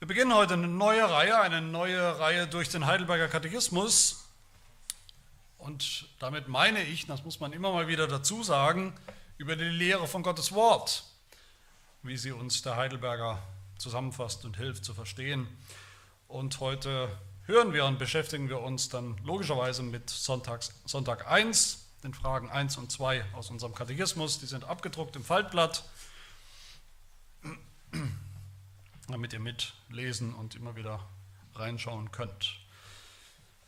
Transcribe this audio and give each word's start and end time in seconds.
Wir 0.00 0.08
beginnen 0.08 0.34
heute 0.34 0.54
eine 0.54 0.66
neue 0.66 1.10
Reihe, 1.10 1.38
eine 1.38 1.60
neue 1.60 2.18
Reihe 2.18 2.46
durch 2.46 2.70
den 2.70 2.86
Heidelberger 2.86 3.28
Katechismus. 3.28 4.24
Und 5.58 6.08
damit 6.18 6.48
meine 6.48 6.82
ich, 6.82 7.06
das 7.06 7.22
muss 7.22 7.38
man 7.38 7.52
immer 7.52 7.70
mal 7.70 7.86
wieder 7.86 8.08
dazu 8.08 8.42
sagen, 8.42 8.94
über 9.36 9.56
die 9.56 9.64
Lehre 9.64 10.08
von 10.08 10.22
Gottes 10.22 10.52
Wort, 10.52 11.04
wie 12.02 12.16
sie 12.16 12.32
uns 12.32 12.62
der 12.62 12.76
Heidelberger 12.76 13.42
zusammenfasst 13.76 14.46
und 14.46 14.56
hilft 14.56 14.86
zu 14.86 14.94
verstehen. 14.94 15.46
Und 16.28 16.60
heute 16.60 17.14
hören 17.44 17.74
wir 17.74 17.84
und 17.84 17.98
beschäftigen 17.98 18.48
wir 18.48 18.60
uns 18.60 18.88
dann 18.88 19.18
logischerweise 19.22 19.82
mit 19.82 20.08
Sonntags, 20.08 20.72
Sonntag 20.86 21.30
1, 21.30 21.84
den 22.04 22.14
Fragen 22.14 22.48
1 22.48 22.78
und 22.78 22.90
2 22.90 23.22
aus 23.34 23.50
unserem 23.50 23.74
Katechismus. 23.74 24.38
Die 24.38 24.46
sind 24.46 24.64
abgedruckt 24.64 25.14
im 25.16 25.24
Faltblatt 25.24 25.84
damit 29.12 29.32
ihr 29.32 29.40
mitlesen 29.40 30.34
und 30.34 30.54
immer 30.54 30.76
wieder 30.76 31.00
reinschauen 31.54 32.12
könnt. 32.12 32.60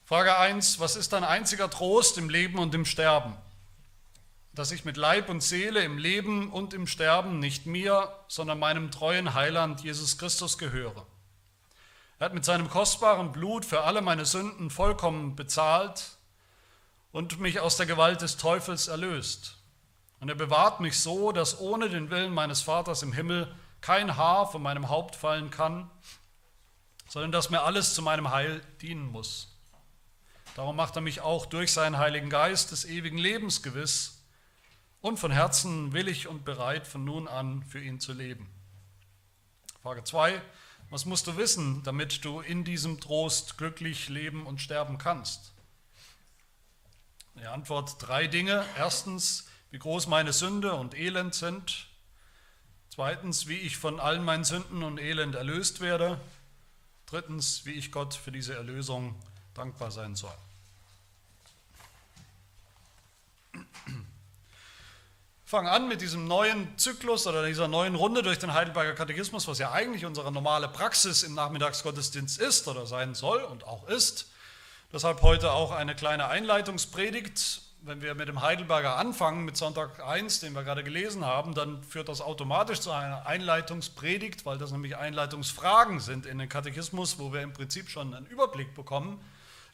Frage 0.05 0.37
1, 0.37 0.81
was 0.81 0.97
ist 0.97 1.13
dein 1.13 1.25
einziger 1.25 1.71
Trost 1.71 2.19
im 2.19 2.29
Leben 2.29 2.59
und 2.59 2.75
im 2.75 2.85
Sterben? 2.85 3.37
Dass 4.53 4.71
ich 4.71 4.85
mit 4.85 4.97
Leib 4.97 5.29
und 5.29 5.43
Seele 5.43 5.83
im 5.83 5.97
Leben 5.97 6.51
und 6.51 6.75
im 6.75 6.87
Sterben 6.87 7.39
nicht 7.39 7.67
mir, 7.67 8.13
sondern 8.29 8.59
meinem 8.59 8.91
treuen 8.91 9.35
Heiland 9.35 9.83
Jesus 9.83 10.19
Christus 10.19 10.59
gehöre. 10.59 11.07
Er 12.19 12.27
hat 12.27 12.35
mit 12.35 12.45
seinem 12.45 12.69
kostbaren 12.69 13.33
Blut 13.33 13.65
für 13.65 13.85
alle 13.85 14.03
meine 14.03 14.27
Sünden 14.27 14.71
vollkommen 14.71 15.35
bezahlt 15.35 16.11
und 17.11 17.41
mich 17.41 17.61
aus 17.61 17.77
der 17.77 17.87
Gewalt 17.87 18.23
des 18.23 18.37
Teufels 18.37 18.89
erlöst. 18.89 19.57
Und 20.21 20.29
er 20.29 20.35
bewahrt 20.35 20.81
mich 20.81 21.01
so, 21.01 21.33
dass 21.33 21.59
ohne 21.59 21.89
den 21.89 22.11
Willen 22.11 22.33
meines 22.33 22.63
Vaters 22.63 23.03
im 23.03 23.13
Himmel 23.13 23.53
kein 23.83 24.17
Haar 24.17 24.51
von 24.51 24.63
meinem 24.63 24.89
Haupt 24.89 25.15
fallen 25.15 25.51
kann, 25.51 25.91
sondern 27.09 27.33
dass 27.33 27.51
mir 27.51 27.63
alles 27.63 27.95
zu 27.95 28.01
meinem 28.01 28.31
Heil 28.31 28.63
dienen 28.81 29.07
muss. 29.07 29.49
Darum 30.55 30.77
macht 30.77 30.97
er 30.97 31.03
mich 31.03 31.21
auch 31.21 31.45
durch 31.47 31.73
seinen 31.73 31.99
Heiligen 31.99 32.31
Geist 32.31 32.73
des 32.73 32.87
ewigen 32.87 33.19
Lebens 33.19 33.63
gewiss 33.63 34.23
und 35.01 35.19
von 35.19 35.31
Herzen 35.31 35.93
willig 35.93 36.29
und 36.29 36.45
bereit, 36.45 36.87
von 36.87 37.05
nun 37.05 37.29
an 37.29 37.63
für 37.65 37.83
ihn 37.83 38.01
zu 38.01 38.13
leben. 38.13 38.49
Frage 39.83 40.05
2. 40.05 40.41
Was 40.91 41.07
musst 41.07 41.27
du 41.27 41.37
wissen, 41.37 41.83
damit 41.83 42.25
du 42.25 42.41
in 42.41 42.65
diesem 42.65 43.01
Trost 43.01 43.59
glücklich 43.59 44.09
leben 44.09 44.47
und 44.47 44.61
sterben 44.61 44.99
kannst? 44.99 45.53
Die 47.35 47.47
Antwort 47.47 47.97
drei 47.99 48.27
Dinge. 48.27 48.65
Erstens, 48.77 49.49
wie 49.71 49.79
groß 49.79 50.07
meine 50.07 50.33
Sünde 50.33 50.75
und 50.75 50.95
Elend 50.95 51.35
sind. 51.35 51.89
Zweitens, 52.95 53.49
wie 53.49 53.57
ich 53.57 53.79
von 53.79 54.01
allen 54.01 54.23
meinen 54.23 54.45
Sünden 54.45 54.83
und 54.83 54.99
Elend 54.99 55.35
erlöst 55.35 55.81
werde. 55.81 56.21
Drittens, 57.07 57.65
wie 57.65 57.73
ich 57.73 57.91
Gott 57.91 58.13
für 58.13 58.31
diese 58.31 58.55
Erlösung 58.55 59.15
dankbar 59.55 59.91
sein 59.91 60.15
soll. 60.15 60.35
fangen 65.47 65.69
an 65.69 65.89
mit 65.89 66.03
diesem 66.03 66.29
neuen 66.29 66.77
Zyklus 66.79 67.27
oder 67.27 67.47
dieser 67.47 67.67
neuen 67.67 67.95
Runde 67.95 68.23
durch 68.23 68.39
den 68.39 68.53
Heidelberger 68.53 68.93
Katechismus, 68.93 69.49
was 69.49 69.59
ja 69.59 69.73
eigentlich 69.73 70.05
unsere 70.05 70.31
normale 70.31 70.69
Praxis 70.69 71.23
im 71.23 71.33
Nachmittagsgottesdienst 71.33 72.39
ist 72.39 72.69
oder 72.69 72.85
sein 72.85 73.15
soll 73.15 73.41
und 73.41 73.65
auch 73.67 73.89
ist. 73.89 74.31
Deshalb 74.93 75.23
heute 75.23 75.53
auch 75.53 75.71
eine 75.71 75.95
kleine 75.95 76.27
Einleitungspredigt 76.27 77.63
wenn 77.85 78.01
wir 78.01 78.15
mit 78.15 78.29
dem 78.29 78.41
Heidelberger 78.41 78.97
anfangen, 78.97 79.45
mit 79.45 79.57
Sonntag 79.57 80.07
1, 80.07 80.41
den 80.41 80.53
wir 80.53 80.63
gerade 80.63 80.85
gelesen 80.85 81.25
haben, 81.25 81.55
dann 81.55 81.83
führt 81.83 82.09
das 82.09 82.21
automatisch 82.21 82.79
zu 82.81 82.93
einer 82.93 83.27
Einleitungspredigt, 83.27 84.47
weil 84.47 84.57
das 84.57 84.71
nämlich 84.71 84.97
Einleitungsfragen 84.97 85.99
sind 85.99 86.25
in 86.25 86.39
den 86.39 86.49
Katechismus, 86.49 87.19
wo 87.19 87.33
wir 87.33 87.43
im 87.43 87.53
Prinzip 87.53 87.91
schon 87.91 88.15
einen 88.15 88.27
Überblick 88.27 88.75
bekommen 88.75 89.21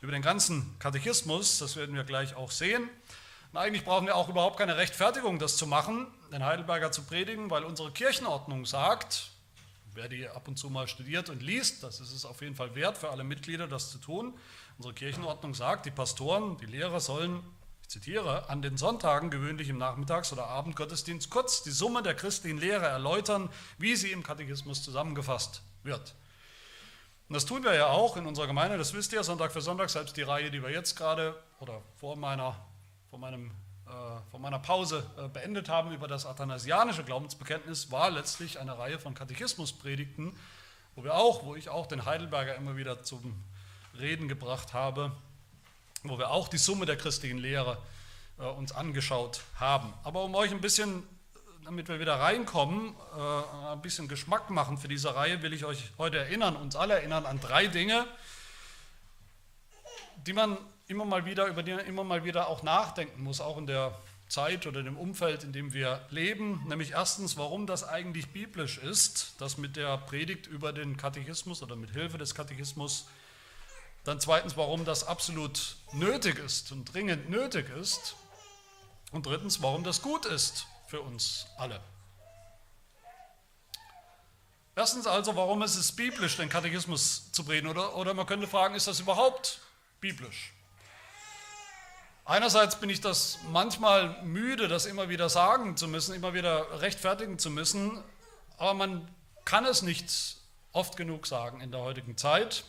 über 0.00 0.12
den 0.12 0.22
ganzen 0.22 0.74
Katechismus. 0.78 1.58
Das 1.58 1.76
werden 1.76 1.94
wir 1.94 2.04
gleich 2.04 2.34
auch 2.34 2.50
sehen. 2.50 2.88
Und 3.52 3.58
eigentlich 3.58 3.84
brauchen 3.84 4.06
wir 4.06 4.16
auch 4.16 4.30
überhaupt 4.30 4.56
keine 4.56 4.78
Rechtfertigung, 4.78 5.38
das 5.38 5.58
zu 5.58 5.66
machen, 5.66 6.06
den 6.32 6.44
Heidelberger 6.44 6.90
zu 6.90 7.02
predigen, 7.02 7.50
weil 7.50 7.64
unsere 7.64 7.90
Kirchenordnung 7.90 8.64
sagt, 8.64 9.30
wer 9.94 10.08
die 10.08 10.26
ab 10.28 10.48
und 10.48 10.56
zu 10.56 10.70
mal 10.70 10.88
studiert 10.88 11.28
und 11.28 11.42
liest, 11.42 11.82
das 11.82 12.00
ist 12.00 12.12
es 12.12 12.24
auf 12.24 12.40
jeden 12.40 12.54
Fall 12.54 12.74
wert 12.74 12.96
für 12.96 13.10
alle 13.10 13.24
Mitglieder, 13.24 13.66
das 13.66 13.90
zu 13.90 13.98
tun. 13.98 14.32
Unsere 14.78 14.94
Kirchenordnung 14.94 15.54
sagt, 15.54 15.84
die 15.84 15.90
Pastoren, 15.90 16.56
die 16.58 16.66
Lehrer 16.66 17.00
sollen 17.00 17.42
ich 17.88 17.92
zitiere, 17.92 18.50
an 18.50 18.60
den 18.60 18.76
Sonntagen, 18.76 19.30
gewöhnlich 19.30 19.70
im 19.70 19.78
Nachmittags- 19.78 20.30
oder 20.30 20.46
Abendgottesdienst, 20.46 21.30
kurz 21.30 21.62
die 21.62 21.70
Summe 21.70 22.02
der 22.02 22.14
christlichen 22.14 22.58
Lehre 22.58 22.84
erläutern, 22.84 23.48
wie 23.78 23.96
sie 23.96 24.12
im 24.12 24.22
Katechismus 24.22 24.82
zusammengefasst 24.82 25.62
wird. 25.84 26.14
Und 27.30 27.34
das 27.34 27.46
tun 27.46 27.64
wir 27.64 27.72
ja 27.72 27.86
auch 27.86 28.18
in 28.18 28.26
unserer 28.26 28.46
Gemeinde, 28.46 28.76
das 28.76 28.92
wisst 28.92 29.14
ihr, 29.14 29.24
Sonntag 29.24 29.52
für 29.52 29.62
Sonntag, 29.62 29.88
selbst 29.88 30.18
die 30.18 30.22
Reihe, 30.22 30.50
die 30.50 30.62
wir 30.62 30.68
jetzt 30.68 30.96
gerade 30.96 31.34
oder 31.60 31.80
vor 31.96 32.14
meiner, 32.16 32.56
vor 33.08 33.18
meinem, 33.18 33.52
äh, 33.86 33.90
vor 34.30 34.38
meiner 34.38 34.58
Pause 34.58 35.06
äh, 35.16 35.26
beendet 35.28 35.70
haben 35.70 35.90
über 35.90 36.08
das 36.08 36.26
athanasianische 36.26 37.04
Glaubensbekenntnis, 37.04 37.90
war 37.90 38.10
letztlich 38.10 38.60
eine 38.60 38.76
Reihe 38.76 38.98
von 38.98 39.14
Katechismuspredigten, 39.14 40.36
wo 40.94 41.04
wir 41.04 41.14
auch, 41.14 41.42
wo 41.46 41.54
ich 41.54 41.70
auch 41.70 41.86
den 41.86 42.04
Heidelberger 42.04 42.54
immer 42.54 42.76
wieder 42.76 43.02
zum 43.02 43.42
Reden 43.98 44.28
gebracht 44.28 44.74
habe, 44.74 45.16
wo 46.02 46.18
wir 46.18 46.30
auch 46.30 46.48
die 46.48 46.58
Summe 46.58 46.86
der 46.86 46.96
christlichen 46.96 47.38
Lehre 47.38 47.78
äh, 48.38 48.44
uns 48.44 48.72
angeschaut 48.72 49.42
haben. 49.56 49.92
Aber 50.04 50.24
um 50.24 50.34
euch 50.34 50.50
ein 50.50 50.60
bisschen, 50.60 51.02
damit 51.64 51.88
wir 51.88 52.00
wieder 52.00 52.20
reinkommen, 52.20 52.94
äh, 53.16 53.72
ein 53.72 53.82
bisschen 53.82 54.08
Geschmack 54.08 54.50
machen 54.50 54.78
für 54.78 54.88
diese 54.88 55.14
Reihe, 55.14 55.42
will 55.42 55.52
ich 55.52 55.64
euch 55.64 55.90
heute 55.98 56.18
erinnern, 56.18 56.56
uns 56.56 56.76
alle 56.76 56.94
erinnern 56.94 57.26
an 57.26 57.40
drei 57.40 57.66
Dinge, 57.66 58.06
die 60.26 60.32
man 60.32 60.56
immer 60.86 61.04
mal 61.04 61.24
wieder, 61.24 61.46
über 61.46 61.62
die 61.62 61.74
man 61.74 61.84
immer 61.84 62.04
mal 62.04 62.24
wieder 62.24 62.48
auch 62.48 62.62
nachdenken 62.62 63.22
muss, 63.22 63.40
auch 63.40 63.58
in 63.58 63.66
der 63.66 63.98
Zeit 64.28 64.66
oder 64.66 64.82
dem 64.82 64.96
Umfeld, 64.96 65.42
in 65.42 65.52
dem 65.52 65.72
wir 65.72 66.06
leben. 66.10 66.62
Nämlich 66.68 66.92
erstens, 66.92 67.36
warum 67.36 67.66
das 67.66 67.84
eigentlich 67.84 68.28
biblisch 68.28 68.78
ist, 68.78 69.40
dass 69.40 69.58
mit 69.58 69.76
der 69.76 69.96
Predigt 69.98 70.46
über 70.46 70.72
den 70.72 70.96
Katechismus 70.96 71.62
oder 71.62 71.76
mit 71.76 71.90
Hilfe 71.90 72.18
des 72.18 72.34
Katechismus 72.34 73.06
dann 74.04 74.20
zweitens, 74.20 74.56
warum 74.56 74.84
das 74.84 75.06
absolut 75.06 75.76
nötig 75.92 76.38
ist 76.38 76.72
und 76.72 76.92
dringend 76.92 77.28
nötig 77.28 77.68
ist. 77.70 78.16
Und 79.10 79.26
drittens, 79.26 79.62
warum 79.62 79.84
das 79.84 80.02
gut 80.02 80.26
ist 80.26 80.66
für 80.86 81.00
uns 81.00 81.46
alle. 81.56 81.80
Erstens 84.76 85.06
also, 85.06 85.34
warum 85.34 85.62
ist 85.62 85.76
es 85.76 85.92
biblisch, 85.92 86.36
den 86.36 86.48
Katechismus 86.48 87.32
zu 87.32 87.42
reden? 87.42 87.66
Oder, 87.66 87.96
oder 87.96 88.14
man 88.14 88.26
könnte 88.26 88.46
fragen, 88.46 88.74
ist 88.74 88.86
das 88.86 89.00
überhaupt 89.00 89.60
biblisch? 90.00 90.52
Einerseits 92.24 92.78
bin 92.78 92.90
ich 92.90 93.00
das 93.00 93.38
manchmal 93.50 94.22
müde, 94.22 94.68
das 94.68 94.84
immer 94.84 95.08
wieder 95.08 95.30
sagen 95.30 95.76
zu 95.76 95.88
müssen, 95.88 96.14
immer 96.14 96.34
wieder 96.34 96.80
rechtfertigen 96.82 97.38
zu 97.38 97.50
müssen, 97.50 98.04
aber 98.58 98.74
man 98.74 99.08
kann 99.46 99.64
es 99.64 99.80
nicht 99.80 100.36
oft 100.72 100.96
genug 100.98 101.26
sagen 101.26 101.62
in 101.62 101.72
der 101.72 101.80
heutigen 101.80 102.18
Zeit 102.18 102.64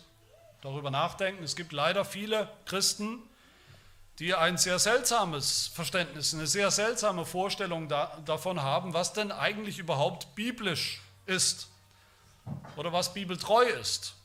darüber 0.61 0.91
nachdenken. 0.91 1.43
Es 1.43 1.55
gibt 1.55 1.71
leider 1.71 2.05
viele 2.05 2.49
Christen, 2.65 3.19
die 4.19 4.35
ein 4.35 4.57
sehr 4.57 4.79
seltsames 4.79 5.67
Verständnis, 5.67 6.33
eine 6.33 6.45
sehr 6.45 6.71
seltsame 6.71 7.25
Vorstellung 7.25 7.87
da, 7.87 8.17
davon 8.25 8.61
haben, 8.61 8.93
was 8.93 9.13
denn 9.13 9.31
eigentlich 9.31 9.79
überhaupt 9.79 10.35
biblisch 10.35 11.01
ist 11.25 11.69
oder 12.75 12.91
was 12.91 13.13
bibeltreu 13.13 13.63
ist. 13.63 14.15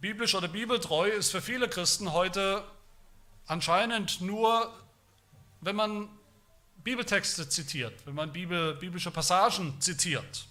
Biblisch 0.00 0.34
oder 0.34 0.48
bibeltreu 0.48 1.08
ist 1.08 1.30
für 1.30 1.40
viele 1.40 1.68
Christen 1.68 2.12
heute 2.12 2.64
anscheinend 3.46 4.20
nur, 4.20 4.70
wenn 5.60 5.76
man 5.76 6.08
Bibeltexte 6.84 7.48
zitiert, 7.48 8.04
wenn 8.04 8.14
man 8.14 8.32
Bibel, 8.32 8.74
biblische 8.74 9.10
Passagen 9.10 9.80
zitiert. 9.80 10.46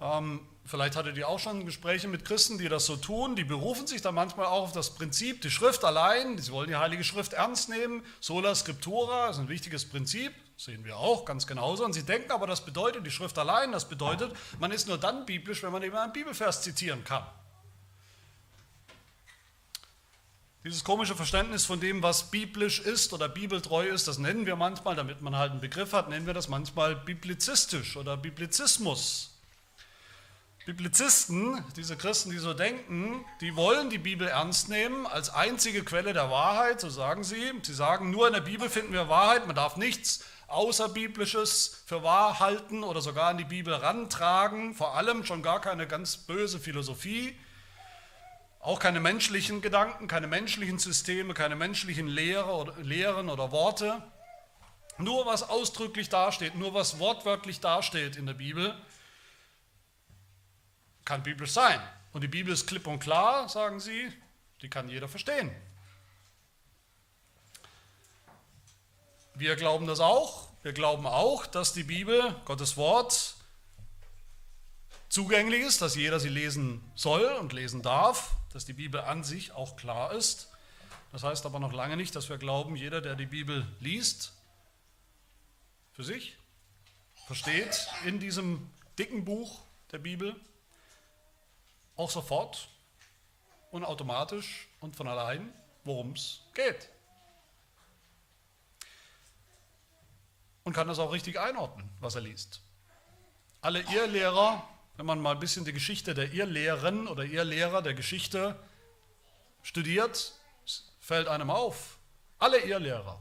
Ähm, 0.00 0.40
Vielleicht 0.68 0.96
hattet 0.96 1.16
ihr 1.16 1.26
auch 1.26 1.38
schon 1.38 1.64
Gespräche 1.64 2.08
mit 2.08 2.26
Christen, 2.26 2.58
die 2.58 2.68
das 2.68 2.84
so 2.84 2.96
tun. 2.96 3.36
Die 3.36 3.44
berufen 3.44 3.86
sich 3.86 4.02
dann 4.02 4.14
manchmal 4.14 4.44
auch 4.44 4.64
auf 4.64 4.72
das 4.72 4.94
Prinzip, 4.94 5.40
die 5.40 5.50
Schrift 5.50 5.82
allein. 5.82 6.36
Sie 6.36 6.52
wollen 6.52 6.68
die 6.68 6.76
Heilige 6.76 7.04
Schrift 7.04 7.32
ernst 7.32 7.70
nehmen. 7.70 8.04
Sola 8.20 8.54
Scriptura 8.54 9.30
ist 9.30 9.38
ein 9.38 9.48
wichtiges 9.48 9.88
Prinzip, 9.88 10.30
sehen 10.58 10.84
wir 10.84 10.98
auch 10.98 11.24
ganz 11.24 11.46
genauso. 11.46 11.86
Und 11.86 11.94
sie 11.94 12.02
denken 12.02 12.32
aber, 12.32 12.46
das 12.46 12.66
bedeutet 12.66 13.06
die 13.06 13.10
Schrift 13.10 13.38
allein. 13.38 13.72
Das 13.72 13.88
bedeutet, 13.88 14.30
man 14.58 14.70
ist 14.70 14.86
nur 14.88 14.98
dann 14.98 15.24
biblisch, 15.24 15.62
wenn 15.62 15.72
man 15.72 15.82
eben 15.82 15.96
einen 15.96 16.12
Bibelvers 16.12 16.60
zitieren 16.60 17.02
kann. 17.02 17.26
Dieses 20.64 20.84
komische 20.84 21.16
Verständnis 21.16 21.64
von 21.64 21.80
dem, 21.80 22.02
was 22.02 22.30
biblisch 22.30 22.80
ist 22.80 23.14
oder 23.14 23.30
bibeltreu 23.30 23.86
ist, 23.86 24.06
das 24.06 24.18
nennen 24.18 24.44
wir 24.44 24.56
manchmal, 24.56 24.96
damit 24.96 25.22
man 25.22 25.34
halt 25.34 25.52
einen 25.52 25.62
Begriff 25.62 25.94
hat, 25.94 26.10
nennen 26.10 26.26
wir 26.26 26.34
das 26.34 26.48
manchmal 26.48 26.94
biblizistisch 26.94 27.96
oder 27.96 28.18
Biblizismus. 28.18 29.37
Biblizisten, 30.68 31.64
diese 31.76 31.96
Christen, 31.96 32.30
die 32.30 32.36
so 32.36 32.52
denken, 32.52 33.24
die 33.40 33.56
wollen 33.56 33.88
die 33.88 33.96
Bibel 33.96 34.28
ernst 34.28 34.68
nehmen 34.68 35.06
als 35.06 35.30
einzige 35.30 35.82
Quelle 35.82 36.12
der 36.12 36.30
Wahrheit, 36.30 36.78
so 36.78 36.90
sagen 36.90 37.24
sie. 37.24 37.54
Sie 37.62 37.72
sagen, 37.72 38.10
nur 38.10 38.26
in 38.26 38.34
der 38.34 38.42
Bibel 38.42 38.68
finden 38.68 38.92
wir 38.92 39.08
Wahrheit, 39.08 39.46
man 39.46 39.56
darf 39.56 39.78
nichts 39.78 40.26
Außerbiblisches 40.48 41.84
für 41.86 42.02
wahr 42.02 42.38
halten 42.38 42.84
oder 42.84 43.00
sogar 43.00 43.30
an 43.30 43.38
die 43.38 43.44
Bibel 43.44 43.72
rantragen, 43.72 44.74
vor 44.74 44.94
allem 44.94 45.24
schon 45.24 45.42
gar 45.42 45.62
keine 45.62 45.86
ganz 45.86 46.18
böse 46.18 46.58
Philosophie, 46.58 47.34
auch 48.60 48.78
keine 48.78 49.00
menschlichen 49.00 49.62
Gedanken, 49.62 50.06
keine 50.06 50.26
menschlichen 50.26 50.78
Systeme, 50.78 51.32
keine 51.32 51.56
menschlichen 51.56 52.08
Lehre 52.08 52.50
oder, 52.50 52.74
Lehren 52.82 53.30
oder 53.30 53.52
Worte. 53.52 54.02
Nur 54.98 55.24
was 55.24 55.48
ausdrücklich 55.48 56.10
dasteht, 56.10 56.56
nur 56.56 56.74
was 56.74 56.98
wortwörtlich 56.98 57.60
dasteht 57.60 58.16
in 58.16 58.26
der 58.26 58.34
Bibel, 58.34 58.74
kann 61.08 61.22
biblisch 61.22 61.52
sein. 61.52 61.80
Und 62.12 62.20
die 62.20 62.28
Bibel 62.28 62.52
ist 62.52 62.66
klipp 62.66 62.86
und 62.86 62.98
klar, 62.98 63.48
sagen 63.48 63.80
sie, 63.80 64.12
die 64.60 64.68
kann 64.68 64.90
jeder 64.90 65.08
verstehen. 65.08 65.50
Wir 69.34 69.56
glauben 69.56 69.86
das 69.86 70.00
auch. 70.00 70.48
Wir 70.62 70.74
glauben 70.74 71.06
auch, 71.06 71.46
dass 71.46 71.72
die 71.72 71.84
Bibel, 71.84 72.34
Gottes 72.44 72.76
Wort, 72.76 73.36
zugänglich 75.08 75.62
ist, 75.62 75.80
dass 75.80 75.94
jeder 75.94 76.20
sie 76.20 76.28
lesen 76.28 76.82
soll 76.94 77.24
und 77.40 77.54
lesen 77.54 77.80
darf, 77.80 78.36
dass 78.52 78.66
die 78.66 78.74
Bibel 78.74 79.00
an 79.00 79.24
sich 79.24 79.52
auch 79.52 79.76
klar 79.76 80.12
ist. 80.12 80.50
Das 81.10 81.22
heißt 81.22 81.46
aber 81.46 81.58
noch 81.58 81.72
lange 81.72 81.96
nicht, 81.96 82.14
dass 82.16 82.28
wir 82.28 82.36
glauben, 82.36 82.76
jeder, 82.76 83.00
der 83.00 83.14
die 83.14 83.24
Bibel 83.24 83.66
liest, 83.80 84.34
für 85.92 86.04
sich 86.04 86.36
versteht 87.26 87.88
in 88.04 88.20
diesem 88.20 88.68
dicken 88.98 89.24
Buch 89.24 89.62
der 89.90 89.98
Bibel, 89.98 90.36
auch 91.98 92.10
sofort 92.10 92.68
und 93.70 93.84
automatisch 93.84 94.68
und 94.80 94.96
von 94.96 95.08
allein, 95.08 95.52
worum 95.84 96.12
es 96.12 96.40
geht. 96.54 96.88
Und 100.64 100.72
kann 100.72 100.86
das 100.86 100.98
auch 100.98 101.12
richtig 101.12 101.40
einordnen, 101.40 101.90
was 102.00 102.14
er 102.14 102.20
liest. 102.20 102.62
Alle 103.60 103.80
Irrlehrer, 103.80 104.66
wenn 104.96 105.06
man 105.06 105.20
mal 105.20 105.32
ein 105.32 105.40
bisschen 105.40 105.64
die 105.64 105.72
Geschichte 105.72 106.14
der 106.14 106.32
Irrlehren 106.32 107.08
oder 107.08 107.24
Irrlehrer 107.24 107.82
der 107.82 107.94
Geschichte 107.94 108.58
studiert, 109.62 110.34
fällt 111.00 111.26
einem 111.26 111.50
auf. 111.50 111.98
Alle 112.38 112.60
Irrlehrer, 112.60 113.20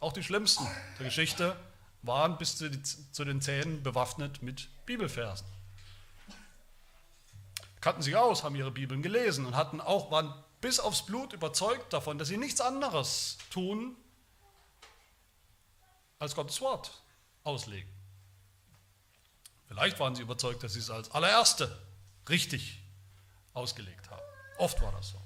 auch 0.00 0.12
die 0.12 0.24
schlimmsten 0.24 0.66
der 0.98 1.06
Geschichte, 1.06 1.56
waren 2.02 2.38
bis 2.38 2.56
zu 2.56 3.24
den 3.24 3.40
Zähnen 3.40 3.82
bewaffnet 3.84 4.42
mit 4.42 4.68
Bibelversen 4.84 5.59
kannten 7.80 8.02
sich 8.02 8.16
aus, 8.16 8.44
haben 8.44 8.54
ihre 8.54 8.70
Bibeln 8.70 9.02
gelesen 9.02 9.46
und 9.46 9.56
hatten 9.56 9.80
auch, 9.80 10.10
waren 10.10 10.34
bis 10.60 10.80
aufs 10.80 11.06
Blut 11.06 11.32
überzeugt 11.32 11.92
davon, 11.92 12.18
dass 12.18 12.28
sie 12.28 12.36
nichts 12.36 12.60
anderes 12.60 13.38
tun, 13.50 13.96
als 16.18 16.34
Gottes 16.34 16.60
Wort 16.60 16.92
auslegen. 17.44 17.90
Vielleicht 19.68 19.98
waren 19.98 20.14
sie 20.14 20.22
überzeugt, 20.22 20.62
dass 20.62 20.74
sie 20.74 20.80
es 20.80 20.90
als 20.90 21.10
allererste 21.12 21.80
richtig 22.28 22.82
ausgelegt 23.54 24.10
haben. 24.10 24.20
Oft 24.58 24.82
war 24.82 24.92
das 24.92 25.10
so. 25.10 25.20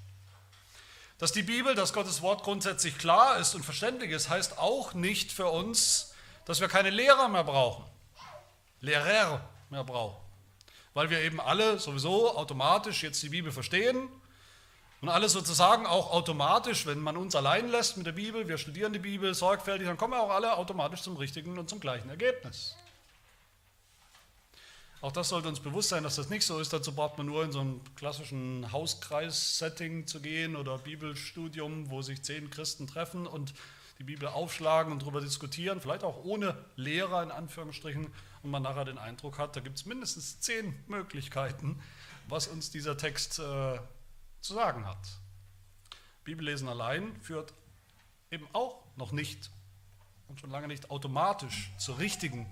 Dass 1.17 1.31
die 1.31 1.43
Bibel, 1.43 1.75
dass 1.75 1.93
Gottes 1.93 2.21
Wort 2.21 2.43
grundsätzlich 2.43 2.97
klar 2.97 3.37
ist 3.37 3.55
und 3.55 3.63
verständlich 3.63 4.11
ist, 4.11 4.29
heißt 4.29 4.57
auch 4.57 4.93
nicht 4.93 5.31
für 5.31 5.47
uns, 5.47 6.13
dass 6.45 6.61
wir 6.61 6.67
keine 6.67 6.89
Lehrer 6.89 7.27
mehr 7.27 7.43
brauchen, 7.43 7.85
Lehrer 8.79 9.49
mehr 9.69 9.83
brauchen 9.83 10.24
weil 10.95 11.09
wir 11.09 11.19
eben 11.19 11.39
alle 11.39 11.77
sowieso 11.77 12.35
automatisch 12.35 13.03
jetzt 13.03 13.21
die 13.21 13.29
Bibel 13.29 13.51
verstehen 13.51 14.07
und 15.01 15.09
alle 15.09 15.29
sozusagen 15.29 15.85
auch 15.85 16.11
automatisch, 16.11 16.85
wenn 16.87 16.99
man 16.99 17.17
uns 17.17 17.35
allein 17.35 17.67
lässt 17.69 17.97
mit 17.97 18.07
der 18.07 18.13
Bibel, 18.13 18.47
wir 18.47 18.57
studieren 18.57 18.93
die 18.93 18.99
Bibel 18.99 19.35
sorgfältig, 19.35 19.87
dann 19.87 19.97
kommen 19.97 20.13
wir 20.13 20.21
auch 20.21 20.31
alle 20.31 20.57
automatisch 20.57 21.01
zum 21.01 21.17
richtigen 21.17 21.59
und 21.59 21.69
zum 21.69 21.81
gleichen 21.81 22.09
Ergebnis. 22.09 22.75
Auch 25.01 25.11
das 25.11 25.29
sollte 25.29 25.49
uns 25.49 25.59
bewusst 25.59 25.89
sein, 25.89 26.01
dass 26.01 26.15
das 26.15 26.29
nicht 26.29 26.45
so 26.45 26.59
ist. 26.59 26.71
Dazu 26.71 26.95
braucht 26.95 27.17
man 27.17 27.27
nur 27.27 27.43
in 27.43 27.51
so 27.51 27.59
einem 27.59 27.81
klassischen 27.95 28.71
Hauskreis-Setting 28.71 30.07
zu 30.07 30.21
gehen 30.21 30.55
oder 30.55 30.77
Bibelstudium, 30.79 31.91
wo 31.91 32.01
sich 32.01 32.23
zehn 32.23 32.49
Christen 32.49 32.87
treffen 32.87 33.27
und 33.27 33.53
die 33.99 34.03
Bibel 34.03 34.27
aufschlagen 34.27 34.91
und 34.91 35.01
darüber 35.01 35.21
diskutieren, 35.21 35.79
vielleicht 35.79 36.03
auch 36.03 36.23
ohne 36.23 36.57
Lehrer 36.75 37.21
in 37.21 37.31
Anführungsstrichen, 37.31 38.07
und 38.45 38.51
man 38.51 38.63
nachher 38.63 38.85
den 38.85 38.97
Eindruck 38.97 39.39
hat, 39.39 39.55
da 39.55 39.59
gibt 39.59 39.77
es 39.77 39.85
mindestens 39.85 40.39
zehn 40.39 40.73
Möglichkeiten, 40.87 41.81
was 42.27 42.47
uns 42.47 42.69
dieser 42.69 42.95
Text 42.95 43.39
äh, 43.39 43.79
zu 44.39 44.53
sagen 44.53 44.85
hat. 44.85 44.99
Bibellesen 46.23 46.69
allein 46.69 47.19
führt 47.21 47.53
eben 48.31 48.47
auch 48.53 48.83
noch 48.95 49.11
nicht 49.11 49.49
und 50.27 50.39
schon 50.39 50.51
lange 50.51 50.67
nicht 50.67 50.91
automatisch 50.91 51.71
zur 51.77 51.97
richtigen, 51.97 52.45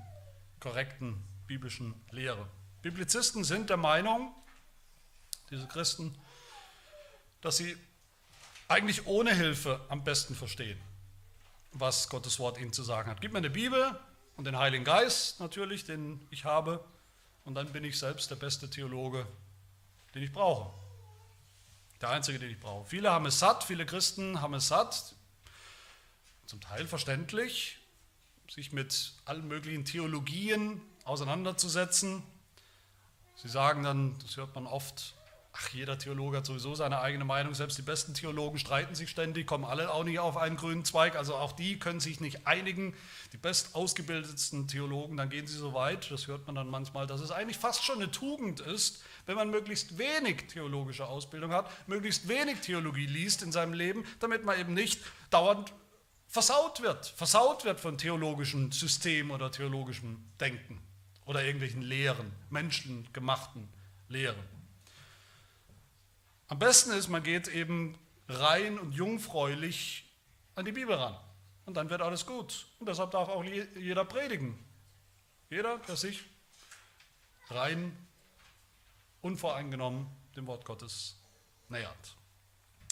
korrekten 0.59 1.23
biblischen 1.47 1.93
Lehre. 2.11 2.49
Biblizisten 2.81 3.43
sind 3.43 3.69
der 3.69 3.77
Meinung, 3.77 4.33
diese 5.51 5.67
Christen, 5.67 6.17
dass 7.41 7.57
sie 7.57 7.77
eigentlich 8.67 9.05
ohne 9.05 9.33
Hilfe 9.33 9.79
am 9.89 10.03
besten 10.03 10.35
verstehen 10.35 10.79
was 11.73 12.07
Gottes 12.07 12.39
Wort 12.39 12.59
ihnen 12.59 12.71
zu 12.71 12.83
sagen 12.83 13.09
hat. 13.09 13.19
Gib 13.19 13.31
mir 13.31 13.39
eine 13.39 13.49
Bibel 13.49 13.99
und 14.43 14.47
den 14.47 14.57
Heiligen 14.57 14.83
Geist 14.83 15.39
natürlich, 15.39 15.85
den 15.85 16.19
ich 16.29 16.43
habe, 16.43 16.83
und 17.45 17.55
dann 17.55 17.71
bin 17.71 17.85
ich 17.85 17.97
selbst 17.97 18.29
der 18.29 18.35
beste 18.35 18.69
Theologe, 18.69 19.25
den 20.13 20.21
ich 20.21 20.33
brauche. 20.33 20.69
Der 22.01 22.09
einzige, 22.09 22.39
den 22.39 22.51
ich 22.51 22.59
brauche. 22.59 22.85
Viele 22.85 23.09
haben 23.09 23.25
es 23.25 23.39
satt, 23.39 23.63
viele 23.63 23.85
Christen 23.85 24.41
haben 24.41 24.53
es 24.55 24.67
satt, 24.67 25.15
zum 26.45 26.59
Teil 26.59 26.87
verständlich, 26.87 27.77
sich 28.49 28.73
mit 28.73 29.13
allen 29.23 29.47
möglichen 29.47 29.85
Theologien 29.85 30.81
auseinanderzusetzen. 31.05 32.21
Sie 33.37 33.47
sagen 33.47 33.83
dann, 33.83 34.19
das 34.19 34.35
hört 34.35 34.53
man 34.55 34.67
oft, 34.67 35.13
ach, 35.53 35.69
jeder 35.69 35.99
Theologe 35.99 36.37
hat 36.37 36.45
sowieso 36.47 36.73
seine 36.73 36.99
eigene 36.99 37.25
Meinung, 37.25 37.53
selbst 37.53 37.77
die 37.77 37.83
besten 37.83 38.15
Theologen 38.15 38.57
streiten 38.57 38.95
sich 38.95 39.11
ständig, 39.11 39.45
kommen 39.45 39.65
alle 39.65 39.93
auch 39.93 40.03
nicht 40.03 40.17
auf 40.19 40.35
einen 40.35 40.57
grünen 40.57 40.83
Zweig, 40.83 41.15
also 41.15 41.35
auch 41.35 41.51
die 41.51 41.77
können 41.77 41.99
sich 41.99 42.19
nicht 42.19 42.47
einigen. 42.47 42.95
Die 43.33 43.37
best 43.37 43.75
ausgebildetsten 43.75 44.67
Theologen, 44.67 45.15
dann 45.15 45.29
gehen 45.29 45.45
sie 45.45 45.57
so 45.57 45.73
weit, 45.73 46.09
das 46.11 46.27
hört 46.27 46.47
man 46.47 46.55
dann 46.55 46.69
manchmal, 46.69 47.05
dass 47.05 47.21
es 47.21 47.31
eigentlich 47.31 47.57
fast 47.57 47.83
schon 47.83 47.97
eine 48.01 48.11
Tugend 48.11 48.61
ist, 48.61 49.03
wenn 49.27 49.35
man 49.35 49.51
möglichst 49.51 49.99
wenig 49.99 50.47
theologische 50.47 51.05
Ausbildung 51.05 51.51
hat, 51.51 51.69
möglichst 51.87 52.27
wenig 52.27 52.59
Theologie 52.61 53.05
liest 53.05 53.43
in 53.43 53.51
seinem 53.51 53.73
Leben, 53.73 54.05
damit 54.19 54.43
man 54.43 54.59
eben 54.59 54.73
nicht 54.73 54.99
dauernd 55.29 55.71
versaut 56.27 56.81
wird, 56.81 57.05
versaut 57.05 57.63
wird 57.63 57.79
von 57.79 57.99
theologischen 57.99 58.71
Systemen 58.71 59.31
oder 59.31 59.51
theologischem 59.51 60.17
Denken 60.39 60.81
oder 61.25 61.43
irgendwelchen 61.43 61.83
Lehren, 61.83 62.31
menschengemachten 62.49 63.69
Lehren. 64.09 64.62
Am 66.47 66.59
besten 66.59 66.91
ist, 66.91 67.07
man 67.07 67.23
geht 67.23 67.47
eben 67.47 67.97
rein 68.27 68.79
und 68.79 68.91
jungfräulich 68.91 70.05
an 70.55 70.65
die 70.65 70.71
Bibel 70.71 70.95
ran. 70.95 71.17
Und 71.65 71.75
dann 71.75 71.89
wird 71.89 72.01
alles 72.01 72.25
gut. 72.25 72.65
Und 72.79 72.89
deshalb 72.89 73.11
darf 73.11 73.29
auch 73.29 73.43
jeder 73.43 74.05
predigen. 74.05 74.57
Jeder, 75.49 75.77
der 75.79 75.95
sich 75.95 76.23
rein, 77.49 77.95
unvoreingenommen 79.21 80.07
dem 80.35 80.47
Wort 80.47 80.65
Gottes 80.65 81.15
nähert. 81.69 82.15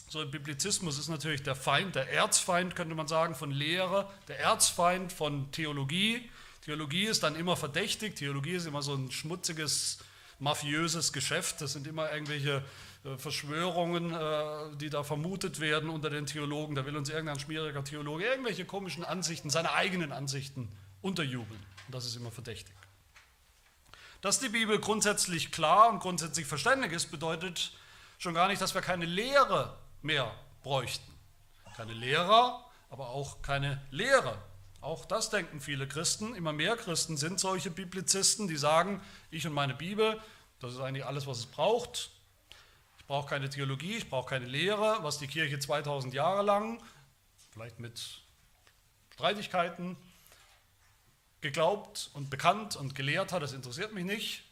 So 0.08 0.25
Biblizismus 0.25 0.98
ist 1.00 1.08
natürlich 1.08 1.41
der 1.43 1.55
Feind, 1.55 1.96
der 1.96 2.12
Erzfeind, 2.12 2.75
könnte 2.75 2.96
man 2.96 3.08
sagen, 3.08 3.34
von 3.34 3.51
Lehre, 3.51 4.12
der 4.27 4.39
Erzfeind 4.39 5.13
von 5.13 5.51
Theologie. 5.51 6.29
Theologie 6.65 7.05
ist 7.05 7.24
dann 7.24 7.36
immer 7.36 7.55
verdächtig. 7.55 8.15
Theologie 8.17 8.55
ist 8.55 8.65
immer 8.65 8.81
so 8.81 8.93
ein 8.93 9.12
schmutziges, 9.12 10.00
mafiöses 10.39 11.13
Geschäft. 11.13 11.62
Das 11.62 11.74
sind 11.74 11.88
immer 11.88 12.12
irgendwelche 12.12 12.63
Verschwörungen, 13.17 14.13
äh, 14.13 14.75
die 14.77 14.91
da 14.91 15.03
vermutet 15.03 15.60
werden 15.60 15.89
unter 15.89 16.12
den 16.12 16.27
Theologen. 16.27 16.75
Da 16.75 16.86
will 16.86 16.96
uns 16.96 17.10
irgendein 17.10 17.39
schmieriger 17.39 17.84
Theologe 17.84 18.25
irgendwelche 18.25 18.65
komischen 18.65 19.03
Ansichten, 19.03 19.50
seine 19.50 19.74
eigenen 19.74 20.12
Ansichten 20.12 20.72
unterjubeln. 21.01 21.60
Und 21.88 21.96
das 21.96 22.05
ist 22.05 22.15
immer 22.15 22.31
verdächtig. 22.31 22.75
Dass 24.22 24.39
die 24.39 24.50
Bibel 24.50 24.79
grundsätzlich 24.79 25.51
klar 25.51 25.89
und 25.89 26.00
grundsätzlich 26.00 26.46
verständlich 26.46 26.91
ist, 26.91 27.10
bedeutet 27.10 27.72
schon 28.20 28.36
gar 28.36 28.48
nicht, 28.48 28.62
dass 28.62 28.75
wir 28.75 28.81
keine 28.81 29.05
Lehre 29.05 29.75
mehr 30.03 30.31
bräuchten. 30.62 31.12
Keine 31.75 31.93
Lehrer, 31.93 32.63
aber 32.91 33.10
auch 33.10 33.41
keine 33.41 33.81
Lehre. 33.89 34.38
Auch 34.79 35.05
das 35.05 35.31
denken 35.31 35.60
viele 35.60 35.88
Christen. 35.88 36.36
Immer 36.36 36.53
mehr 36.53 36.77
Christen 36.77 37.17
sind 37.17 37.39
solche 37.39 37.72
Biblizisten, 37.72 38.48
die 38.48 38.58
sagen, 38.58 39.01
ich 39.31 39.48
und 39.48 39.53
meine 39.53 39.74
Bibel, 39.74 40.22
das 40.60 40.74
ist 40.74 40.81
eigentlich 40.81 41.05
alles, 41.05 41.25
was 41.25 41.39
es 41.39 41.46
braucht 41.48 42.12
brauche 43.12 43.27
keine 43.27 43.50
Theologie, 43.50 43.98
ich 43.98 44.10
brauche 44.10 44.30
keine 44.30 44.46
Lehre, 44.46 45.00
was 45.01 45.18
die 45.18 45.27
Kirche 45.27 45.60
2000 45.60 46.13
Jahre 46.13 46.44
lang, 46.44 46.82
vielleicht 47.51 47.77
mit 47.77 48.22
Streitigkeiten, 49.13 49.98
geglaubt 51.41 52.10
und 52.13 52.30
bekannt 52.30 52.77
und 52.77 52.96
gelehrt 52.96 53.34
hat, 53.34 53.44
das 53.44 53.51
interessiert 53.51 53.94
mich 53.94 54.06
nicht. 54.06 54.44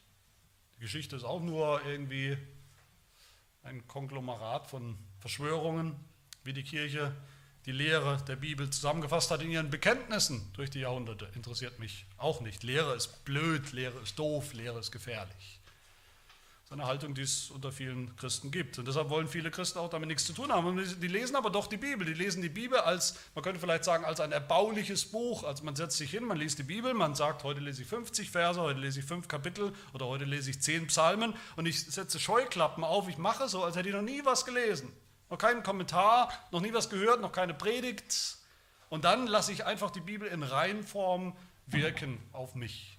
Die 0.75 0.81
Geschichte 0.81 1.15
ist 1.15 1.23
auch 1.23 1.39
nur 1.39 1.81
irgendwie 1.85 2.37
ein 3.63 3.87
Konglomerat 3.87 4.67
von 4.67 4.97
Verschwörungen, 5.19 5.95
wie 6.43 6.51
die 6.51 6.63
Kirche 6.63 7.15
die 7.65 7.71
Lehre 7.71 8.21
der 8.27 8.35
Bibel 8.35 8.69
zusammengefasst 8.69 9.31
hat 9.31 9.41
in 9.41 9.51
ihren 9.51 9.69
Bekenntnissen 9.69 10.51
durch 10.51 10.69
die 10.69 10.79
Jahrhunderte. 10.79 11.29
Interessiert 11.33 11.79
mich 11.79 12.05
auch 12.17 12.41
nicht. 12.41 12.63
Lehre 12.63 12.93
ist 12.93 13.23
blöd, 13.23 13.71
Lehre 13.71 14.01
ist 14.01 14.19
doof, 14.19 14.51
Lehre 14.51 14.81
ist 14.81 14.91
gefährlich. 14.91 15.58
Ist 16.69 16.73
eine 16.73 16.85
Haltung, 16.85 17.15
die 17.15 17.23
es 17.23 17.49
unter 17.49 17.71
vielen 17.71 18.15
Christen 18.15 18.51
gibt. 18.51 18.77
Und 18.77 18.87
deshalb 18.87 19.09
wollen 19.09 19.27
viele 19.27 19.49
Christen 19.49 19.79
auch 19.79 19.89
damit 19.89 20.07
nichts 20.07 20.25
zu 20.25 20.33
tun 20.33 20.51
haben. 20.51 20.67
Und 20.67 21.01
die 21.01 21.07
lesen 21.07 21.35
aber 21.35 21.49
doch 21.49 21.65
die 21.65 21.77
Bibel. 21.77 22.05
Die 22.05 22.13
lesen 22.13 22.43
die 22.43 22.49
Bibel 22.49 22.77
als, 22.77 23.15
man 23.33 23.43
könnte 23.43 23.59
vielleicht 23.59 23.83
sagen, 23.83 24.05
als 24.05 24.19
ein 24.19 24.31
erbauliches 24.31 25.03
Buch. 25.07 25.43
Also 25.43 25.63
man 25.63 25.75
setzt 25.75 25.97
sich 25.97 26.11
hin, 26.11 26.25
man 26.25 26.37
liest 26.37 26.59
die 26.59 26.63
Bibel, 26.63 26.93
man 26.93 27.15
sagt, 27.15 27.43
heute 27.43 27.59
lese 27.59 27.81
ich 27.81 27.87
50 27.87 28.29
Verse, 28.29 28.61
heute 28.61 28.79
lese 28.79 28.99
ich 28.99 29.05
5 29.07 29.27
Kapitel 29.27 29.73
oder 29.93 30.05
heute 30.05 30.25
lese 30.25 30.51
ich 30.51 30.61
10 30.61 30.85
Psalmen 30.85 31.33
und 31.55 31.65
ich 31.65 31.83
setze 31.85 32.19
Scheuklappen 32.19 32.83
auf. 32.83 33.09
Ich 33.09 33.17
mache 33.17 33.49
so, 33.49 33.63
als 33.63 33.75
hätte 33.75 33.89
ich 33.89 33.95
noch 33.95 34.03
nie 34.03 34.23
was 34.23 34.45
gelesen. 34.45 34.93
Noch 35.31 35.39
keinen 35.39 35.63
Kommentar, 35.63 36.31
noch 36.51 36.61
nie 36.61 36.71
was 36.71 36.91
gehört, 36.91 37.19
noch 37.19 37.31
keine 37.31 37.55
Predigt. 37.55 38.37
Und 38.89 39.05
dann 39.05 39.25
lasse 39.25 39.51
ich 39.51 39.65
einfach 39.65 39.89
die 39.89 40.01
Bibel 40.01 40.27
in 40.27 40.43
Reihenform 40.43 41.35
wirken 41.65 42.19
auf 42.31 42.53
mich. 42.53 42.98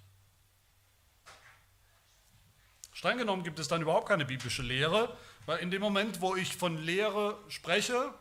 Streng 3.01 3.17
genommen 3.17 3.41
gibt 3.41 3.57
es 3.57 3.67
dann 3.67 3.81
überhaupt 3.81 4.09
keine 4.09 4.25
biblische 4.25 4.61
Lehre, 4.61 5.17
weil 5.47 5.57
in 5.57 5.71
dem 5.71 5.81
Moment, 5.81 6.21
wo 6.21 6.35
ich 6.35 6.55
von 6.55 6.77
Lehre 6.77 7.35
spreche, 7.47 8.13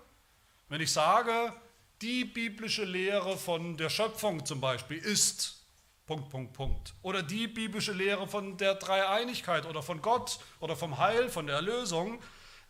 wenn 0.70 0.80
ich 0.80 0.90
sage, 0.90 1.52
die 2.00 2.24
biblische 2.24 2.84
Lehre 2.84 3.36
von 3.36 3.76
der 3.76 3.90
Schöpfung 3.90 4.46
zum 4.46 4.62
Beispiel 4.62 4.96
ist 4.96 5.66
Punkt, 6.06 6.30
Punkt, 6.30 6.54
Punkt. 6.54 6.94
Oder 7.02 7.22
die 7.22 7.46
biblische 7.46 7.92
Lehre 7.92 8.26
von 8.26 8.56
der 8.56 8.74
Dreieinigkeit 8.76 9.66
oder 9.66 9.82
von 9.82 10.00
Gott 10.00 10.38
oder 10.60 10.74
vom 10.76 10.96
Heil, 10.96 11.28
von 11.28 11.46
der 11.46 11.56
Erlösung, 11.56 12.18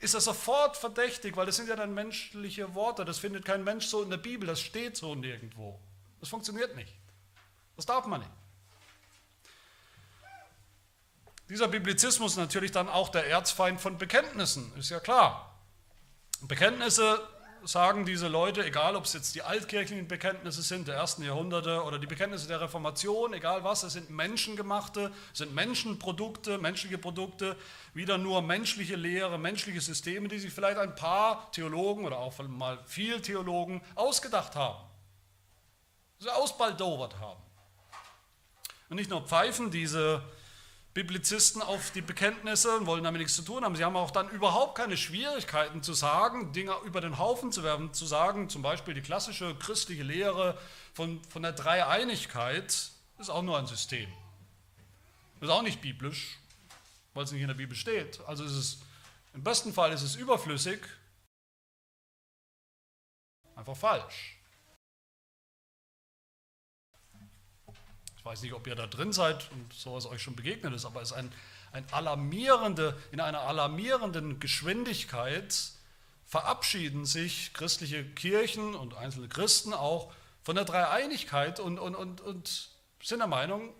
ist 0.01 0.15
das 0.15 0.25
sofort 0.25 0.77
verdächtig, 0.77 1.37
weil 1.37 1.47
das 1.47 1.55
sind 1.59 1.69
ja 1.69 1.77
dann 1.77 1.95
menschliche 1.95 2.75
Worte. 2.75 3.05
Das 3.05 3.21
findet 3.21 3.45
kein 3.45 3.63
Mensch 3.63 3.87
so 3.87 4.03
in 4.03 4.11
der 4.11 4.17
Bibel, 4.17 4.49
das 4.49 4.61
steht 4.61 4.97
so 4.97 5.15
nirgendwo. 5.15 5.79
Das 6.19 6.29
funktioniert 6.29 6.75
nicht. 6.75 6.93
Das 7.77 7.87
darf 7.87 8.05
man 8.07 8.19
nicht. 8.19 8.33
Dieser 11.51 11.67
Biblizismus 11.67 12.33
ist 12.33 12.39
natürlich 12.39 12.71
dann 12.71 12.89
auch 12.89 13.09
der 13.09 13.27
Erzfeind 13.27 13.81
von 13.81 13.99
Bekenntnissen, 13.99 14.73
ist 14.79 14.91
ja 14.91 15.01
klar. 15.01 15.53
Bekenntnisse 16.43 17.21
sagen 17.65 18.07
diese 18.07 18.29
Leute, 18.29 18.65
egal 18.65 18.95
ob 18.95 19.05
es 19.05 19.15
jetzt 19.15 19.35
die 19.35 19.43
altkirchlichen 19.43 20.07
Bekenntnisse 20.07 20.63
sind 20.63 20.87
der 20.87 20.95
ersten 20.95 21.25
Jahrhunderte 21.25 21.83
oder 21.83 21.99
die 21.99 22.07
Bekenntnisse 22.07 22.47
der 22.47 22.61
Reformation, 22.61 23.35
egal 23.35 23.65
was, 23.65 23.83
es 23.83 23.95
sind 23.95 24.11
menschengemachte, 24.11 25.11
es 25.33 25.39
sind 25.39 25.53
Menschenprodukte, 25.53 26.59
menschliche 26.59 26.99
Produkte, 26.99 27.57
wieder 27.95 28.17
nur 28.17 28.43
menschliche 28.43 28.95
Lehre, 28.95 29.37
menschliche 29.37 29.81
Systeme, 29.81 30.29
die 30.29 30.39
sich 30.39 30.53
vielleicht 30.53 30.79
ein 30.79 30.95
paar 30.95 31.51
Theologen 31.51 32.05
oder 32.05 32.19
auch 32.19 32.39
mal 32.47 32.79
viel 32.87 33.21
Theologen 33.21 33.83
ausgedacht 33.97 34.55
haben, 34.55 34.85
sie 36.21 36.31
ausbaldowert 36.31 37.19
haben. 37.19 37.43
Und 38.89 38.97
nicht 38.97 39.11
nur 39.11 39.27
pfeifen 39.27 39.73
diese 39.73 40.23
Biblizisten 41.03 41.63
auf 41.63 41.93
die 41.93 42.03
Bekenntnisse 42.03 42.77
und 42.77 42.85
wollen 42.85 43.03
damit 43.03 43.21
nichts 43.21 43.35
zu 43.35 43.41
tun 43.41 43.65
haben. 43.65 43.75
Sie 43.75 43.85
haben 43.85 43.97
auch 43.97 44.11
dann 44.11 44.29
überhaupt 44.29 44.77
keine 44.77 44.99
Schwierigkeiten 44.99 45.83
zu 45.83 45.95
sagen, 45.95 46.53
Dinge 46.53 46.75
über 46.85 47.01
den 47.01 47.17
Haufen 47.19 47.53
zu 47.53 47.63
werfen, 47.63 47.95
zu 47.95 48.05
sagen, 48.05 48.51
zum 48.51 48.61
Beispiel 48.61 48.93
die 48.93 49.01
klassische 49.01 49.55
christliche 49.55 50.03
Lehre 50.03 50.59
von, 50.93 51.25
von 51.25 51.41
der 51.41 51.53
Dreieinigkeit 51.53 52.67
ist 53.19 53.31
auch 53.31 53.41
nur 53.41 53.59
ein 53.59 53.67
System. 53.67 54.13
Ist 55.41 55.49
auch 55.49 55.63
nicht 55.63 55.81
biblisch, 55.81 56.39
weil 57.15 57.25
es 57.25 57.33
nicht 57.33 57.41
in 57.41 57.49
der 57.49 57.55
Bibel 57.55 57.75
steht. 57.75 58.21
Also 58.27 58.45
ist 58.45 58.53
es, 58.53 58.79
im 59.33 59.43
besten 59.43 59.73
Fall 59.73 59.93
ist 59.93 60.03
es 60.03 60.17
überflüssig, 60.17 60.81
einfach 63.57 63.77
falsch. 63.77 64.40
Ich 68.21 68.25
weiß 68.27 68.43
nicht, 68.43 68.53
ob 68.53 68.67
ihr 68.67 68.75
da 68.75 68.87
drin 68.87 69.15
seid 69.15 69.51
und 69.51 69.73
sowas 69.73 70.05
euch 70.05 70.21
schon 70.21 70.37
begegnet 70.37 70.75
ist, 70.75 70.85
aber 70.85 71.01
es 71.01 71.11
ist 71.11 71.17
ein, 71.17 71.33
ein 71.73 71.91
alarmierende, 71.91 72.95
in 73.13 73.21
einer 73.21 73.41
alarmierenden 73.41 74.39
Geschwindigkeit 74.41 75.57
verabschieden 76.27 77.07
sich 77.07 77.55
christliche 77.55 78.05
Kirchen 78.05 78.75
und 78.75 78.93
einzelne 78.93 79.27
Christen 79.27 79.73
auch 79.73 80.13
von 80.43 80.55
der 80.55 80.67
Dreieinigkeit 80.67 81.61
und, 81.61 81.79
und, 81.79 81.95
und, 81.95 82.21
und 82.21 82.69
sind 83.03 83.21
der 83.21 83.27
Meinung, 83.27 83.73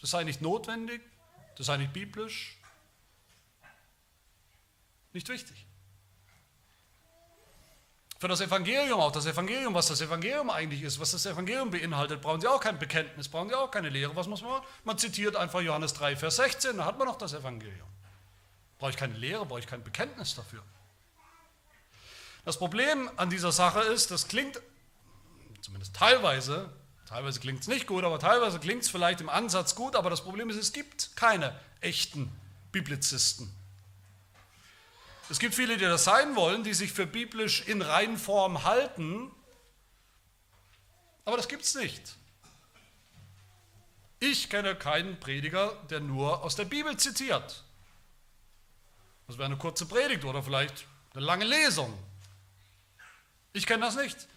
das 0.00 0.12
sei 0.12 0.22
nicht 0.22 0.40
notwendig, 0.40 1.00
das 1.56 1.66
sei 1.66 1.76
nicht 1.76 1.92
biblisch, 1.92 2.56
nicht 5.12 5.28
wichtig 5.28 5.66
für 8.24 8.28
das 8.28 8.40
Evangelium 8.40 9.00
auch. 9.00 9.12
Das 9.12 9.26
Evangelium, 9.26 9.74
was 9.74 9.88
das 9.88 10.00
Evangelium 10.00 10.48
eigentlich 10.48 10.80
ist, 10.80 10.98
was 10.98 11.10
das 11.10 11.26
Evangelium 11.26 11.70
beinhaltet, 11.70 12.22
brauchen 12.22 12.40
Sie 12.40 12.48
auch 12.48 12.58
kein 12.58 12.78
Bekenntnis, 12.78 13.28
brauchen 13.28 13.50
Sie 13.50 13.54
auch 13.54 13.70
keine 13.70 13.90
Lehre. 13.90 14.16
Was 14.16 14.26
muss 14.28 14.40
man? 14.40 14.62
Man 14.82 14.96
zitiert 14.96 15.36
einfach 15.36 15.60
Johannes 15.60 15.92
3, 15.92 16.16
Vers 16.16 16.36
16, 16.36 16.78
da 16.78 16.86
hat 16.86 16.96
man 16.98 17.06
noch 17.06 17.18
das 17.18 17.34
Evangelium. 17.34 17.86
Brauche 18.78 18.92
ich 18.92 18.96
keine 18.96 19.12
Lehre, 19.12 19.44
brauche 19.44 19.58
ich 19.58 19.66
kein 19.66 19.84
Bekenntnis 19.84 20.34
dafür. 20.34 20.62
Das 22.46 22.58
Problem 22.58 23.10
an 23.16 23.28
dieser 23.28 23.52
Sache 23.52 23.80
ist, 23.80 24.10
das 24.10 24.26
klingt, 24.26 24.58
zumindest 25.60 25.94
teilweise, 25.94 26.72
teilweise 27.06 27.40
klingt 27.40 27.60
es 27.60 27.68
nicht 27.68 27.86
gut, 27.86 28.04
aber 28.04 28.18
teilweise 28.18 28.58
klingt 28.58 28.84
es 28.84 28.88
vielleicht 28.88 29.20
im 29.20 29.28
Ansatz 29.28 29.74
gut, 29.74 29.96
aber 29.96 30.08
das 30.08 30.22
Problem 30.22 30.48
ist, 30.48 30.56
es 30.56 30.72
gibt 30.72 31.14
keine 31.14 31.54
echten 31.82 32.32
Biblizisten. 32.72 33.54
Es 35.30 35.38
gibt 35.38 35.54
viele, 35.54 35.76
die 35.76 35.84
das 35.84 36.04
sein 36.04 36.36
wollen, 36.36 36.64
die 36.64 36.74
sich 36.74 36.92
für 36.92 37.06
biblisch 37.06 37.62
in 37.66 37.80
Reinform 37.80 38.64
halten, 38.64 39.30
aber 41.24 41.36
das 41.36 41.48
gibt 41.48 41.62
es 41.62 41.74
nicht. 41.74 42.16
Ich 44.20 44.50
kenne 44.50 44.74
keinen 44.74 45.18
Prediger, 45.20 45.74
der 45.90 46.00
nur 46.00 46.42
aus 46.42 46.56
der 46.56 46.64
Bibel 46.64 46.96
zitiert. 46.96 47.64
Das 49.26 49.38
wäre 49.38 49.46
eine 49.46 49.56
kurze 49.56 49.86
Predigt 49.86 50.24
oder 50.24 50.42
vielleicht 50.42 50.86
eine 51.14 51.24
lange 51.24 51.44
Lesung. 51.44 51.96
Ich 53.52 53.66
kenne 53.66 53.84
das 53.84 53.96
nicht. 53.96 54.28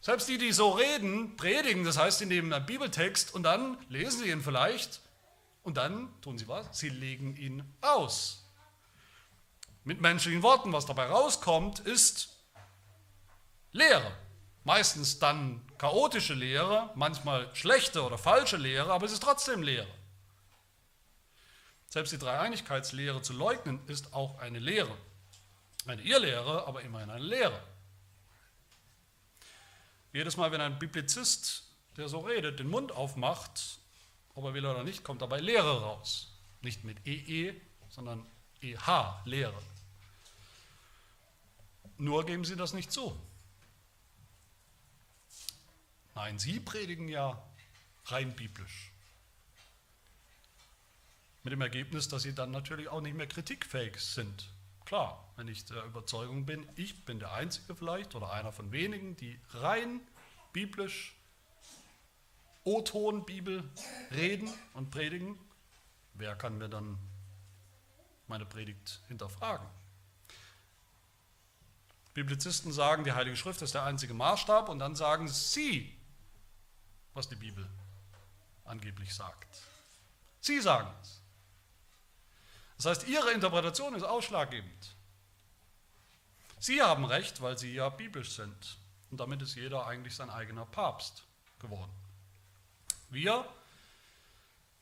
Selbst 0.00 0.28
die, 0.28 0.38
die 0.38 0.52
so 0.52 0.70
reden, 0.70 1.36
predigen, 1.36 1.84
das 1.84 1.98
heißt, 1.98 2.20
sie 2.20 2.26
nehmen 2.26 2.52
einen 2.52 2.66
Bibeltext 2.66 3.34
und 3.34 3.42
dann 3.42 3.76
lesen 3.88 4.20
sie 4.20 4.30
ihn 4.30 4.42
vielleicht 4.42 5.00
und 5.64 5.76
dann 5.76 6.08
tun 6.22 6.38
sie 6.38 6.46
was? 6.46 6.78
Sie 6.78 6.88
legen 6.88 7.36
ihn 7.36 7.64
aus. 7.80 8.44
Mit 9.88 10.02
menschlichen 10.02 10.42
Worten, 10.42 10.70
was 10.74 10.84
dabei 10.84 11.06
rauskommt, 11.06 11.78
ist 11.78 12.36
Lehre. 13.72 14.12
Meistens 14.62 15.18
dann 15.18 15.66
chaotische 15.78 16.34
Lehre, 16.34 16.90
manchmal 16.94 17.48
schlechte 17.56 18.04
oder 18.04 18.18
falsche 18.18 18.58
Lehre, 18.58 18.92
aber 18.92 19.06
es 19.06 19.12
ist 19.12 19.22
trotzdem 19.22 19.62
Lehre. 19.62 19.88
Selbst 21.88 22.12
die 22.12 22.18
Dreieinigkeitslehre 22.18 23.22
zu 23.22 23.32
leugnen, 23.32 23.80
ist 23.86 24.12
auch 24.12 24.38
eine 24.40 24.58
Lehre. 24.58 24.94
Eine 25.86 26.02
Irrlehre, 26.02 26.66
aber 26.66 26.82
immerhin 26.82 27.08
eine 27.08 27.24
Lehre. 27.24 27.62
Jedes 30.12 30.36
Mal, 30.36 30.52
wenn 30.52 30.60
ein 30.60 30.78
Biblizist, 30.78 31.62
der 31.96 32.10
so 32.10 32.18
redet, 32.18 32.58
den 32.58 32.68
Mund 32.68 32.92
aufmacht, 32.92 33.78
ob 34.34 34.44
er 34.44 34.52
will 34.52 34.66
oder 34.66 34.84
nicht, 34.84 35.02
kommt 35.02 35.22
dabei 35.22 35.40
Lehre 35.40 35.80
raus. 35.80 36.38
Nicht 36.60 36.84
mit 36.84 37.06
EE, 37.06 37.58
sondern 37.88 38.26
EH, 38.60 39.22
Lehre. 39.24 39.62
Nur 41.98 42.24
geben 42.24 42.44
sie 42.44 42.56
das 42.56 42.72
nicht 42.72 42.92
zu. 42.92 43.20
Nein, 46.14 46.38
sie 46.38 46.60
predigen 46.60 47.08
ja 47.08 47.42
rein 48.06 48.34
biblisch. 48.34 48.92
Mit 51.42 51.52
dem 51.52 51.60
Ergebnis, 51.60 52.08
dass 52.08 52.22
sie 52.22 52.34
dann 52.34 52.50
natürlich 52.50 52.88
auch 52.88 53.00
nicht 53.00 53.16
mehr 53.16 53.26
kritikfähig 53.26 53.98
sind. 53.98 54.48
Klar, 54.84 55.28
wenn 55.36 55.48
ich 55.48 55.64
der 55.64 55.84
Überzeugung 55.84 56.46
bin, 56.46 56.68
ich 56.76 57.04
bin 57.04 57.18
der 57.18 57.32
Einzige 57.32 57.74
vielleicht 57.74 58.14
oder 58.14 58.32
einer 58.32 58.52
von 58.52 58.72
wenigen, 58.72 59.16
die 59.16 59.38
rein 59.50 60.00
biblisch 60.52 61.14
O-Ton 62.64 63.24
Bibel 63.24 63.68
reden 64.10 64.52
und 64.74 64.90
predigen, 64.90 65.38
wer 66.14 66.36
kann 66.36 66.58
mir 66.58 66.68
dann 66.68 66.98
meine 68.26 68.44
Predigt 68.44 69.00
hinterfragen? 69.08 69.66
Biblizisten 72.18 72.72
sagen, 72.72 73.04
die 73.04 73.12
Heilige 73.12 73.36
Schrift 73.36 73.62
ist 73.62 73.74
der 73.74 73.84
einzige 73.84 74.14
Maßstab 74.14 74.68
und 74.68 74.78
dann 74.78 74.96
sagen 74.96 75.28
sie, 75.28 75.96
was 77.14 77.28
die 77.28 77.36
Bibel 77.36 77.68
angeblich 78.64 79.14
sagt. 79.14 79.48
Sie 80.40 80.60
sagen 80.60 80.90
es. 81.02 81.20
Das 82.76 82.86
heißt, 82.86 83.08
ihre 83.08 83.32
Interpretation 83.32 83.94
ist 83.94 84.04
ausschlaggebend. 84.04 84.96
Sie 86.60 86.82
haben 86.82 87.04
recht, 87.04 87.40
weil 87.40 87.58
sie 87.58 87.74
ja 87.74 87.88
biblisch 87.88 88.32
sind. 88.32 88.78
Und 89.10 89.20
damit 89.20 89.42
ist 89.42 89.54
jeder 89.54 89.86
eigentlich 89.86 90.14
sein 90.14 90.30
eigener 90.30 90.66
Papst 90.66 91.24
geworden. 91.58 91.92
Wir 93.10 93.44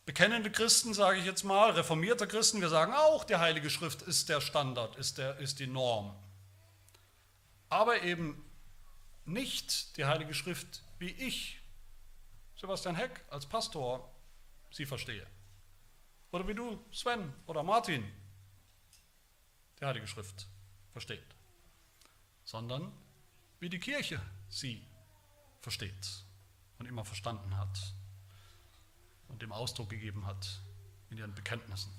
bekennende 0.05 0.51
Christen, 0.51 0.95
sage 0.95 1.19
ich 1.19 1.25
jetzt 1.25 1.45
mal, 1.45 1.71
reformierte 1.71 2.27
Christen, 2.27 2.61
wir 2.61 2.69
sagen 2.69 2.93
auch, 2.95 3.25
die 3.25 3.37
Heilige 3.37 3.71
Schrift 3.71 4.03
ist 4.03 4.29
der 4.29 4.41
Standard, 4.41 4.97
ist, 4.97 5.19
der, 5.19 5.37
ist 5.39 5.59
die 5.59 5.67
Norm. 5.67 6.15
Aber 7.69 8.03
eben 8.03 8.45
nicht 9.25 9.97
die 9.97 10.05
Heilige 10.05 10.35
Schrift, 10.35 10.83
wie 10.99 11.11
ich, 11.11 11.61
Sebastian 12.57 12.95
Heck, 12.95 13.25
als 13.31 13.47
Pastor 13.47 14.11
sie 14.71 14.87
verstehe. 14.87 15.27
Oder 16.31 16.47
wie 16.49 16.55
du, 16.55 16.83
Sven 16.93 17.33
oder 17.47 17.63
Martin, 17.63 18.05
die 19.81 19.85
Heilige 19.85 20.07
Schrift 20.07 20.47
versteht. 20.93 21.25
Sondern 22.45 22.93
wie 23.61 23.69
die 23.69 23.79
Kirche 23.79 24.21
sie 24.49 24.87
versteht 25.61 26.25
und 26.79 26.87
immer 26.87 27.05
verstanden 27.05 27.57
hat 27.57 27.95
und 29.29 29.43
dem 29.43 29.53
Ausdruck 29.53 29.91
gegeben 29.91 30.27
hat 30.27 30.61
in 31.11 31.19
ihren 31.19 31.35
Bekenntnissen. 31.35 31.93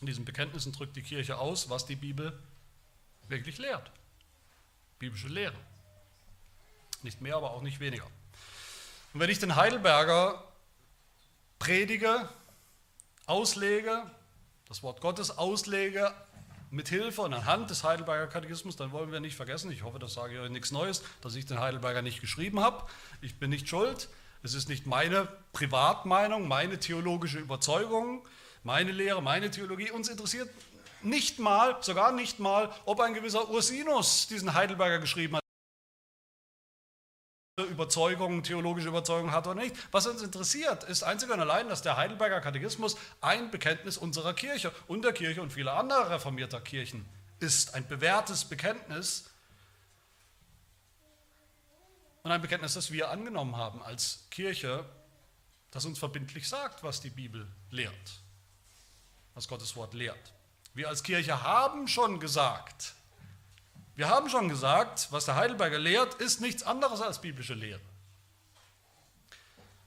In 0.00 0.06
diesen 0.06 0.24
Bekenntnissen 0.24 0.72
drückt 0.72 0.96
die 0.96 1.02
Kirche 1.02 1.38
aus, 1.38 1.68
was 1.68 1.86
die 1.86 1.96
Bibel 1.96 2.40
wirklich 3.26 3.58
lehrt. 3.58 3.90
Biblische 4.98 5.28
Lehre. 5.28 5.54
Nicht 7.02 7.20
mehr, 7.20 7.36
aber 7.36 7.52
auch 7.52 7.62
nicht 7.62 7.80
weniger. 7.80 8.06
Und 9.14 9.20
wenn 9.20 9.30
ich 9.30 9.38
den 9.38 9.56
Heidelberger 9.56 10.44
predige, 11.58 12.28
auslege, 13.26 14.02
das 14.68 14.82
Wort 14.82 15.00
Gottes 15.00 15.36
auslege, 15.38 16.12
mit 16.70 16.88
Hilfe 16.88 17.22
und 17.22 17.32
anhand 17.32 17.70
des 17.70 17.82
Heidelberger 17.82 18.26
Katechismus, 18.26 18.76
dann 18.76 18.92
wollen 18.92 19.10
wir 19.10 19.20
nicht 19.20 19.36
vergessen, 19.36 19.72
ich 19.72 19.82
hoffe, 19.82 19.98
das 19.98 20.14
sage 20.14 20.34
ich 20.34 20.40
euch 20.40 20.50
nichts 20.50 20.70
Neues, 20.70 21.02
dass 21.22 21.34
ich 21.34 21.46
den 21.46 21.58
Heidelberger 21.58 22.02
nicht 22.02 22.20
geschrieben 22.20 22.60
habe. 22.60 22.84
Ich 23.20 23.38
bin 23.38 23.50
nicht 23.50 23.68
schuld. 23.68 24.08
Es 24.42 24.54
ist 24.54 24.68
nicht 24.68 24.86
meine 24.86 25.28
Privatmeinung, 25.52 26.46
meine 26.46 26.78
theologische 26.78 27.38
Überzeugung, 27.38 28.26
meine 28.62 28.92
Lehre, 28.92 29.22
meine 29.22 29.50
Theologie. 29.50 29.90
Uns 29.90 30.08
interessiert 30.08 30.48
nicht 31.02 31.38
mal, 31.38 31.82
sogar 31.82 32.12
nicht 32.12 32.38
mal, 32.38 32.72
ob 32.84 33.00
ein 33.00 33.14
gewisser 33.14 33.48
Ursinus 33.48 34.26
diesen 34.28 34.54
Heidelberger 34.54 34.98
geschrieben 34.98 35.36
hat. 35.36 35.42
Überzeugung, 37.66 38.42
theologische 38.42 38.88
Überzeugung 38.88 39.32
hat 39.32 39.46
oder 39.46 39.60
nicht. 39.60 39.74
Was 39.92 40.06
uns 40.06 40.22
interessiert, 40.22 40.84
ist 40.84 41.02
einzig 41.02 41.30
und 41.30 41.40
allein, 41.40 41.68
dass 41.68 41.82
der 41.82 41.96
Heidelberger 41.96 42.40
Katechismus 42.40 42.96
ein 43.20 43.50
Bekenntnis 43.50 43.98
unserer 43.98 44.34
Kirche 44.34 44.72
und 44.86 45.02
der 45.02 45.12
Kirche 45.12 45.42
und 45.42 45.52
vieler 45.52 45.74
anderer 45.74 46.10
reformierter 46.10 46.60
Kirchen 46.60 47.04
ist. 47.40 47.74
Ein 47.74 47.86
bewährtes 47.88 48.44
Bekenntnis 48.44 49.30
und 52.22 52.30
ein 52.30 52.40
Bekenntnis, 52.40 52.74
das 52.74 52.92
wir 52.92 53.10
angenommen 53.10 53.56
haben 53.56 53.82
als 53.82 54.26
Kirche, 54.30 54.84
das 55.70 55.84
uns 55.84 55.98
verbindlich 55.98 56.48
sagt, 56.48 56.82
was 56.82 57.00
die 57.00 57.10
Bibel 57.10 57.46
lehrt, 57.70 58.20
was 59.34 59.48
Gottes 59.48 59.76
Wort 59.76 59.94
lehrt. 59.94 60.32
Wir 60.78 60.88
als 60.88 61.02
Kirche 61.02 61.42
haben 61.42 61.88
schon 61.88 62.20
gesagt, 62.20 62.94
wir 63.96 64.08
haben 64.08 64.30
schon 64.30 64.48
gesagt, 64.48 65.08
was 65.10 65.24
der 65.24 65.34
Heidelberger 65.34 65.76
lehrt, 65.76 66.14
ist 66.22 66.40
nichts 66.40 66.62
anderes 66.62 67.00
als 67.00 67.20
biblische 67.20 67.54
Lehre. 67.54 67.80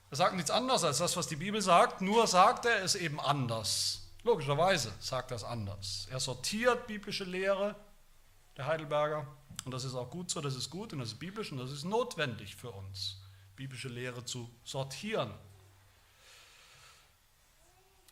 Er 0.10 0.18
sagt 0.18 0.36
nichts 0.36 0.52
anderes 0.52 0.84
als 0.84 0.98
das, 0.98 1.16
was 1.16 1.28
die 1.28 1.38
Bibel 1.38 1.62
sagt, 1.62 2.02
nur 2.02 2.28
sagt 2.28 2.66
er 2.66 2.84
es 2.84 2.96
eben 2.96 3.22
anders. 3.22 4.02
Logischerweise 4.24 4.92
sagt 5.00 5.32
er 5.32 5.38
es 5.38 5.46
anders. 5.46 6.10
Er 6.12 6.20
sortiert 6.20 6.88
biblische 6.88 7.24
Lehre, 7.24 7.74
der 8.58 8.66
Heidelberger, 8.66 9.26
und 9.64 9.72
das 9.72 9.86
ist 9.86 9.96
auch 9.96 10.10
gut 10.10 10.30
so, 10.30 10.42
das 10.42 10.56
ist 10.56 10.70
gut 10.70 10.92
und 10.92 11.00
das 11.00 11.14
ist 11.14 11.20
biblisch 11.20 11.54
und 11.54 11.60
das 11.60 11.72
ist 11.72 11.86
notwendig 11.86 12.58
für 12.58 12.72
uns, 12.72 13.22
biblische 13.56 13.88
Lehre 13.88 14.26
zu 14.26 14.54
sortieren. 14.66 15.32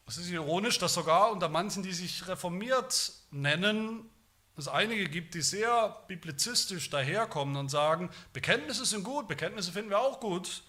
Es 0.09 0.17
ist 0.17 0.31
ironisch, 0.31 0.79
dass 0.79 0.95
sogar 0.95 1.31
unter 1.31 1.49
manchen, 1.49 1.83
die 1.83 1.93
sich 1.93 2.27
reformiert 2.27 3.11
nennen, 3.29 4.09
es 4.57 4.67
einige 4.67 5.07
gibt, 5.07 5.35
die 5.35 5.43
sehr 5.43 6.03
biblizistisch 6.07 6.89
daherkommen 6.89 7.55
und 7.55 7.69
sagen, 7.69 8.09
Bekenntnisse 8.33 8.85
sind 8.85 9.03
gut, 9.03 9.27
Bekenntnisse 9.27 9.71
finden 9.71 9.91
wir 9.91 9.99
auch 9.99 10.19
gut 10.19 10.63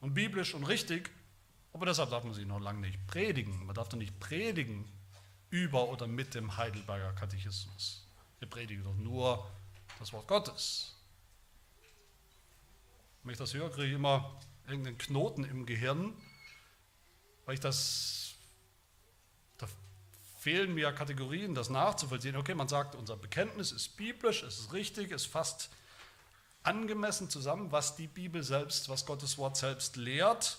und 0.00 0.14
biblisch 0.14 0.52
und 0.52 0.64
richtig, 0.64 1.12
aber 1.72 1.86
deshalb 1.86 2.10
darf 2.10 2.24
man 2.24 2.34
sie 2.34 2.44
noch 2.44 2.58
lange 2.58 2.80
nicht 2.80 3.06
predigen. 3.06 3.66
Man 3.66 3.74
darf 3.76 3.88
doch 3.88 3.96
nicht 3.96 4.18
predigen 4.18 4.84
über 5.50 5.88
oder 5.88 6.08
mit 6.08 6.34
dem 6.34 6.56
Heidelberger 6.56 7.12
Katechismus. 7.12 8.04
Wir 8.40 8.48
predigen 8.48 8.82
doch 8.82 8.96
nur 8.96 9.48
das 10.00 10.12
Wort 10.12 10.26
Gottes. 10.26 10.96
Wenn 13.22 13.30
ich 13.30 13.38
das 13.38 13.54
höre, 13.54 13.70
kriege 13.70 13.86
ich 13.86 13.94
immer 13.94 14.40
irgendeinen 14.66 14.98
Knoten 14.98 15.44
im 15.44 15.66
Gehirn, 15.66 16.14
weil 17.44 17.54
ich 17.54 17.60
das 17.60 18.29
fehlen 20.40 20.72
mir 20.72 20.90
Kategorien, 20.92 21.54
das 21.54 21.68
nachzuvollziehen. 21.68 22.34
Okay, 22.34 22.54
man 22.54 22.66
sagt, 22.66 22.94
unser 22.94 23.14
Bekenntnis 23.14 23.72
ist 23.72 23.98
biblisch, 23.98 24.42
es 24.42 24.58
ist 24.58 24.72
richtig, 24.72 25.12
es 25.12 25.26
fasst 25.26 25.68
angemessen 26.62 27.28
zusammen, 27.28 27.70
was 27.72 27.94
die 27.94 28.06
Bibel 28.06 28.42
selbst, 28.42 28.88
was 28.88 29.04
Gottes 29.04 29.36
Wort 29.36 29.58
selbst 29.58 29.96
lehrt. 29.96 30.56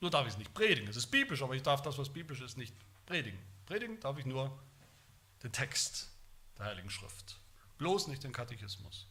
Nur 0.00 0.10
darf 0.10 0.26
ich 0.26 0.32
es 0.32 0.38
nicht 0.38 0.54
predigen. 0.54 0.88
Es 0.88 0.96
ist 0.96 1.08
biblisch, 1.08 1.42
aber 1.42 1.54
ich 1.54 1.62
darf 1.62 1.82
das, 1.82 1.98
was 1.98 2.08
biblisch 2.08 2.40
ist, 2.40 2.56
nicht 2.56 2.74
predigen. 3.04 3.38
Predigen 3.66 4.00
darf 4.00 4.16
ich 4.16 4.24
nur 4.24 4.58
den 5.42 5.52
Text 5.52 6.08
der 6.56 6.64
Heiligen 6.64 6.88
Schrift, 6.88 7.38
bloß 7.76 8.08
nicht 8.08 8.24
den 8.24 8.32
Katechismus. 8.32 9.06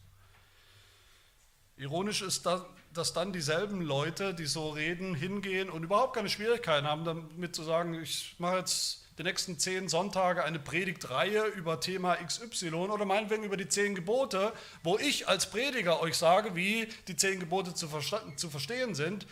Ironisch 1.77 2.23
ist, 2.23 2.47
dass 2.93 3.13
dann 3.13 3.31
dieselben 3.31 3.81
Leute, 3.81 4.33
die 4.33 4.47
so 4.47 4.71
reden, 4.71 5.13
hingehen 5.13 5.69
und 5.69 5.83
überhaupt 5.83 6.15
keine 6.15 6.29
Schwierigkeiten 6.29 6.87
haben, 6.87 7.05
damit 7.05 7.55
zu 7.55 7.63
sagen, 7.63 7.93
ich 8.01 8.35
mache 8.39 8.57
jetzt 8.57 9.04
die 9.17 9.23
nächsten 9.23 9.57
zehn 9.57 9.87
Sonntage 9.87 10.43
eine 10.43 10.59
Predigtreihe 10.59 11.45
über 11.45 11.79
Thema 11.79 12.15
XY 12.15 12.73
oder 12.73 13.05
meinetwegen 13.05 13.43
über 13.43 13.57
die 13.57 13.69
zehn 13.69 13.95
Gebote, 13.95 14.51
wo 14.83 14.97
ich 14.97 15.27
als 15.27 15.49
Prediger 15.49 16.01
euch 16.01 16.17
sage, 16.17 16.55
wie 16.55 16.87
die 17.07 17.15
zehn 17.15 17.39
Gebote 17.39 17.73
zu, 17.73 17.87
zu 18.35 18.49
verstehen 18.49 18.93
sind. 18.93 19.25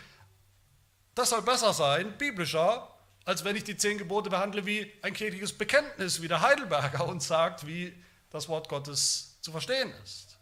Das 1.15 1.29
soll 1.29 1.41
besser 1.41 1.73
sein, 1.73 2.17
biblischer, 2.17 2.89
als 3.25 3.43
wenn 3.43 3.55
ich 3.55 3.63
die 3.63 3.77
zehn 3.77 3.97
Gebote 3.97 4.29
behandle 4.29 4.65
wie 4.65 4.91
ein 5.01 5.13
kirchliches 5.13 5.53
Bekenntnis, 5.53 6.21
wie 6.21 6.27
der 6.27 6.41
Heidelberger 6.41 7.05
uns 7.07 7.27
sagt, 7.27 7.67
wie 7.67 7.93
das 8.29 8.47
Wort 8.47 8.69
Gottes 8.69 9.37
zu 9.41 9.51
verstehen 9.51 9.93
ist. 10.03 10.37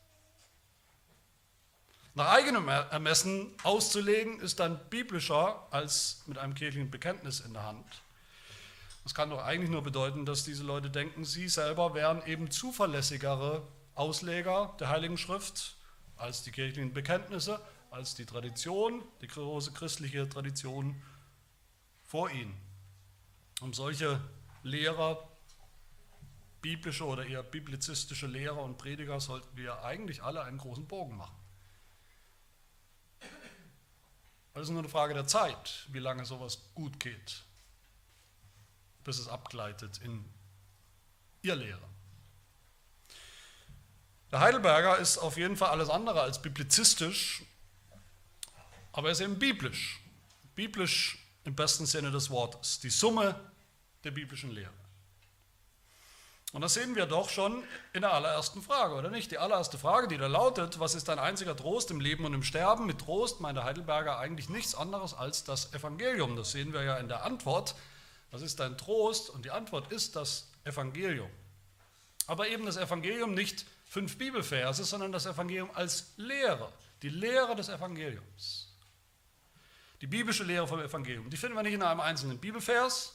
Nach 2.13 2.29
eigenem 2.29 2.67
Ermessen 2.67 3.55
auszulegen, 3.63 4.39
ist 4.39 4.59
dann 4.59 4.79
biblischer 4.89 5.67
als 5.71 6.23
mit 6.27 6.37
einem 6.37 6.53
kirchlichen 6.53 6.91
Bekenntnis 6.91 7.39
in 7.39 7.53
der 7.53 7.63
Hand. 7.63 7.85
Das 9.03 9.15
kann 9.15 9.29
doch 9.29 9.43
eigentlich 9.43 9.71
nur 9.71 9.81
bedeuten, 9.81 10.25
dass 10.25 10.43
diese 10.43 10.63
Leute 10.63 10.89
denken, 10.89 11.25
sie 11.25 11.47
selber 11.47 11.93
wären 11.93 12.25
eben 12.27 12.51
zuverlässigere 12.51 13.67
Ausleger 13.95 14.75
der 14.79 14.89
Heiligen 14.89 15.17
Schrift 15.17 15.75
als 16.17 16.43
die 16.43 16.51
kirchlichen 16.51 16.93
Bekenntnisse, 16.93 17.59
als 17.89 18.13
die 18.13 18.25
Tradition, 18.25 19.03
die 19.21 19.27
große 19.27 19.71
christliche 19.73 20.29
Tradition 20.29 21.01
vor 22.03 22.29
ihnen. 22.29 22.55
Um 23.59 23.73
solche 23.73 24.21
Lehrer, 24.63 25.27
biblische 26.61 27.05
oder 27.05 27.25
eher 27.25 27.41
biblizistische 27.41 28.27
Lehrer 28.27 28.61
und 28.61 28.77
Prediger 28.77 29.19
sollten 29.19 29.57
wir 29.57 29.83
eigentlich 29.83 30.21
alle 30.21 30.43
einen 30.43 30.59
großen 30.59 30.87
Bogen 30.87 31.17
machen. 31.17 31.35
Es 34.53 34.63
ist 34.63 34.69
nur 34.69 34.79
eine 34.79 34.89
Frage 34.89 35.15
der 35.15 35.25
Zeit, 35.25 35.87
wie 35.91 35.99
lange 35.99 36.25
sowas 36.25 36.61
gut 36.75 36.99
geht 36.99 37.43
bis 39.03 39.19
es 39.19 39.27
abgleitet 39.27 39.99
in 40.03 40.25
ihr 41.41 41.55
Lehre. 41.55 41.91
Der 44.31 44.39
Heidelberger 44.39 44.97
ist 44.97 45.17
auf 45.17 45.37
jeden 45.37 45.57
Fall 45.57 45.69
alles 45.69 45.89
andere 45.89 46.21
als 46.21 46.41
biblizistisch, 46.41 47.43
aber 48.93 49.09
er 49.09 49.11
ist 49.11 49.21
eben 49.21 49.39
biblisch. 49.39 50.01
Biblisch 50.55 51.17
im 51.43 51.55
besten 51.55 51.85
Sinne 51.85 52.11
des 52.11 52.29
Wortes. 52.29 52.79
Die 52.79 52.89
Summe 52.89 53.39
der 54.03 54.11
biblischen 54.11 54.51
Lehre. 54.51 54.73
Und 56.53 56.61
das 56.61 56.73
sehen 56.73 56.95
wir 56.95 57.05
doch 57.05 57.29
schon 57.29 57.63
in 57.93 58.01
der 58.01 58.13
allerersten 58.13 58.61
Frage, 58.61 58.95
oder 58.95 59.09
nicht? 59.09 59.31
Die 59.31 59.37
allererste 59.37 59.77
Frage, 59.77 60.09
die 60.09 60.17
da 60.17 60.27
lautet, 60.27 60.79
was 60.81 60.95
ist 60.95 61.07
dein 61.07 61.17
einziger 61.17 61.55
Trost 61.55 61.91
im 61.91 62.01
Leben 62.01 62.25
und 62.25 62.33
im 62.33 62.43
Sterben? 62.43 62.85
Mit 62.85 62.99
Trost 62.99 63.39
meint 63.39 63.57
der 63.57 63.63
Heidelberger 63.63 64.19
eigentlich 64.19 64.49
nichts 64.49 64.75
anderes 64.75 65.13
als 65.13 65.45
das 65.45 65.73
Evangelium. 65.73 66.35
Das 66.35 66.51
sehen 66.51 66.73
wir 66.73 66.83
ja 66.83 66.97
in 66.97 67.07
der 67.07 67.23
Antwort 67.23 67.75
was 68.31 68.41
ist 68.41 68.59
dein 68.59 68.77
Trost? 68.77 69.29
Und 69.29 69.45
die 69.45 69.51
Antwort 69.51 69.91
ist 69.91 70.15
das 70.15 70.49
Evangelium. 70.63 71.29
Aber 72.27 72.47
eben 72.47 72.65
das 72.65 72.77
Evangelium 72.77 73.33
nicht 73.33 73.65
fünf 73.85 74.17
Bibelverse, 74.17 74.85
sondern 74.85 75.11
das 75.11 75.25
Evangelium 75.25 75.69
als 75.73 76.13
Lehre. 76.15 76.71
Die 77.01 77.09
Lehre 77.09 77.55
des 77.55 77.67
Evangeliums. 77.67 78.69
Die 79.99 80.07
biblische 80.07 80.43
Lehre 80.43 80.67
vom 80.67 80.79
Evangelium. 80.79 81.29
Die 81.29 81.37
finden 81.37 81.55
wir 81.55 81.63
nicht 81.63 81.73
in 81.73 81.83
einem 81.83 81.99
einzelnen 81.99 82.39
Bibelvers, 82.39 83.13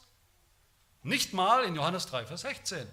nicht 1.03 1.33
mal 1.33 1.65
in 1.65 1.75
Johannes 1.75 2.07
3, 2.07 2.27
Vers 2.27 2.43
16. 2.43 2.87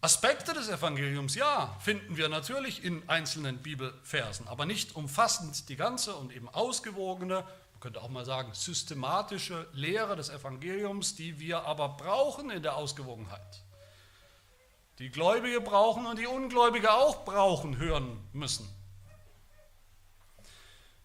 Aspekte 0.00 0.52
des 0.52 0.68
Evangeliums, 0.68 1.34
ja, 1.34 1.76
finden 1.80 2.16
wir 2.16 2.28
natürlich 2.28 2.84
in 2.84 3.08
einzelnen 3.08 3.58
Bibelversen, 3.58 4.46
aber 4.48 4.66
nicht 4.66 4.96
umfassend 4.96 5.68
die 5.68 5.76
ganze 5.76 6.14
und 6.14 6.32
eben 6.32 6.48
ausgewogene 6.48 7.44
könnte 7.84 8.00
auch 8.00 8.08
mal 8.08 8.24
sagen, 8.24 8.50
systematische 8.54 9.68
Lehre 9.74 10.16
des 10.16 10.30
Evangeliums, 10.30 11.16
die 11.16 11.38
wir 11.38 11.66
aber 11.66 11.90
brauchen 11.90 12.48
in 12.48 12.62
der 12.62 12.76
Ausgewogenheit. 12.76 13.62
Die 14.98 15.10
Gläubige 15.10 15.60
brauchen 15.60 16.06
und 16.06 16.18
die 16.18 16.26
Ungläubige 16.26 16.94
auch 16.94 17.26
brauchen, 17.26 17.76
hören 17.76 18.26
müssen. 18.32 18.66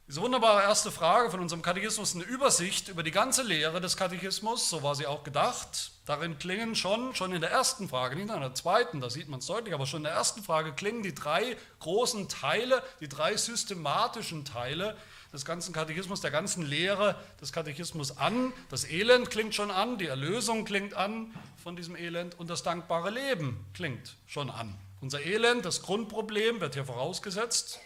Diese 0.07 0.21
wunderbare 0.21 0.61
erste 0.61 0.89
Frage 0.89 1.29
von 1.29 1.41
unserem 1.41 1.61
Katechismus 1.61 2.11
ist 2.11 2.15
eine 2.15 2.23
Übersicht 2.23 2.87
über 2.87 3.03
die 3.03 3.11
ganze 3.11 3.43
Lehre 3.43 3.81
des 3.81 3.97
Katechismus, 3.97 4.69
so 4.69 4.81
war 4.81 4.95
sie 4.95 5.05
auch 5.05 5.25
gedacht. 5.25 5.91
Darin 6.05 6.39
klingen 6.39 6.75
schon, 6.75 7.13
schon 7.13 7.33
in 7.33 7.41
der 7.41 7.51
ersten 7.51 7.89
Frage, 7.89 8.15
nicht 8.15 8.33
in 8.33 8.39
der 8.39 8.55
zweiten, 8.55 9.01
da 9.01 9.09
sieht 9.09 9.27
man 9.27 9.39
es 9.39 9.47
deutlich, 9.47 9.73
aber 9.73 9.85
schon 9.85 9.99
in 9.99 10.05
der 10.05 10.13
ersten 10.13 10.43
Frage 10.43 10.71
klingen 10.71 11.03
die 11.03 11.13
drei 11.13 11.57
großen 11.79 12.29
Teile, 12.29 12.81
die 13.01 13.09
drei 13.09 13.35
systematischen 13.35 14.45
Teile 14.45 14.95
des 15.31 15.45
ganzen 15.45 15.73
Katechismus, 15.73 16.21
der 16.21 16.31
ganzen 16.31 16.65
Lehre 16.65 17.15
des 17.39 17.51
Katechismus 17.51 18.17
an. 18.17 18.51
Das 18.69 18.89
Elend 18.89 19.29
klingt 19.29 19.53
schon 19.53 19.71
an, 19.71 19.97
die 19.97 20.07
Erlösung 20.07 20.65
klingt 20.65 20.93
an 20.93 21.33
von 21.63 21.75
diesem 21.75 21.95
Elend 21.95 22.39
und 22.39 22.49
das 22.49 22.63
dankbare 22.63 23.11
Leben 23.11 23.65
klingt 23.73 24.15
schon 24.25 24.49
an. 24.49 24.75
Unser 25.01 25.21
Elend, 25.21 25.65
das 25.65 25.81
Grundproblem, 25.81 26.59
wird 26.59 26.73
hier 26.73 26.85
vorausgesetzt. 26.85 27.79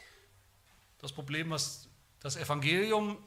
Das 1.00 1.12
Problem, 1.12 1.50
was 1.50 1.88
das 2.22 2.38
Evangelium 2.38 3.18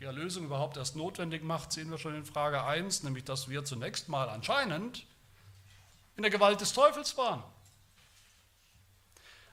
die 0.00 0.04
Erlösung 0.04 0.44
überhaupt 0.44 0.76
erst 0.76 0.96
notwendig 0.96 1.44
macht, 1.44 1.72
sehen 1.72 1.90
wir 1.90 1.98
schon 1.98 2.14
in 2.14 2.24
Frage 2.24 2.64
1, 2.64 3.02
nämlich 3.02 3.24
dass 3.24 3.48
wir 3.48 3.64
zunächst 3.64 4.08
mal 4.08 4.28
anscheinend 4.28 5.06
in 6.16 6.22
der 6.22 6.30
Gewalt 6.30 6.60
des 6.60 6.72
Teufels 6.72 7.16
waren. 7.16 7.42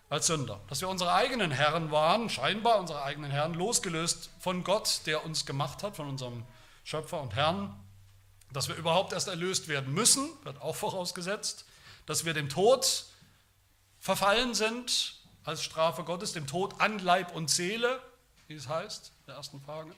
Als 0.09 0.27
Sünder. 0.27 0.61
Dass 0.67 0.79
wir 0.79 0.87
unsere 0.87 1.13
eigenen 1.13 1.51
Herren 1.51 1.91
waren, 1.91 2.29
scheinbar 2.29 2.79
unsere 2.79 3.03
eigenen 3.03 3.29
Herren, 3.29 3.53
losgelöst 3.53 4.29
von 4.39 4.63
Gott, 4.63 5.01
der 5.05 5.25
uns 5.25 5.45
gemacht 5.45 5.83
hat, 5.83 5.97
von 5.97 6.07
unserem 6.07 6.45
Schöpfer 6.85 7.21
und 7.21 7.35
Herrn. 7.35 7.77
Dass 8.53 8.69
wir 8.69 8.75
überhaupt 8.75 9.11
erst 9.11 9.27
erlöst 9.27 9.67
werden 9.67 9.93
müssen, 9.93 10.29
wird 10.43 10.61
auch 10.61 10.75
vorausgesetzt. 10.75 11.65
Dass 12.05 12.23
wir 12.23 12.33
dem 12.33 12.47
Tod 12.47 13.05
verfallen 13.99 14.53
sind 14.53 15.15
als 15.43 15.63
Strafe 15.63 16.05
Gottes, 16.05 16.31
dem 16.31 16.47
Tod 16.47 16.79
an 16.79 16.99
Leib 16.99 17.35
und 17.35 17.49
Seele, 17.49 18.01
wie 18.47 18.55
es 18.55 18.69
heißt, 18.69 19.11
in 19.19 19.25
der 19.27 19.35
ersten 19.35 19.59
Frage. 19.61 19.93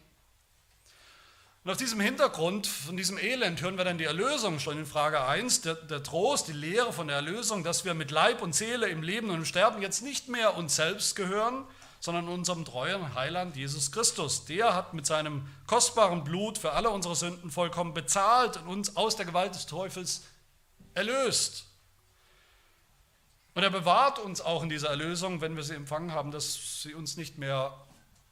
Und 1.64 1.72
auf 1.72 1.78
diesem 1.78 2.00
Hintergrund, 2.00 2.68
von 2.68 2.96
diesem 2.96 3.18
Elend, 3.18 3.62
hören 3.62 3.78
wir 3.78 3.84
dann 3.84 3.98
die 3.98 4.06
Erlösung 4.06 4.60
schon 4.60 4.78
in 4.78 4.86
Frage 4.86 5.26
1, 5.26 5.62
der, 5.62 5.76
der, 5.76 6.02
Trost, 6.02 6.48
die 6.48 6.54
Lehre 6.54 6.94
von 6.94 7.08
der 7.08 7.18
Erlösung, 7.18 7.64
dass 7.64 7.84
wir 7.84 7.94
mit 7.94 8.12
Leib 8.12 8.42
und 8.42 8.56
Seele 8.56 8.88
im 8.88 9.04
Leben 9.04 9.30
und 9.30 9.36
im 9.36 9.46
Sterben 9.46 9.82
jetzt 9.82 10.02
nicht 10.02 10.30
mehr 10.30 10.56
uns 10.56 10.78
selbst 10.78 11.18
gehören, 11.18 11.66
sondern 12.00 12.30
unserem 12.30 12.64
treuen 12.64 13.14
Heiland 13.14 13.58
Jesus 13.58 13.92
Christus. 13.92 14.46
Der 14.46 14.74
hat 14.74 14.94
mit 14.94 15.06
seinem 15.06 15.48
kostbaren 15.68 16.24
Blut 16.24 16.58
für 16.58 16.72
alle 16.72 16.92
unsere 16.92 17.16
Sünden 17.16 17.52
vollkommen 17.52 17.94
bezahlt 17.94 18.56
und 18.58 18.68
uns 18.68 18.96
aus 18.96 19.18
der 19.18 19.26
Gewalt 19.26 19.54
des 19.54 19.66
Teufels 19.66 20.24
erlöst. 20.94 21.66
Und 23.54 23.64
er 23.64 23.70
bewahrt 23.70 24.20
uns 24.20 24.40
auch 24.40 24.64
in 24.64 24.70
dieser 24.70 24.90
Erlösung, 24.90 25.42
wenn 25.42 25.58
wir 25.58 25.64
sie 25.64 25.76
empfangen 25.76 26.14
haben, 26.14 26.32
dass 26.32 26.82
sie 26.84 26.94
uns 26.94 27.18
nicht 27.18 27.38
mehr 27.38 27.86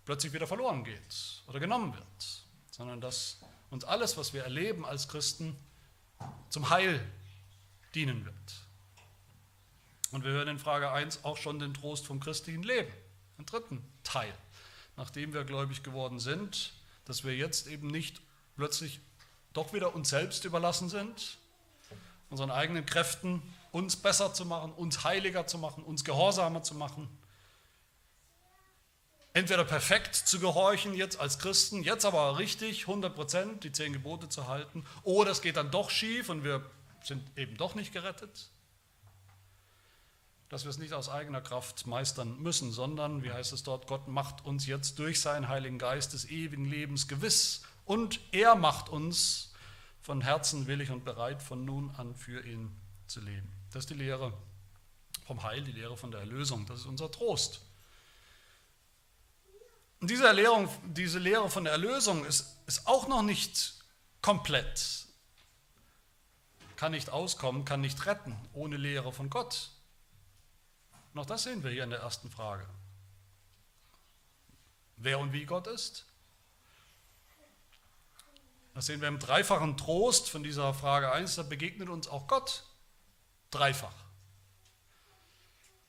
plötzlich 0.06 0.32
wieder 0.32 0.48
verloren 0.48 0.86
geht 0.86 1.44
oder 1.48 1.60
genommen 1.60 1.94
wird, 1.94 2.47
sondern 2.78 3.02
dass 3.02 3.40
uns 3.72 3.84
alles, 3.84 4.18
was 4.18 4.34
wir 4.34 4.44
erleben 4.44 4.86
als 4.86 5.08
Christen, 5.08 5.56
zum 6.50 6.70
Heil 6.70 7.04
dienen 7.96 8.24
wird. 8.24 8.36
Und 10.12 10.24
wir 10.24 10.32
hören 10.32 10.48
in 10.48 10.60
Frage 10.60 10.92
1 10.92 11.26
auch 11.26 11.38
schon 11.38 11.60
den 11.60 11.74
Trost 11.74 12.06
vom 12.06 12.20
christlichen 12.20 12.64
Leben, 12.64 12.92
den 13.38 13.46
dritten 13.46 13.84
Teil, 14.04 14.32
nachdem 14.96 15.34
wir 15.34 15.44
gläubig 15.44 15.84
geworden 15.84 16.20
sind, 16.20 16.74
dass 17.06 17.24
wir 17.24 17.36
jetzt 17.36 17.68
eben 17.68 17.88
nicht 17.88 18.22
plötzlich 18.56 19.00
doch 19.54 19.74
wieder 19.74 19.96
uns 19.96 20.10
selbst 20.10 20.46
überlassen 20.46 20.88
sind, 20.88 21.38
unseren 22.30 22.52
eigenen 22.52 22.86
Kräften 22.86 23.42
uns 23.72 23.96
besser 23.96 24.34
zu 24.34 24.46
machen, 24.46 24.72
uns 24.74 25.04
heiliger 25.04 25.48
zu 25.48 25.58
machen, 25.58 25.84
uns 25.84 26.04
gehorsamer 26.04 26.64
zu 26.64 26.76
machen, 26.76 27.10
entweder 29.38 29.64
perfekt 29.64 30.16
zu 30.16 30.40
gehorchen 30.40 30.96
jetzt 30.96 31.20
als 31.20 31.38
Christen, 31.38 31.84
jetzt 31.84 32.06
aber 32.06 32.40
richtig 32.40 32.86
100% 32.86 33.60
die 33.60 33.72
zehn 33.72 33.94
Gebote 33.94 34.30
zu 34.30 34.48
halten, 34.48 34.84
oder 35.04 35.30
es 35.30 35.44
geht 35.44 35.58
dann 35.58 35.70
doch 35.70 35.92
schief 35.92 36.30
und 36.30 36.44
wir 36.44 36.66
sind 37.04 37.24
eben 37.38 37.56
doch 37.56 37.76
nicht 37.76 37.94
gerettet. 37.94 38.50
Dass 40.50 40.64
wir 40.64 40.72
es 40.72 40.80
nicht 40.80 40.94
aus 40.94 41.08
eigener 41.08 41.42
Kraft 41.42 41.86
meistern 41.86 42.42
müssen, 42.42 42.72
sondern, 42.72 43.22
wie 43.22 43.32
heißt 43.32 43.54
es 43.54 43.62
dort, 43.62 43.86
Gott 43.86 44.08
macht 44.08 44.44
uns 44.44 44.66
jetzt 44.66 44.98
durch 44.98 45.22
seinen 45.22 45.50
Heiligen 45.50 45.78
Geist 45.78 46.14
des 46.14 46.26
ewigen 46.26 46.66
Lebens 46.66 47.08
gewiss 47.08 47.62
und 47.86 48.20
er 48.32 48.56
macht 48.56 48.90
uns 48.90 49.54
von 50.02 50.22
Herzen 50.22 50.66
willig 50.66 50.90
und 50.90 51.06
bereit, 51.06 51.44
von 51.44 51.64
nun 51.64 51.92
an 51.92 52.16
für 52.16 52.44
ihn 52.44 52.76
zu 53.06 53.22
leben. 53.22 53.52
Das 53.72 53.84
ist 53.84 53.92
die 53.92 53.96
Lehre 53.96 54.34
vom 55.28 55.44
Heil, 55.44 55.62
die 55.64 55.74
Lehre 55.74 55.96
von 55.96 56.10
der 56.10 56.22
Erlösung. 56.22 56.66
Das 56.66 56.80
ist 56.80 56.86
unser 56.88 57.12
Trost. 57.12 57.67
Und 60.00 60.12
diese, 60.12 60.28
Erlehrung, 60.28 60.70
diese 60.94 61.20
Lehre 61.20 61.50
von 61.50 61.64
der 61.64 61.74
Erlösung 61.74 62.26
ist, 62.26 62.58
ist 62.68 62.86
auch 62.88 63.08
noch 63.08 63.24
nicht 63.24 63.74
komplett. 64.22 65.08
Kann 66.76 66.92
nicht 66.92 67.10
auskommen, 67.10 67.66
kann 67.66 67.82
nicht 67.82 68.06
retten 68.06 68.36
ohne 68.54 68.78
Lehre 68.78 69.12
von 69.12 69.30
Gott. 69.30 69.72
Noch 71.14 71.26
das 71.26 71.44
sehen 71.44 71.64
wir 71.64 71.72
hier 71.72 71.84
in 71.84 71.90
der 71.90 72.02
ersten 72.02 72.30
Frage. 72.30 72.68
Wer 74.98 75.18
und 75.18 75.34
wie 75.34 75.46
Gott 75.46 75.66
ist. 75.66 76.06
Das 78.76 78.86
sehen 78.86 79.02
wir 79.02 79.08
im 79.08 79.18
dreifachen 79.18 79.78
Trost 79.78 80.30
von 80.30 80.44
dieser 80.44 80.72
Frage 80.76 81.12
1, 81.12 81.36
da 81.36 81.44
begegnet 81.44 81.90
uns 81.90 82.08
auch 82.08 82.28
Gott 82.28 82.64
dreifach. 83.50 83.96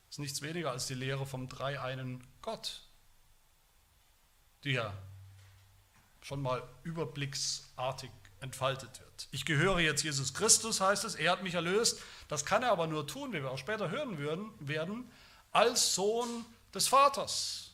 Das 0.07 0.15
ist 0.15 0.19
nichts 0.21 0.41
weniger 0.41 0.71
als 0.71 0.87
die 0.87 0.95
Lehre 0.95 1.27
vom 1.27 1.51
dreieinen 1.51 2.27
Gott 2.41 2.88
die 4.65 4.73
ja 4.73 4.93
schon 6.23 6.43
mal 6.43 6.63
überblicksartig 6.83 8.11
entfaltet 8.41 9.01
wird. 9.01 9.29
Ich 9.31 9.45
gehöre 9.45 9.81
jetzt 9.81 10.03
Jesus 10.03 10.35
Christus, 10.35 10.81
heißt 10.81 11.05
es, 11.05 11.15
er 11.15 11.33
hat 11.33 11.43
mich 11.43 11.55
erlöst. 11.55 12.01
Das 12.29 12.45
kann 12.45 12.63
er 12.63 12.71
aber 12.71 12.87
nur 12.87 13.07
tun, 13.07 13.33
wie 13.33 13.43
wir 13.43 13.51
auch 13.51 13.59
später 13.59 13.91
hören 13.91 14.19
würden, 14.19 14.51
werden, 14.61 15.11
als 15.53 15.95
Sohn 15.95 16.45
des 16.75 16.89
Vaters. 16.89 17.73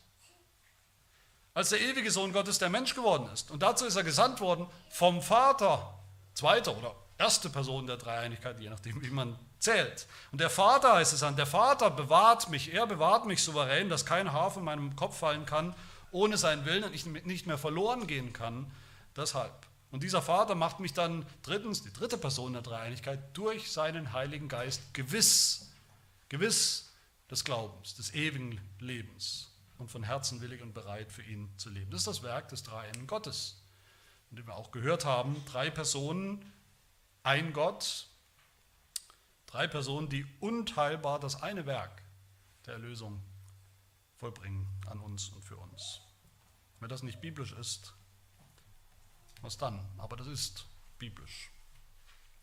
Als 1.53 1.69
der 1.69 1.81
ewige 1.81 2.11
Sohn 2.11 2.33
Gottes, 2.33 2.59
der 2.59 2.71
Mensch 2.71 2.95
geworden 2.95 3.29
ist. 3.33 3.51
Und 3.51 3.63
dazu 3.63 3.85
ist 3.85 3.97
er 3.97 4.05
gesandt 4.05 4.41
worden 4.41 4.67
vom 4.89 5.23
Vater, 5.23 5.99
zweite 6.35 6.77
oder 6.77 6.95
erste 7.19 7.51
Person 7.51 7.87
der 7.87 7.97
Dreieinigkeit, 7.97 8.59
je 8.61 8.71
nachdem, 8.71 9.03
wie 9.03 9.11
man 9.11 9.39
zählt. 9.59 10.07
Und 10.33 10.41
der 10.41 10.51
Vater 10.51 10.95
heißt 10.95 11.13
es 11.13 11.23
an, 11.23 11.37
der 11.37 11.47
Vater 11.47 11.91
bewahrt 11.91 12.49
mich, 12.49 12.73
er 12.73 12.87
bewahrt 12.87 13.27
mich 13.27 13.43
souverän, 13.43 13.89
dass 13.89 14.05
kein 14.05 14.33
Haar 14.33 14.51
von 14.51 14.65
meinem 14.65 14.97
Kopf 14.97 15.19
fallen 15.19 15.47
kann 15.47 15.75
ohne 16.15 16.39
seinen 16.39 16.65
Willen 16.65 16.85
und 16.85 16.95
ich 16.95 17.07
nicht 17.07 17.47
mehr 17.47 17.59
verloren 17.59 18.07
gehen 18.07 18.33
kann. 18.33 18.71
Deshalb. 19.17 19.67
Und 19.91 20.03
dieser 20.05 20.23
Vater 20.23 20.55
macht 20.55 20.79
mich 20.79 20.93
dann 20.93 21.27
drittens, 21.43 21.83
die 21.83 21.93
dritte 21.93 22.17
Person 22.17 22.53
der 22.53 22.63
Dreieinigkeit, 22.63 23.37
durch 23.37 23.71
seinen 23.71 24.13
Heiligen 24.13 24.49
Geist 24.49 24.95
gewiss, 24.95 25.73
gewiss 26.29 26.93
des 27.31 27.45
Glaubens, 27.45 27.97
des 27.97 28.15
ewigen 28.15 28.61
Lebens 28.79 29.51
und 29.79 29.91
von 29.91 30.05
Herzen 30.05 30.41
willig 30.41 30.63
und 30.63 30.73
bereit 30.73 31.11
für 31.11 31.23
ihn 31.23 31.53
zu 31.57 31.69
leben. 31.69 31.91
Das 31.91 32.03
ist 32.03 32.07
das 32.07 32.23
Werk 32.23 32.49
des 32.49 32.63
Dreieinen 32.63 33.09
Gottes, 33.09 33.61
von 34.29 34.37
dem 34.37 34.47
wir 34.47 34.55
auch 34.55 34.71
gehört 34.71 35.05
haben, 35.05 35.45
drei 35.47 35.69
Personen, 35.69 36.53
ein 37.25 37.53
Gott, 37.53 38.07
drei 39.47 39.67
Personen, 39.67 40.09
die 40.09 40.27
unteilbar 40.39 41.19
das 41.19 41.43
eine 41.43 41.67
Werk 41.67 42.03
der 42.67 42.75
Erlösung 42.75 43.21
vollbringen 44.17 44.67
an 44.87 45.01
uns 45.01 45.29
und 45.31 45.45
für 45.45 45.57
uns. 45.57 46.04
Wenn 46.85 46.91
das 46.91 47.03
nicht 47.03 47.23
biblisch 47.23 47.53
ist, 47.53 47.95
was 49.41 49.57
dann? 49.57 49.81
Aber 49.97 50.19
das 50.19 50.27
ist 50.27 50.67
biblisch. 50.99 51.49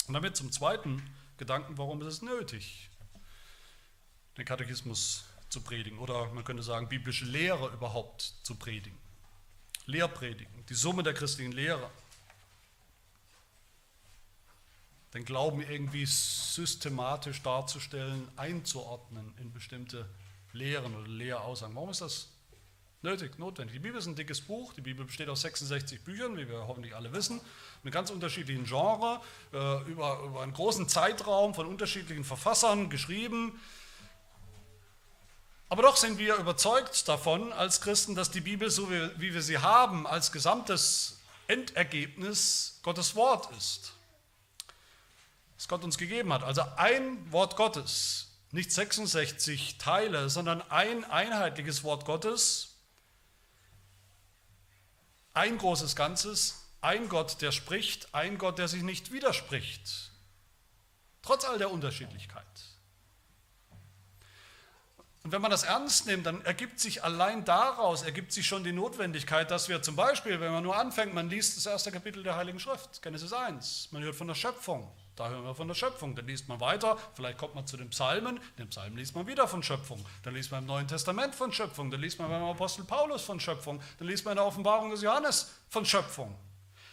Und 0.08 0.16
damit 0.16 0.36
zum 0.36 0.52
zweiten 0.52 1.00
Gedanken, 1.38 1.78
warum 1.78 2.02
ist 2.02 2.08
es 2.08 2.22
nötig, 2.24 2.90
den 4.38 4.46
Katechismus 4.46 5.26
zu 5.50 5.62
predigen 5.62 6.00
oder 6.00 6.34
man 6.34 6.44
könnte 6.44 6.64
sagen, 6.64 6.90
biblische 6.90 7.26
Lehre 7.26 7.72
überhaupt 7.72 8.34
zu 8.42 8.56
predigen. 8.56 8.98
Lehrpredigen, 9.86 10.66
die 10.66 10.74
Summe 10.74 11.04
der 11.04 11.14
christlichen 11.14 11.52
Lehre. 11.52 11.92
Den 15.14 15.24
Glauben 15.24 15.62
irgendwie 15.62 16.08
systematisch 16.08 17.44
darzustellen, 17.44 18.28
einzuordnen 18.38 19.38
in 19.38 19.54
bestimmte 19.54 20.10
Lehren 20.52 20.96
oder 20.96 21.08
Lehraussagen. 21.08 21.76
Warum 21.76 21.92
ist 21.92 22.02
das 22.02 22.41
nötig, 23.02 23.40
notwendig? 23.40 23.74
Die 23.74 23.80
Bibel 23.80 24.00
ist 24.00 24.08
ein 24.08 24.16
dickes 24.16 24.42
Buch. 24.42 24.74
Die 24.74 24.82
Bibel 24.82 25.06
besteht 25.06 25.30
aus 25.30 25.42
66 25.42 26.04
Büchern, 26.04 26.38
wie 26.38 26.48
wir 26.48 26.68
hoffentlich 26.68 26.96
alle 26.96 27.12
wissen, 27.14 27.42
mit 27.84 27.94
ganz 27.94 28.10
unterschiedlichen 28.10 28.66
Genres, 28.66 29.20
äh, 29.54 29.90
über, 29.90 30.22
über 30.26 30.42
einen 30.42 30.54
großen 30.54 30.88
Zeitraum 30.88 31.54
von 31.54 31.68
unterschiedlichen 31.68 32.24
Verfassern 32.24 32.90
geschrieben. 32.90 33.60
Aber 35.70 35.84
doch 35.84 35.96
sind 35.96 36.18
wir 36.18 36.36
überzeugt 36.36 37.08
davon 37.08 37.54
als 37.54 37.80
Christen, 37.80 38.14
dass 38.14 38.30
die 38.30 38.42
Bibel, 38.42 38.70
so 38.70 38.92
wie, 38.92 39.10
wie 39.18 39.34
wir 39.34 39.42
sie 39.42 39.58
haben, 39.58 40.06
als 40.06 40.32
gesamtes 40.32 41.18
Endergebnis 41.48 42.80
Gottes 42.84 43.16
Wort 43.16 43.50
ist, 43.58 43.94
das 45.56 45.68
Gott 45.68 45.84
uns 45.84 45.98
gegeben 45.98 46.34
hat. 46.34 46.44
Also 46.44 46.64
ein 46.76 47.32
Wort 47.32 47.56
Gottes, 47.56 48.28
nicht 48.52 48.72
66 48.72 49.78
Teile, 49.78 50.30
sondern 50.30 50.62
ein 50.70 51.06
einheitliches 51.06 51.84
Wort 51.84 52.04
Gottes, 52.04 52.71
ein 55.34 55.58
großes 55.58 55.96
Ganzes, 55.96 56.66
ein 56.82 57.10
Gott, 57.10 57.42
der 57.42 57.52
spricht, 57.52 58.14
ein 58.14 58.38
Gott, 58.38 58.58
der 58.58 58.68
sich 58.68 58.84
nicht 58.84 59.12
widerspricht, 59.12 60.12
trotz 61.22 61.46
all 61.46 61.58
der 61.58 61.72
Unterschiedlichkeit. 61.72 62.46
Und 65.24 65.32
wenn 65.32 65.42
man 65.42 65.52
das 65.52 65.64
ernst 65.64 66.08
nimmt, 66.08 66.26
dann 66.26 66.44
ergibt 66.46 66.80
sich 66.80 67.04
allein 67.04 67.46
daraus, 67.46 68.02
ergibt 68.02 68.34
sich 68.34 68.48
schon 68.48 68.64
die 68.64 68.72
Notwendigkeit, 68.72 69.52
dass 69.52 69.70
wir 69.70 69.84
zum 69.84 69.96
Beispiel, 69.96 70.40
wenn 70.40 70.52
man 70.52 70.64
nur 70.64 70.76
anfängt, 70.76 71.14
man 71.14 71.30
liest 71.30 71.58
das 71.58 71.68
erste 71.68 71.92
Kapitel 71.92 72.24
der 72.24 72.36
Heiligen 72.36 72.60
Schrift, 72.60 73.04
Genesis 73.04 73.32
1, 73.32 73.90
man 73.92 74.02
hört 74.02 74.16
von 74.16 74.28
der 74.28 74.34
Schöpfung, 74.34 74.92
da 75.16 75.30
hören 75.30 75.44
wir 75.44 75.54
von 75.54 75.68
der 75.68 75.76
Schöpfung, 75.76 76.16
dann 76.16 76.26
liest 76.26 76.48
man 76.48 76.60
weiter, 76.60 76.98
vielleicht 77.16 77.38
kommt 77.38 77.54
man 77.56 77.68
zu 77.68 77.78
den 77.78 77.90
Psalmen, 77.90 78.40
den 78.58 78.70
Psalmen 78.70 78.98
liest 78.98 79.14
man 79.14 79.28
wieder 79.28 79.48
von 79.48 79.62
Schöpfung, 79.62 80.04
dann 80.24 80.34
liest 80.34 80.52
man 80.52 80.62
im 80.62 80.68
Neuen 80.68 80.88
Testament 80.88 81.36
von 81.36 81.52
Schöpfung, 81.52 81.92
dann 81.92 82.00
liest 82.00 82.20
man 82.20 82.30
beim 82.30 82.44
Apostel 82.44 82.86
Paulus 82.86 83.24
von 83.24 83.40
Schöpfung, 83.40 83.82
dann 84.00 84.08
liest 84.08 84.26
man 84.26 84.34
in 84.34 84.38
der 84.38 84.46
Offenbarung 84.46 84.90
des 84.90 85.02
Johannes 85.02 85.52
von 85.70 85.86
Schöpfung. 85.86 86.36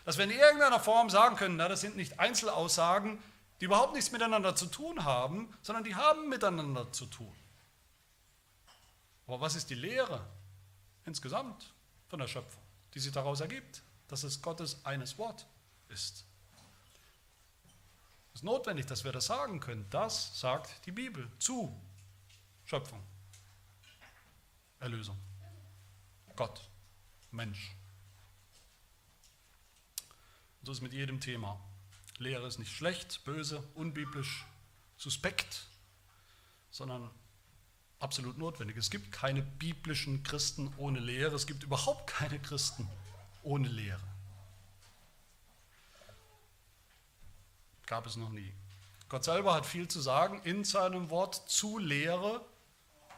Dass 0.05 0.19
wir 0.19 0.25
in 0.25 0.31
irgendeiner 0.31 0.81
Form 0.81 1.11
sagen 1.11 1.37
können, 1.37 1.57
na, 1.57 1.69
das 1.69 1.81
sind 1.81 1.97
nicht 1.97 2.19
Einzelaussagen, 2.19 3.19
die 3.61 3.67
überhaupt 3.67 3.95
nichts 3.95 4.11
miteinander 4.11 4.57
zu 4.57 4.67
tun 4.67 5.05
haben, 5.05 5.55
sondern 5.63 5.85
die 5.85 5.95
haben 5.95 6.29
miteinander 6.29 6.91
zu 6.93 7.07
tun. 7.07 7.35
Aber 9.27 9.41
was 9.41 9.55
ist 9.55 9.69
die 9.71 9.75
Lehre 9.75 10.25
insgesamt 11.05 11.73
von 12.09 12.19
der 12.19 12.27
Schöpfung, 12.27 12.63
die 12.95 13.01
sich 13.01 13.13
daraus 13.13 13.41
ergibt, 13.41 13.83
dass 14.09 14.25
es 14.25 14.41
Gottes 14.41 14.85
eines 14.85 15.19
Wort 15.19 15.47
ist? 15.89 16.25
Es 18.35 18.41
ist 18.41 18.45
notwendig, 18.45 18.87
dass 18.87 19.05
wir 19.05 19.13
das 19.13 19.27
sagen 19.27 19.61
können. 19.61 19.87
Das 19.91 20.39
sagt 20.39 20.87
die 20.87 20.93
Bibel 20.93 21.29
zu 21.39 21.75
Schöpfung, 22.65 23.03
Erlösung, 24.79 25.19
Gott, 26.37 26.69
Mensch. 27.31 27.75
so 30.63 30.73
ist 30.73 30.79
es 30.79 30.83
mit 30.83 30.93
jedem 30.93 31.19
Thema. 31.19 31.59
Lehre 32.19 32.47
ist 32.47 32.59
nicht 32.59 32.71
schlecht, 32.71 33.25
böse, 33.25 33.63
unbiblisch, 33.75 34.45
suspekt, 34.99 35.67
sondern 36.71 37.11
absolut 38.01 38.37
notwendig. 38.37 38.77
Es 38.77 38.91
gibt 38.91 39.11
keine 39.11 39.41
biblischen 39.41 40.23
Christen 40.25 40.73
ohne 40.77 40.99
Lehre, 40.99 41.35
es 41.35 41.47
gibt 41.47 41.63
überhaupt 41.63 42.07
keine 42.09 42.39
Christen 42.39 42.87
ohne 43.43 43.69
Lehre. 43.69 44.03
Gab 47.89 48.07
es 48.07 48.17
noch 48.17 48.29
nie. 48.29 48.53
Gott 49.09 49.25
selber 49.25 49.55
hat 49.55 49.65
viel 49.65 49.89
zu 49.89 50.01
sagen 50.01 50.43
in 50.45 50.63
seinem 50.63 51.09
Wort 51.09 51.35
zu 51.47 51.79
Lehre, 51.79 52.43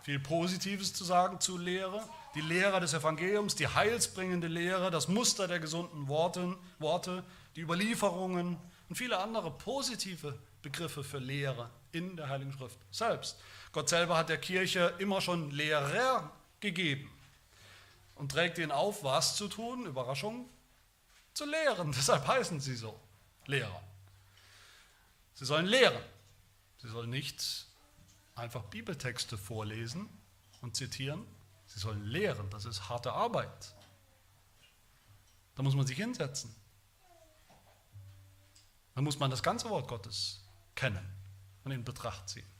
viel 0.02 0.20
Positives 0.20 0.94
zu 0.94 1.04
sagen 1.04 1.40
zu 1.40 1.58
Lehre, 1.58 2.02
die 2.36 2.40
Lehre 2.40 2.78
des 2.78 2.94
Evangeliums, 2.94 3.56
die 3.56 3.66
heilsbringende 3.66 4.46
Lehre, 4.46 4.92
das 4.92 5.08
Muster 5.08 5.48
der 5.48 5.58
gesunden 5.58 6.06
Worte, 6.06 6.56
Worte 6.78 7.24
die 7.56 7.62
Überlieferungen 7.62 8.56
und 8.88 8.94
viele 8.94 9.18
andere 9.18 9.50
positive 9.50 10.38
Begriffe 10.62 11.02
für 11.02 11.18
Lehre 11.18 11.68
in 11.90 12.16
der 12.16 12.28
Heiligen 12.28 12.52
Schrift 12.52 12.78
selbst. 12.92 13.40
Gott 13.72 13.88
selber 13.88 14.16
hat 14.16 14.28
der 14.28 14.38
Kirche 14.38 14.94
immer 14.98 15.20
schon 15.20 15.50
Lehrer 15.50 16.30
gegeben 16.60 17.10
und 18.14 18.30
trägt 18.30 18.58
ihnen 18.58 18.70
auf, 18.70 19.02
was 19.02 19.34
zu 19.34 19.48
tun, 19.48 19.86
Überraschung, 19.86 20.48
zu 21.34 21.44
lehren. 21.44 21.90
Deshalb 21.96 22.24
heißen 22.28 22.60
sie 22.60 22.76
so, 22.76 22.94
Lehrer. 23.46 23.82
Sie 25.40 25.46
sollen 25.46 25.64
lehren. 25.64 26.04
Sie 26.82 26.88
sollen 26.90 27.08
nicht 27.08 27.66
einfach 28.34 28.62
Bibeltexte 28.64 29.38
vorlesen 29.38 30.06
und 30.60 30.76
zitieren. 30.76 31.26
Sie 31.64 31.80
sollen 31.80 32.04
lehren. 32.04 32.50
Das 32.50 32.66
ist 32.66 32.90
harte 32.90 33.14
Arbeit. 33.14 33.74
Da 35.54 35.62
muss 35.62 35.74
man 35.74 35.86
sich 35.86 35.96
hinsetzen. 35.96 36.54
Da 38.94 39.00
muss 39.00 39.18
man 39.18 39.30
das 39.30 39.42
ganze 39.42 39.70
Wort 39.70 39.88
Gottes 39.88 40.44
kennen 40.74 41.10
und 41.64 41.70
in 41.70 41.86
Betracht 41.86 42.28
ziehen. 42.28 42.50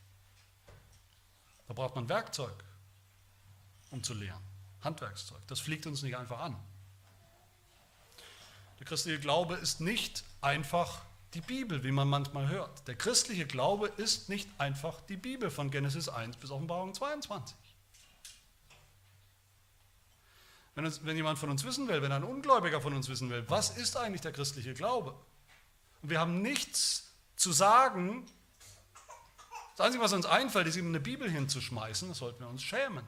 Da 1.69 1.75
braucht 1.75 1.97
man 1.97 2.09
Werkzeug, 2.09 2.65
um 3.91 4.03
zu 4.03 4.15
lehren. 4.15 4.43
Handwerkszeug. 4.81 5.47
Das 5.49 5.61
fliegt 5.61 5.85
uns 5.85 6.01
nicht 6.01 6.17
einfach 6.17 6.41
an. 6.41 6.57
Der 8.79 8.87
christliche 8.87 9.21
Glaube 9.21 9.57
ist 9.57 9.83
nicht 9.83 10.25
einfach 10.41 11.03
die 11.35 11.41
Bibel, 11.41 11.85
wie 11.85 11.93
man 11.93 12.09
manchmal 12.09 12.49
hört. 12.49 12.87
Der 12.89 12.97
christliche 12.97 13.47
Glaube 13.47 13.89
ist 13.97 14.29
nicht 14.29 14.49
einfach 14.59 15.01
die 15.03 15.17
Bibel 15.17 15.51
von 15.51 15.71
Genesis 15.71 16.09
1 16.09 16.37
bis 16.37 16.51
Offenbarung 16.51 16.95
22. 16.95 17.57
Wenn, 20.75 20.85
uns, 20.85 21.05
wenn 21.05 21.17
jemand 21.17 21.39
von 21.39 21.51
uns 21.51 21.65
wissen 21.65 21.89
will, 21.89 22.03
wenn 22.03 22.13
ein 22.13 22.25
Ungläubiger 22.25 22.81
von 22.81 22.95
uns 22.95 23.09
wissen 23.09 23.31
will, 23.31 23.45
was 23.49 23.77
ist 23.77 23.97
eigentlich 23.97 24.23
der 24.23 24.33
christliche 24.33 24.75
Glaube? 24.75 25.15
Und 26.03 26.11
wir 26.11 26.21
haben 26.21 26.43
nichts 26.43 27.13
zu 27.37 27.53
sagen 27.53 28.27
das 29.81 29.87
Einzige, 29.87 30.05
was 30.05 30.13
uns 30.13 30.27
einfällt, 30.27 30.67
ist 30.67 30.77
ihm 30.77 30.89
eine 30.89 31.01
Bibel 31.01 31.31
hinzuschmeißen. 31.31 32.11
Das 32.11 32.19
sollten 32.19 32.41
wir 32.41 32.49
uns 32.51 32.63
schämen. 32.63 33.03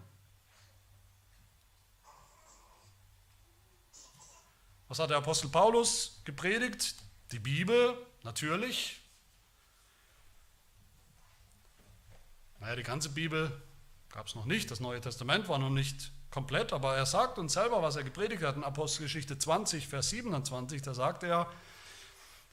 Was 4.89 4.99
hat 4.99 5.11
der 5.11 5.19
Apostel 5.19 5.51
Paulus 5.51 6.23
gepredigt? 6.25 6.95
Die 7.31 7.41
Bibel, 7.41 7.95
natürlich. 8.25 9.01
Naja, 12.61 12.77
die 12.77 12.83
ganze 12.83 13.09
Bibel 13.09 13.51
gab 14.11 14.27
es 14.29 14.35
noch 14.35 14.45
nicht. 14.45 14.71
Das 14.71 14.81
Neue 14.81 15.01
Testament 15.01 15.49
war 15.49 15.59
noch 15.59 15.71
nicht 15.71 16.13
komplett. 16.31 16.73
Aber 16.73 16.97
er 16.97 17.07
sagt 17.07 17.39
uns 17.39 17.53
selber, 17.55 17.83
was 17.83 17.97
er 17.97 18.05
gepredigt 18.05 18.43
hat 18.43 18.57
in 18.57 18.65
Apostelgeschichte 18.65 19.39
20, 19.39 19.89
Vers 19.89 20.11
27. 20.11 20.83
Da 20.83 20.95
sagt 20.95 21.23
er, 21.25 21.53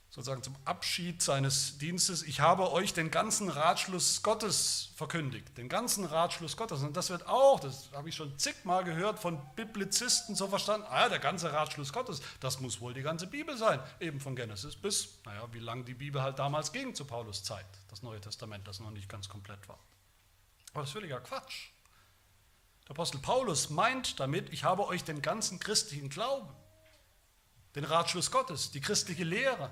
sozusagen 0.10 0.42
zum 0.42 0.56
Abschied 0.66 1.22
seines 1.22 1.78
Dienstes, 1.78 2.24
ich 2.24 2.40
habe 2.40 2.72
euch 2.72 2.94
den 2.94 3.12
ganzen 3.12 3.48
Ratschluss 3.48 4.24
Gottes 4.24 4.90
verkündigt, 4.96 5.56
den 5.58 5.70
ganzen 5.70 6.04
Ratschluss 6.04 6.58
Gottes. 6.58 6.82
Und 6.82 6.98
das 6.98 7.12
wird 7.12 7.28
auch, 7.28 7.60
das 7.60 7.92
habe 7.94 8.10
ich 8.10 8.16
schon 8.16 8.38
zigmal 8.40 8.84
gehört, 8.84 9.20
von 9.20 9.40
Biblizisten 9.56 10.34
so 10.34 10.48
verstanden, 10.48 10.88
ah, 10.90 11.10
der 11.10 11.20
ganze 11.20 11.54
Ratschluss 11.54 11.94
Gottes, 11.94 12.22
das 12.40 12.60
muss 12.60 12.82
wohl 12.82 12.94
die 12.94 13.04
ganze 13.04 13.28
Bibel 13.28 13.56
sein, 13.56 13.80
eben 14.00 14.20
von 14.20 14.36
Genesis 14.36 14.76
bis, 14.76 15.20
naja, 15.26 15.48
wie 15.52 15.60
lange 15.60 15.84
die 15.84 15.94
Bibel 15.94 16.22
halt 16.24 16.40
damals 16.40 16.72
ging 16.72 16.96
zu 16.96 17.06
Paulus 17.06 17.44
Zeit, 17.44 17.68
das 17.90 18.02
Neue 18.02 18.20
Testament, 18.20 18.68
das 18.68 18.80
noch 18.80 18.92
nicht 18.92 19.10
ganz 19.10 19.30
komplett 19.30 19.70
war. 19.70 19.80
Aber 20.74 20.82
das 20.82 20.90
ist 20.90 20.94
völliger 20.94 21.20
Quatsch. 21.20 21.70
Der 22.86 22.92
Apostel 22.92 23.20
Paulus 23.20 23.70
meint 23.70 24.20
damit, 24.20 24.52
ich 24.52 24.64
habe 24.64 24.88
euch 24.88 25.04
den 25.04 25.22
ganzen 25.22 25.60
christlichen 25.60 26.10
Glauben, 26.10 26.50
den 27.76 27.84
Ratschluss 27.84 28.32
Gottes, 28.32 28.72
die 28.72 28.82
christliche 28.82 29.24
Lehre, 29.24 29.70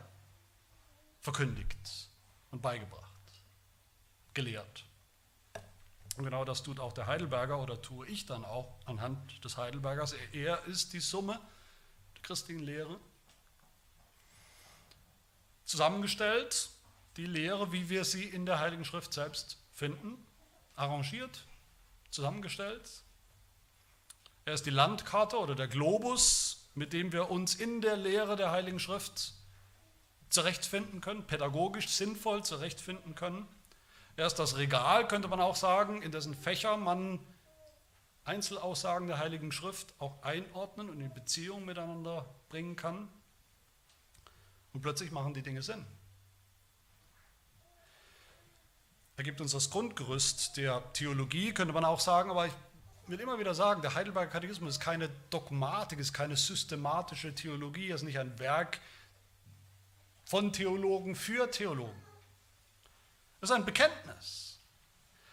verkündigt 1.20 2.10
und 2.52 2.62
beigebracht, 2.62 3.12
gelehrt. 4.34 4.86
Und 6.18 6.24
genau 6.24 6.46
das 6.46 6.64
tut 6.64 6.80
auch 6.80 6.94
der 6.94 7.06
Heidelberger 7.06 7.60
oder 7.62 7.82
tue 7.82 8.08
ich 8.08 8.26
dann 8.26 8.44
auch 8.44 8.76
anhand 8.86 9.44
des 9.44 9.58
Heidelbergers. 9.58 10.16
Er 10.34 10.66
ist 10.66 10.94
die 10.94 11.00
Summe 11.00 11.40
der 12.16 12.22
christlichen 12.24 12.64
Lehre. 12.64 13.00
Zusammengestellt, 15.64 16.70
die 17.18 17.28
Lehre, 17.28 17.72
wie 17.72 17.90
wir 17.90 18.04
sie 18.04 18.24
in 18.24 18.46
der 18.46 18.60
Heiligen 18.60 18.86
Schrift 18.86 19.14
selbst 19.14 19.58
finden, 19.74 20.18
arrangiert, 20.76 21.46
zusammengestellt. 22.10 23.04
Er 24.46 24.54
ist 24.54 24.66
die 24.66 24.72
Landkarte 24.72 25.38
oder 25.38 25.54
der 25.54 25.68
Globus, 25.68 26.70
mit 26.74 26.94
dem 26.94 27.12
wir 27.12 27.30
uns 27.30 27.54
in 27.54 27.82
der 27.82 27.98
Lehre 27.98 28.36
der 28.36 28.50
Heiligen 28.50 28.80
Schrift 28.80 29.34
zurechtfinden 30.30 31.02
können, 31.02 31.26
pädagogisch 31.26 31.90
sinnvoll 31.90 32.44
zurechtfinden 32.44 33.16
können. 33.16 33.48
Er 34.16 34.28
ist 34.28 34.36
das 34.36 34.58
Regal, 34.58 35.08
könnte 35.08 35.28
man 35.28 35.40
auch 35.40 35.56
sagen, 35.56 36.02
in 36.02 36.12
dessen 36.12 36.36
Fächer 36.36 36.78
man 36.78 37.20
Einzelaussagen 38.26 39.08
der 39.08 39.20
Heiligen 39.20 39.52
Schrift 39.52 39.94
auch 40.00 40.22
einordnen 40.22 40.90
und 40.90 41.00
in 41.00 41.14
Beziehung 41.14 41.66
miteinander 41.66 42.26
bringen 42.50 42.76
kann. 42.76 43.08
Und 44.74 44.82
plötzlich 44.82 45.12
machen 45.12 45.34
die 45.34 45.42
Dinge 45.42 45.62
Sinn. 45.62 45.86
Er 49.16 49.24
gibt 49.24 49.42
uns 49.42 49.52
das 49.52 49.70
Grundgerüst 49.70 50.58
der 50.58 50.94
Theologie, 50.94 51.54
könnte 51.54 51.74
man 51.74 51.86
auch 51.86 52.00
sagen, 52.00 52.30
aber 52.30 52.48
ich 52.48 52.54
will 53.08 53.20
immer 53.20 53.40
wieder 53.40 53.56
sagen, 53.56 53.82
der 53.82 53.96
Heidelberger 53.96 54.30
Katechismus 54.30 54.76
ist 54.76 54.80
keine 54.80 55.10
Dogmatik, 55.30 55.98
ist 55.98 56.14
keine 56.14 56.36
systematische 56.36 57.34
Theologie, 57.34 57.90
ist 57.90 58.04
nicht 58.04 58.20
ein 58.20 58.38
Werk 58.38 58.80
von 60.28 60.52
Theologen 60.52 61.16
für 61.16 61.50
Theologen. 61.50 62.04
Das 63.40 63.50
ist 63.50 63.56
ein 63.56 63.64
Bekenntnis. 63.64 64.60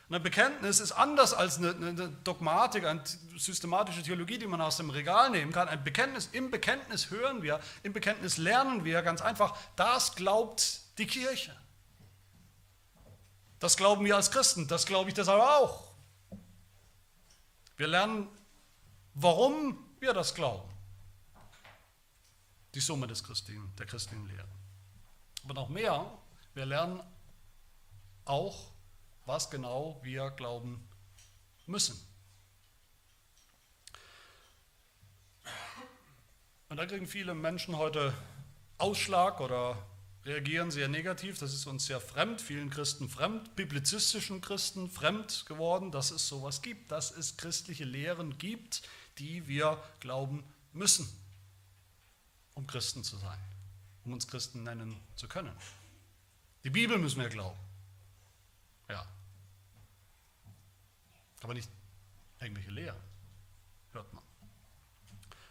Und 0.09 0.15
ein 0.15 0.23
Bekenntnis 0.23 0.79
ist 0.79 0.93
anders 0.93 1.35
als 1.35 1.59
eine, 1.59 1.71
eine, 1.75 2.09
Dogmatik, 2.23 2.85
eine 2.85 3.03
systematische 3.37 4.05
Theologie, 4.05 4.39
die 4.39 4.47
man 4.47 4.61
aus 4.61 4.77
dem 4.77 4.91
Regal 4.91 5.31
nehmen 5.31 5.51
kann. 5.51 5.67
Ein 5.69 5.83
Bekenntnis, 5.83 6.29
im 6.31 6.53
Bekenntnis 6.53 7.11
hören 7.11 7.43
wir, 7.43 7.59
im 7.83 7.93
Bekenntnis 7.93 8.37
lernen 8.37 8.85
wir 8.85 9.03
ganz 9.03 9.21
einfach, 9.21 9.59
das 9.75 10.15
glaubt 10.15 10.81
die 10.99 11.09
Kirche. 11.09 11.57
Das 13.59 13.77
glauben 13.77 14.05
wir 14.05 14.15
als 14.15 14.31
Christen, 14.31 14.69
das 14.69 14.87
glaube 14.87 15.09
ich 15.09 15.15
deshalb 15.15 15.43
auch. 15.43 15.91
Wir 17.77 17.89
lernen, 17.89 18.29
warum 19.15 19.77
wir 19.99 20.13
das 20.13 20.37
glauben. 20.37 20.71
Die 22.75 22.81
Summe 22.81 23.09
des 23.09 23.25
Christlichen, 23.25 23.75
der 23.77 23.87
christlichen 23.87 24.29
Lehre. 24.29 24.54
Aber 25.45 25.55
noch 25.55 25.69
mehr, 25.69 26.11
wir 26.55 26.67
lernen 26.67 27.01
auch, 28.25 28.71
was 29.27 29.51
genau 29.51 30.01
wir 30.03 30.31
glauben 30.31 30.87
müssen. 31.67 31.99
Und 36.69 36.79
da 36.79 36.87
kriegen 36.87 37.07
viele 37.07 37.35
Menschen 37.35 37.77
heute 37.77 38.13
Ausschlag 38.79 39.41
oder 39.41 39.79
reagieren 40.25 40.71
sehr 40.71 40.89
negativ. 40.89 41.39
Das 41.39 41.53
ist 41.53 41.67
uns 41.67 41.87
sehr 41.87 42.01
fremd, 42.01 42.41
vielen 42.41 42.71
Christen 42.71 43.09
fremd, 43.09 43.55
biblizistischen 43.55 44.41
Christen 44.41 44.91
fremd 44.91 45.45
geworden, 45.47 45.93
dass 45.93 46.11
es 46.11 46.27
sowas 46.27 46.63
gibt, 46.63 46.91
dass 46.91 47.11
es 47.11 47.37
christliche 47.37 47.85
Lehren 47.85 48.39
gibt, 48.39 48.83
die 49.19 49.47
wir 49.47 49.83
glauben 50.01 50.43
müssen, 50.73 51.07
um 52.55 52.67
Christen 52.67 53.05
zu 53.05 53.17
sein, 53.19 53.39
um 54.05 54.13
uns 54.13 54.27
Christen 54.27 54.63
nennen 54.63 55.01
zu 55.17 55.29
können. 55.29 55.55
Die 56.63 56.71
Bibel 56.71 56.99
müssen 56.99 57.21
wir 57.21 57.29
glauben. 57.29 57.59
Ja. 58.89 59.07
Aber 61.43 61.55
nicht 61.55 61.71
irgendwelche 62.41 62.71
Lehren, 62.71 63.01
hört 63.93 64.13
man. 64.13 64.23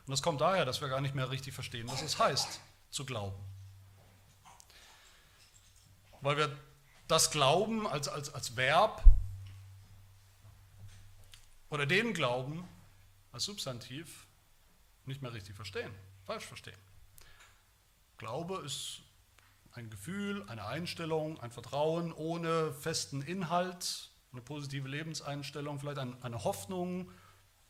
Und 0.05 0.11
das 0.11 0.21
kommt 0.21 0.41
daher, 0.41 0.65
dass 0.65 0.81
wir 0.81 0.89
gar 0.89 1.01
nicht 1.01 1.15
mehr 1.15 1.29
richtig 1.29 1.53
verstehen, 1.53 1.87
was 1.87 2.01
es 2.01 2.19
heißt, 2.19 2.59
zu 2.91 3.05
glauben 3.05 3.37
weil 6.23 6.37
wir 6.37 6.57
das 7.07 7.31
Glauben 7.31 7.85
als, 7.85 8.07
als, 8.07 8.33
als 8.33 8.55
Verb 8.55 9.03
oder 11.69 11.85
den 11.85 12.13
Glauben 12.13 12.67
als 13.31 13.43
Substantiv 13.43 14.25
nicht 15.05 15.21
mehr 15.21 15.33
richtig 15.33 15.55
verstehen, 15.55 15.93
falsch 16.25 16.45
verstehen. 16.45 16.77
Glaube 18.23 18.63
ist 18.65 19.01
ein 19.73 19.89
Gefühl, 19.89 20.45
eine 20.47 20.65
Einstellung, 20.65 21.41
ein 21.41 21.51
Vertrauen 21.51 22.13
ohne 22.13 22.71
festen 22.71 23.21
Inhalt, 23.21 24.11
eine 24.31 24.41
positive 24.41 24.87
Lebenseinstellung, 24.87 25.77
vielleicht 25.77 25.99
eine 25.99 26.43
Hoffnung 26.45 27.11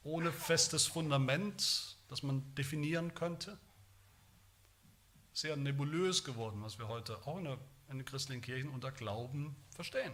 ohne 0.03 0.31
festes 0.31 0.85
Fundament, 0.85 1.97
das 2.07 2.21
man 2.21 2.53
definieren 2.53 3.15
könnte. 3.15 3.57
Sehr 5.33 5.57
nebulös 5.57 6.23
geworden, 6.23 6.61
was 6.61 6.77
wir 6.77 6.87
heute 6.87 7.17
auch 7.25 7.39
in 7.39 7.45
der 7.45 7.57
in 7.89 7.97
den 7.97 8.05
christlichen 8.05 8.43
Kirchen 8.43 8.69
unter 8.69 8.91
Glauben 8.91 9.55
verstehen. 9.71 10.13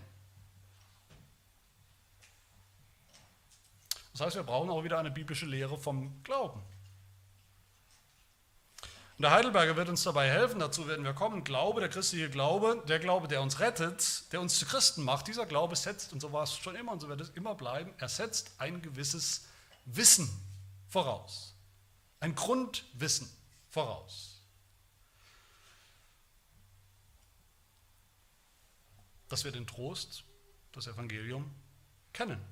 Das 4.13 4.21
heißt, 4.21 4.35
wir 4.37 4.43
brauchen 4.43 4.69
auch 4.69 4.85
wieder 4.85 4.99
eine 4.99 5.11
biblische 5.11 5.45
Lehre 5.45 5.77
vom 5.77 6.23
Glauben. 6.23 6.61
Und 9.19 9.23
der 9.23 9.31
Heidelberger 9.31 9.75
wird 9.75 9.89
uns 9.89 10.01
dabei 10.03 10.29
helfen, 10.29 10.59
dazu 10.59 10.87
werden 10.87 11.03
wir 11.03 11.13
kommen. 11.13 11.43
Glaube, 11.43 11.81
der 11.81 11.89
christliche 11.89 12.29
Glaube, 12.29 12.81
der 12.87 12.99
Glaube, 12.99 13.27
der 13.27 13.41
uns 13.41 13.59
rettet, 13.59 14.31
der 14.31 14.39
uns 14.39 14.57
zu 14.57 14.65
Christen 14.65 15.03
macht, 15.03 15.27
dieser 15.27 15.45
Glaube 15.45 15.75
setzt, 15.75 16.13
und 16.13 16.21
so 16.21 16.31
war 16.31 16.43
es 16.43 16.55
schon 16.55 16.75
immer 16.75 16.93
und 16.93 17.01
so 17.01 17.09
wird 17.09 17.21
es 17.21 17.29
immer 17.31 17.53
bleiben, 17.53 17.93
er 17.97 18.09
setzt 18.09 18.53
ein 18.57 18.81
gewisses 18.81 19.45
Wissen 19.85 20.29
voraus. 20.87 21.53
Ein 22.21 22.33
Grundwissen 22.33 23.29
voraus. 23.69 24.39
dass 29.29 29.43
wir 29.43 29.51
den 29.51 29.65
Trost, 29.65 30.23
das 30.71 30.87
Evangelium 30.87 31.49
kennen? 32.13 32.43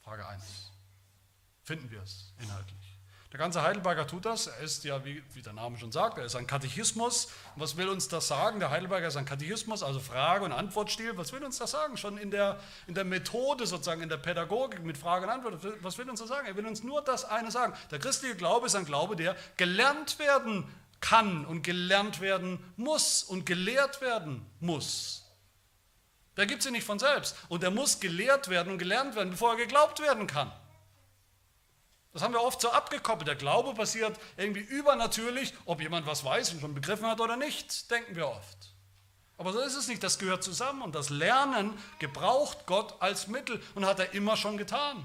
Frage 0.00 0.26
1. 0.26 0.70
Finden 1.64 1.90
wir 1.90 2.00
es 2.02 2.32
inhaltlich? 2.38 2.85
Der 3.32 3.38
ganze 3.40 3.62
Heidelberger 3.62 4.06
tut 4.06 4.24
das. 4.24 4.46
Er 4.46 4.60
ist 4.60 4.84
ja, 4.84 5.04
wie, 5.04 5.22
wie, 5.34 5.42
der 5.42 5.52
Name 5.52 5.76
schon 5.78 5.90
sagt, 5.90 6.18
er 6.18 6.24
ist 6.24 6.36
ein 6.36 6.46
Katechismus. 6.46 7.28
Was 7.56 7.76
will 7.76 7.88
uns 7.88 8.08
das 8.08 8.28
sagen? 8.28 8.60
Der 8.60 8.70
Heidelberger 8.70 9.08
ist 9.08 9.16
ein 9.16 9.24
Katechismus, 9.24 9.82
also 9.82 9.98
Frage- 9.98 10.44
und 10.44 10.52
Antwortstil. 10.52 11.16
Was 11.16 11.32
will 11.32 11.42
uns 11.42 11.58
das 11.58 11.72
sagen? 11.72 11.96
Schon 11.96 12.18
in 12.18 12.30
der, 12.30 12.60
in 12.86 12.94
der 12.94 13.04
Methode 13.04 13.66
sozusagen, 13.66 14.00
in 14.00 14.08
der 14.08 14.16
Pädagogik 14.18 14.84
mit 14.84 14.96
Frage 14.96 15.26
und 15.26 15.32
Antwort. 15.32 15.58
Was 15.82 15.98
will 15.98 16.08
uns 16.08 16.20
das 16.20 16.28
sagen? 16.28 16.46
Er 16.46 16.56
will 16.56 16.66
uns 16.66 16.84
nur 16.84 17.02
das 17.02 17.24
eine 17.24 17.50
sagen. 17.50 17.74
Der 17.90 17.98
christliche 17.98 18.36
Glaube 18.36 18.66
ist 18.66 18.76
ein 18.76 18.86
Glaube, 18.86 19.16
der 19.16 19.36
gelernt 19.56 20.18
werden 20.20 20.72
kann 21.00 21.44
und 21.44 21.62
gelernt 21.62 22.20
werden 22.20 22.58
muss 22.76 23.24
und 23.24 23.44
gelehrt 23.44 24.00
werden 24.00 24.46
muss. 24.60 25.24
Der 26.36 26.46
gibt 26.46 26.62
sie 26.62 26.70
nicht 26.70 26.84
von 26.84 26.98
selbst. 26.98 27.36
Und 27.48 27.64
er 27.64 27.70
muss 27.70 27.98
gelehrt 27.98 28.48
werden 28.48 28.72
und 28.72 28.78
gelernt 28.78 29.16
werden, 29.16 29.30
bevor 29.30 29.52
er 29.52 29.56
geglaubt 29.56 30.00
werden 30.00 30.26
kann. 30.26 30.52
Das 32.16 32.22
haben 32.22 32.32
wir 32.32 32.40
oft 32.40 32.62
so 32.62 32.70
abgekoppelt. 32.70 33.28
Der 33.28 33.34
Glaube 33.34 33.74
passiert 33.74 34.18
irgendwie 34.38 34.62
übernatürlich, 34.62 35.52
ob 35.66 35.82
jemand 35.82 36.06
was 36.06 36.24
weiß 36.24 36.54
und 36.54 36.62
schon 36.62 36.74
begriffen 36.74 37.06
hat 37.06 37.20
oder 37.20 37.36
nicht, 37.36 37.90
denken 37.90 38.16
wir 38.16 38.26
oft. 38.26 38.56
Aber 39.36 39.52
so 39.52 39.60
ist 39.60 39.74
es 39.74 39.86
nicht. 39.86 40.02
Das 40.02 40.18
gehört 40.18 40.42
zusammen. 40.42 40.80
Und 40.80 40.94
das 40.94 41.10
Lernen 41.10 41.78
gebraucht 41.98 42.64
Gott 42.64 42.94
als 43.00 43.26
Mittel 43.26 43.62
und 43.74 43.84
hat 43.84 43.98
er 43.98 44.14
immer 44.14 44.38
schon 44.38 44.56
getan. 44.56 45.04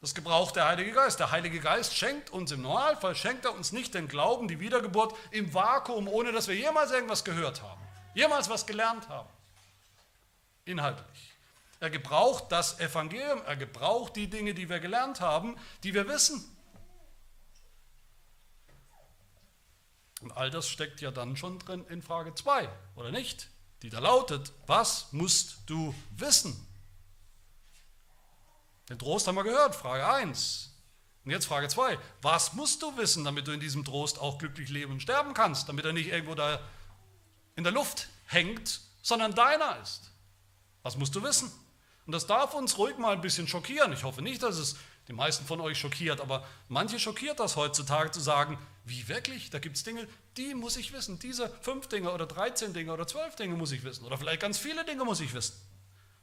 Das 0.00 0.14
gebraucht 0.14 0.56
der 0.56 0.66
Heilige 0.66 0.92
Geist. 0.92 1.20
Der 1.20 1.30
Heilige 1.30 1.60
Geist 1.60 1.94
schenkt 1.94 2.30
uns 2.30 2.50
im 2.50 2.62
Normalfall, 2.62 3.14
schenkt 3.14 3.44
er 3.44 3.52
uns 3.52 3.70
nicht 3.70 3.92
den 3.92 4.08
Glauben, 4.08 4.48
die 4.48 4.60
Wiedergeburt 4.60 5.14
im 5.30 5.52
Vakuum, 5.52 6.08
ohne 6.08 6.32
dass 6.32 6.48
wir 6.48 6.56
jemals 6.56 6.90
irgendwas 6.90 7.22
gehört 7.22 7.60
haben, 7.60 7.82
jemals 8.14 8.48
was 8.48 8.64
gelernt 8.64 9.10
haben. 9.10 9.28
Inhaltlich. 10.64 11.31
Er 11.82 11.90
gebraucht 11.90 12.52
das 12.52 12.78
Evangelium, 12.78 13.42
er 13.44 13.56
gebraucht 13.56 14.14
die 14.14 14.30
Dinge, 14.30 14.54
die 14.54 14.68
wir 14.68 14.78
gelernt 14.78 15.20
haben, 15.20 15.56
die 15.82 15.94
wir 15.94 16.06
wissen. 16.06 16.44
Und 20.20 20.30
all 20.30 20.48
das 20.52 20.68
steckt 20.68 21.00
ja 21.00 21.10
dann 21.10 21.36
schon 21.36 21.58
drin 21.58 21.84
in 21.88 22.00
Frage 22.00 22.36
2, 22.36 22.68
oder 22.94 23.10
nicht? 23.10 23.48
Die 23.82 23.90
da 23.90 23.98
lautet, 23.98 24.52
was 24.68 25.12
musst 25.12 25.62
du 25.66 25.92
wissen? 26.10 26.68
Den 28.88 29.00
Trost 29.00 29.26
haben 29.26 29.34
wir 29.34 29.42
gehört, 29.42 29.74
Frage 29.74 30.06
1. 30.06 30.70
Und 31.24 31.32
jetzt 31.32 31.46
Frage 31.46 31.66
2. 31.66 31.98
Was 32.20 32.52
musst 32.52 32.80
du 32.82 32.96
wissen, 32.96 33.24
damit 33.24 33.48
du 33.48 33.50
in 33.50 33.58
diesem 33.58 33.84
Trost 33.84 34.20
auch 34.20 34.38
glücklich 34.38 34.68
leben 34.68 34.92
und 34.92 35.00
sterben 35.00 35.34
kannst, 35.34 35.68
damit 35.68 35.84
er 35.84 35.92
nicht 35.92 36.10
irgendwo 36.10 36.36
da 36.36 36.60
in 37.56 37.64
der 37.64 37.72
Luft 37.72 38.08
hängt, 38.26 38.82
sondern 39.02 39.34
deiner 39.34 39.80
ist? 39.82 40.12
Was 40.84 40.96
musst 40.96 41.16
du 41.16 41.24
wissen? 41.24 41.50
Und 42.06 42.12
das 42.12 42.26
darf 42.26 42.54
uns 42.54 42.78
ruhig 42.78 42.98
mal 42.98 43.12
ein 43.12 43.20
bisschen 43.20 43.46
schockieren. 43.46 43.92
Ich 43.92 44.04
hoffe 44.04 44.22
nicht, 44.22 44.42
dass 44.42 44.58
es 44.58 44.76
die 45.08 45.12
meisten 45.12 45.44
von 45.44 45.60
euch 45.60 45.78
schockiert, 45.78 46.20
aber 46.20 46.46
manche 46.68 46.98
schockiert 46.98 47.40
das 47.40 47.56
heutzutage 47.56 48.10
zu 48.10 48.20
sagen, 48.20 48.58
wie 48.84 49.08
wirklich? 49.08 49.50
Da 49.50 49.58
gibt 49.58 49.76
es 49.76 49.84
Dinge, 49.84 50.06
die 50.36 50.54
muss 50.54 50.76
ich 50.76 50.92
wissen. 50.92 51.18
Diese 51.18 51.48
fünf 51.60 51.88
Dinge 51.88 52.12
oder 52.12 52.26
13 52.26 52.72
Dinge 52.72 52.92
oder 52.92 53.06
zwölf 53.06 53.36
Dinge 53.36 53.56
muss 53.56 53.72
ich 53.72 53.84
wissen. 53.84 54.04
Oder 54.04 54.18
vielleicht 54.18 54.40
ganz 54.40 54.58
viele 54.58 54.84
Dinge 54.84 55.04
muss 55.04 55.20
ich 55.20 55.34
wissen. 55.34 55.54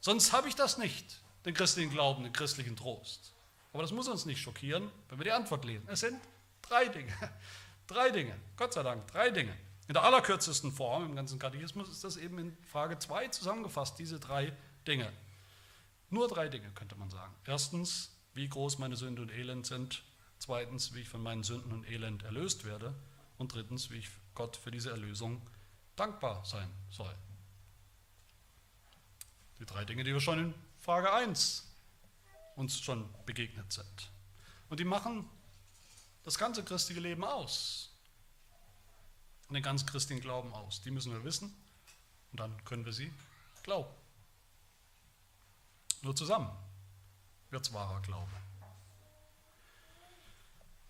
Sonst 0.01 0.31
habe 0.33 0.47
ich 0.47 0.55
das 0.55 0.77
nicht 0.77 1.21
den 1.45 1.53
christlichen 1.53 1.91
Glauben, 1.91 2.23
den 2.23 2.33
christlichen 2.33 2.75
Trost. 2.75 3.33
Aber 3.73 3.81
das 3.81 3.91
muss 3.91 4.07
uns 4.07 4.25
nicht 4.25 4.41
schockieren, 4.41 4.89
wenn 5.09 5.19
wir 5.19 5.25
die 5.25 5.31
Antwort 5.31 5.63
lesen. 5.65 5.87
Es 5.87 6.01
sind 6.01 6.19
drei 6.61 6.87
Dinge. 6.87 7.13
Drei 7.87 8.11
Dinge. 8.11 8.35
Gott 8.55 8.71
sei 8.71 8.83
Dank, 8.83 9.07
drei 9.07 9.31
Dinge. 9.31 9.51
In 9.87 9.95
der 9.95 10.03
allerkürzesten 10.03 10.71
Form 10.71 11.05
im 11.07 11.15
ganzen 11.15 11.39
Katechismus 11.39 11.89
ist 11.89 12.03
das 12.03 12.17
eben 12.17 12.37
in 12.37 12.55
Frage 12.71 12.99
2 12.99 13.29
zusammengefasst, 13.29 13.97
diese 13.97 14.19
drei 14.19 14.53
Dinge. 14.85 15.11
Nur 16.09 16.27
drei 16.27 16.49
Dinge 16.49 16.69
könnte 16.71 16.95
man 16.95 17.09
sagen. 17.09 17.33
Erstens, 17.45 18.15
wie 18.33 18.47
groß 18.47 18.79
meine 18.79 18.95
Sünde 18.95 19.21
und 19.21 19.31
Elend 19.31 19.65
sind. 19.65 20.03
Zweitens, 20.39 20.93
wie 20.93 21.01
ich 21.01 21.09
von 21.09 21.21
meinen 21.21 21.43
Sünden 21.43 21.71
und 21.71 21.89
Elend 21.89 22.23
erlöst 22.23 22.65
werde. 22.65 22.95
Und 23.37 23.53
drittens, 23.53 23.91
wie 23.91 23.97
ich 23.97 24.09
Gott 24.33 24.55
für 24.57 24.71
diese 24.71 24.89
Erlösung 24.89 25.41
dankbar 25.95 26.45
sein 26.45 26.69
soll. 26.89 27.13
Die 29.59 29.65
drei 29.65 29.83
Dinge, 29.85 30.03
die 30.03 30.13
wir 30.13 30.21
schon 30.21 30.39
in 30.39 30.53
Frage 30.79 31.11
1 31.11 31.67
uns 32.55 32.79
schon 32.79 33.07
begegnet 33.25 33.71
sind. 33.71 34.11
Und 34.69 34.79
die 34.79 34.85
machen 34.85 35.29
das 36.23 36.37
ganze 36.37 36.63
christliche 36.63 37.01
Leben 37.01 37.23
aus. 37.23 37.91
Und 39.47 39.55
den 39.55 39.63
ganz 39.63 39.85
christlichen 39.85 40.21
Glauben 40.21 40.53
aus. 40.53 40.81
Die 40.81 40.91
müssen 40.91 41.11
wir 41.11 41.23
wissen 41.23 41.53
und 42.31 42.39
dann 42.39 42.63
können 42.65 42.85
wir 42.85 42.93
sie 42.93 43.11
glauben. 43.63 43.89
Nur 46.01 46.15
zusammen 46.15 46.49
wird 47.49 47.65
es 47.65 47.73
wahrer 47.73 48.01
Glaube. 48.01 48.31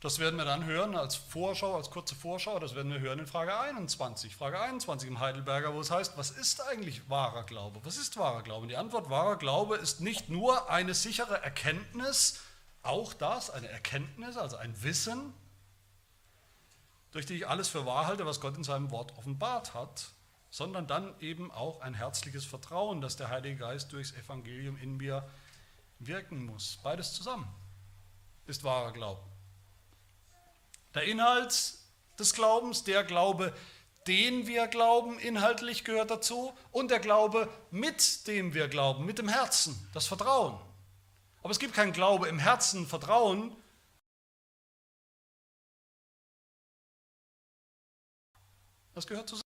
Das 0.02 0.20
werden 0.20 0.38
wir 0.38 0.46
dann 0.46 0.64
hören 0.64 0.96
als 0.96 1.16
Vorschau, 1.16 1.76
als 1.76 1.90
kurze 1.90 2.16
Vorschau, 2.16 2.58
das 2.60 2.74
werden 2.74 2.90
wir 2.90 3.02
hören 3.02 3.20
in 3.20 3.28
Frage 3.28 3.58
21. 3.60 4.34
Frage 4.34 4.58
21 4.58 5.10
im 5.10 5.20
Heidelberger, 5.20 5.74
wo 5.74 5.82
es 5.82 5.92
heißt, 5.92 6.18
was 6.18 6.32
ist 6.32 6.62
eigentlich 6.62 7.10
wahrer 7.10 7.44
Glaube? 7.44 7.82
Was 7.84 7.98
ist 7.98 8.16
wahrer 8.16 8.42
Glaube? 8.42 8.62
Und 8.64 8.70
die 8.70 8.78
Antwort, 8.78 9.10
wahrer 9.10 9.36
Glaube 9.36 9.76
ist 9.76 10.00
nicht 10.00 10.30
nur 10.30 10.70
eine 10.70 10.94
sichere 10.94 11.44
Erkenntnis, 11.44 12.40
auch 12.82 13.14
das, 13.14 13.50
eine 13.50 13.68
Erkenntnis, 13.68 14.38
also 14.38 14.56
ein 14.56 14.82
Wissen, 14.84 15.34
durch 17.12 17.26
die 17.26 17.36
ich 17.36 17.48
alles 17.48 17.68
für 17.68 17.86
wahr 17.86 18.08
halte, 18.08 18.26
was 18.26 18.40
Gott 18.40 18.56
in 18.56 18.64
seinem 18.64 18.92
Wort 18.92 19.18
offenbart 19.18 19.74
hat, 19.74 20.12
sondern 20.50 20.88
dann 20.88 21.14
eben 21.20 21.52
auch 21.52 21.82
ein 21.82 21.94
herzliches 21.94 22.46
Vertrauen, 22.46 23.02
dass 23.02 23.16
der 23.16 23.30
Heilige 23.30 23.58
Geist 23.58 23.94
durchs 23.94 24.14
Evangelium 24.14 24.78
in 24.78 24.98
mir 24.98 25.28
wirken 26.00 26.46
muss. 26.46 26.80
Beides 26.84 27.14
zusammen 27.14 27.48
ist 28.48 28.64
wahrer 28.64 28.92
Glaube. 28.92 29.22
Der 30.96 31.04
Inhalt 31.04 31.76
des 32.18 32.34
Glaubens, 32.34 32.84
der 32.84 33.04
Glaube, 33.04 33.54
den 34.08 34.48
wir 34.48 34.68
glauben, 34.68 35.20
inhaltlich 35.20 35.84
gehört 35.84 36.10
dazu, 36.10 36.52
und 36.72 36.90
der 36.90 37.00
Glaube, 37.00 37.48
mit 37.70 38.28
dem 38.28 38.54
wir 38.54 38.68
glauben, 38.68 39.06
mit 39.06 39.20
dem 39.20 39.28
Herzen, 39.28 39.88
das 39.94 40.08
Vertrauen. 40.08 40.60
Aber 41.44 41.52
es 41.52 41.60
gibt 41.60 41.74
keinen 41.76 41.94
Glaube 41.94 42.28
im 42.28 42.40
Herzen, 42.40 42.88
Vertrauen. 42.88 43.56
Das 48.96 49.06
gehört 49.06 49.30
zusammen. 49.30 49.49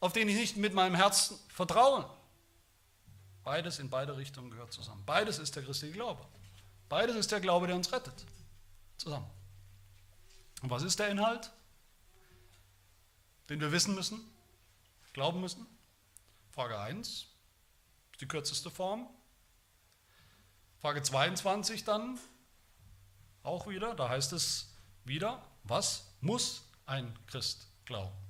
Auf 0.00 0.12
den 0.12 0.28
ich 0.28 0.36
nicht 0.36 0.56
mit 0.56 0.74
meinem 0.74 0.94
Herzen 0.94 1.38
vertraue. 1.48 2.08
Beides 3.44 3.78
in 3.78 3.90
beide 3.90 4.16
Richtungen 4.16 4.50
gehört 4.50 4.72
zusammen. 4.72 5.02
Beides 5.06 5.38
ist 5.38 5.54
der 5.56 5.62
christliche 5.62 5.94
Glaube. 5.94 6.24
Beides 6.88 7.16
ist 7.16 7.30
der 7.30 7.40
Glaube, 7.40 7.66
der 7.66 7.76
uns 7.76 7.92
rettet. 7.92 8.26
Zusammen. 8.96 9.30
Und 10.62 10.70
was 10.70 10.82
ist 10.82 10.98
der 10.98 11.08
Inhalt, 11.08 11.50
den 13.48 13.60
wir 13.60 13.72
wissen 13.72 13.94
müssen, 13.94 14.20
glauben 15.12 15.40
müssen? 15.40 15.66
Frage 16.50 16.78
1, 16.78 17.26
die 18.20 18.26
kürzeste 18.26 18.70
Form. 18.70 19.08
Frage 20.80 21.02
22 21.02 21.84
dann, 21.84 22.18
auch 23.42 23.66
wieder, 23.66 23.94
da 23.94 24.08
heißt 24.08 24.32
es 24.32 24.74
wieder, 25.04 25.42
was 25.64 26.06
muss 26.20 26.62
ein 26.86 27.18
Christ 27.26 27.66
glauben? 27.84 28.29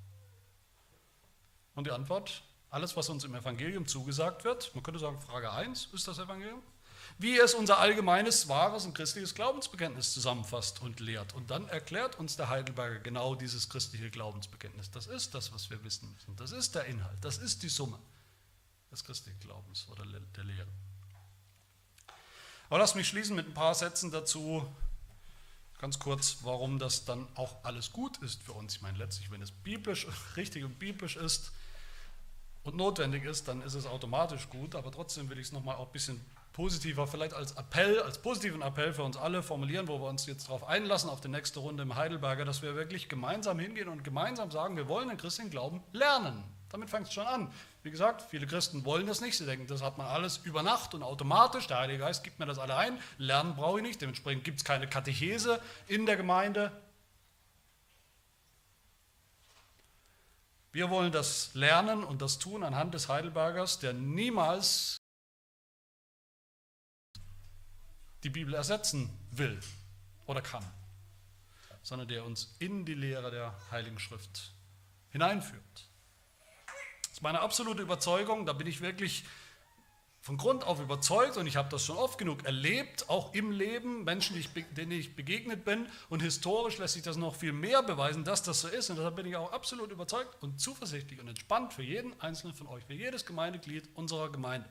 Und 1.81 1.87
die 1.87 1.93
Antwort, 1.93 2.43
alles, 2.68 2.97
was 2.97 3.09
uns 3.09 3.24
im 3.24 3.35
Evangelium 3.35 3.87
zugesagt 3.87 4.45
wird, 4.45 4.74
man 4.74 4.83
könnte 4.83 5.01
sagen, 5.01 5.18
Frage 5.20 5.51
1 5.51 5.89
ist 5.93 6.07
das 6.07 6.18
Evangelium 6.18 6.62
wie 7.18 7.39
es 7.39 7.53
unser 7.53 7.78
allgemeines, 7.78 8.49
wahres 8.49 8.87
und 8.87 8.95
christliches 8.95 9.35
Glaubensbekenntnis 9.35 10.14
zusammenfasst 10.14 10.81
und 10.81 11.01
lehrt. 11.01 11.35
Und 11.35 11.51
dann 11.51 11.68
erklärt 11.68 12.18
uns 12.18 12.37
der 12.37 12.49
Heidelberger 12.49 12.99
genau 13.01 13.35
dieses 13.35 13.68
christliche 13.68 14.11
Glaubensbekenntnis. 14.11 14.91
Das 14.91 15.07
ist 15.07 15.35
das, 15.35 15.53
was 15.53 15.68
wir 15.68 15.85
wissen 15.85 16.11
müssen. 16.14 16.35
Das 16.37 16.53
ist 16.53 16.74
der 16.74 16.87
Inhalt. 16.87 17.18
Das 17.20 17.37
ist 17.37 17.62
die 17.62 17.68
Summe 17.68 17.99
des 18.91 19.05
christlichen 19.05 19.39
Glaubens 19.41 19.87
oder 19.91 20.05
der 20.05 20.45
Lehre. 20.45 20.66
Aber 22.70 22.78
lass 22.78 22.95
mich 22.95 23.09
schließen 23.09 23.37
mit 23.37 23.47
ein 23.47 23.55
paar 23.55 23.74
Sätzen 23.74 24.11
dazu, 24.11 24.66
ganz 25.78 25.99
kurz, 25.99 26.39
warum 26.43 26.78
das 26.78 27.05
dann 27.05 27.26
auch 27.35 27.64
alles 27.64 27.93
gut 27.93 28.16
ist 28.18 28.43
für 28.43 28.53
uns. 28.53 28.76
Ich 28.76 28.83
meine, 28.83 28.97
letztlich, 28.97 29.31
wenn 29.31 29.43
es 29.43 29.51
biblisch, 29.51 30.07
richtig 30.37 30.64
und 30.64 30.78
biblisch 30.78 31.16
ist 31.16 31.53
und 32.64 32.76
notwendig 32.76 33.24
ist, 33.24 33.48
dann 33.48 33.62
ist 33.62 33.74
es 33.74 33.86
automatisch 33.86 34.48
gut, 34.48 34.74
aber 34.74 34.90
trotzdem 34.90 35.30
will 35.30 35.38
ich 35.38 35.46
es 35.46 35.52
nochmal 35.52 35.76
auch 35.76 35.86
ein 35.86 35.92
bisschen 35.92 36.20
positiver, 36.52 37.06
vielleicht 37.06 37.32
als 37.32 37.52
Appell, 37.52 38.02
als 38.02 38.18
positiven 38.18 38.61
Appell 38.61 38.92
für 38.92 39.02
uns 39.02 39.16
alle 39.16 39.42
formulieren, 39.42 39.88
wo 39.88 39.98
wir 40.00 40.08
uns 40.08 40.26
jetzt 40.26 40.48
darauf 40.48 40.66
einlassen, 40.68 41.08
auf 41.08 41.20
die 41.20 41.28
nächste 41.28 41.61
Runde 41.61 41.82
im 41.82 41.96
Heidelberger, 41.96 42.44
dass 42.44 42.61
wir 42.61 42.74
wirklich 42.74 43.08
gemeinsam 43.08 43.58
hingehen 43.58 43.88
und 43.88 44.04
gemeinsam 44.04 44.50
sagen, 44.50 44.76
wir 44.76 44.88
wollen 44.88 45.08
den 45.08 45.16
christlichen 45.16 45.50
Glauben 45.50 45.82
lernen. 45.92 46.44
Damit 46.70 46.90
fängt 46.90 47.08
es 47.08 47.12
schon 47.12 47.26
an. 47.26 47.50
Wie 47.82 47.90
gesagt, 47.90 48.22
viele 48.22 48.46
Christen 48.46 48.84
wollen 48.84 49.06
das 49.06 49.20
nicht. 49.20 49.36
Sie 49.36 49.44
denken, 49.44 49.66
das 49.66 49.82
hat 49.82 49.98
man 49.98 50.06
alles 50.06 50.38
über 50.44 50.62
Nacht 50.62 50.94
und 50.94 51.02
automatisch. 51.02 51.66
Der 51.66 51.78
Heilige 51.78 52.00
Geist 52.00 52.22
gibt 52.22 52.38
mir 52.38 52.46
das 52.46 52.58
alle 52.58 52.76
ein. 52.76 52.98
Lernen 53.18 53.56
brauche 53.56 53.78
ich 53.78 53.82
nicht. 53.82 54.00
Dementsprechend 54.00 54.44
gibt 54.44 54.58
es 54.58 54.64
keine 54.64 54.86
Katechese 54.86 55.61
in 55.88 56.06
der 56.06 56.16
Gemeinde. 56.16 56.70
Wir 60.73 60.89
wollen 60.91 61.11
das 61.11 61.53
lernen 61.55 62.05
und 62.05 62.23
das 62.23 62.39
tun 62.39 62.62
anhand 62.62 62.95
des 62.95 63.09
Heidelbergers, 63.09 63.81
der 63.81 63.93
niemals 63.93 64.97
die 68.23 68.31
Bibel 68.31 68.55
ersetzen 68.55 69.11
will 69.33 69.59
oder 70.27 70.43
kann, 70.43 70.64
sondern 71.83 72.07
der 72.07 72.25
uns 72.25 72.55
in 72.61 72.85
die 72.85 72.95
Lehre 72.95 73.31
der 73.31 73.55
Heiligen 73.71 73.99
Schrift 73.99 74.53
hineinführt. 75.11 75.89
Das 77.03 77.14
ist 77.14 77.23
meine 77.23 77.41
absolute 77.41 77.83
Überzeugung, 77.83 78.47
da 78.47 78.53
bin 78.53 78.68
ich 78.68 78.81
wirklich 78.81 79.25
von 80.31 80.37
Grund 80.37 80.62
auf 80.62 80.78
überzeugt 80.78 81.37
und 81.39 81.49
ich 81.49 81.57
habe 81.57 81.68
das 81.70 81.85
schon 81.85 81.97
oft 81.97 82.16
genug 82.16 82.45
erlebt, 82.45 83.11
auch 83.11 83.35
im 83.35 83.51
Leben, 83.51 84.05
Menschen, 84.05 84.41
denen 84.76 84.93
ich 84.93 85.16
begegnet 85.16 85.64
bin 85.64 85.89
und 86.09 86.22
historisch 86.22 86.78
lässt 86.78 86.95
sich 86.95 87.03
das 87.03 87.16
noch 87.16 87.35
viel 87.35 87.53
mehr 87.53 87.83
beweisen, 87.83 88.22
dass 88.22 88.45
das 88.45 88.61
so 88.61 88.68
ist 88.68 88.91
und 88.91 88.97
deshalb 88.97 89.16
bin 89.16 89.26
ich 89.26 89.35
auch 89.35 89.51
absolut 89.51 89.91
überzeugt 89.91 90.41
und 90.41 90.61
zuversichtlich 90.61 91.18
und 91.18 91.26
entspannt 91.26 91.72
für 91.72 91.83
jeden 91.83 92.14
einzelnen 92.20 92.55
von 92.55 92.68
euch, 92.68 92.85
für 92.85 92.93
jedes 92.93 93.26
Gemeindeglied 93.26 93.89
unserer 93.97 94.31
Gemeinde. 94.31 94.68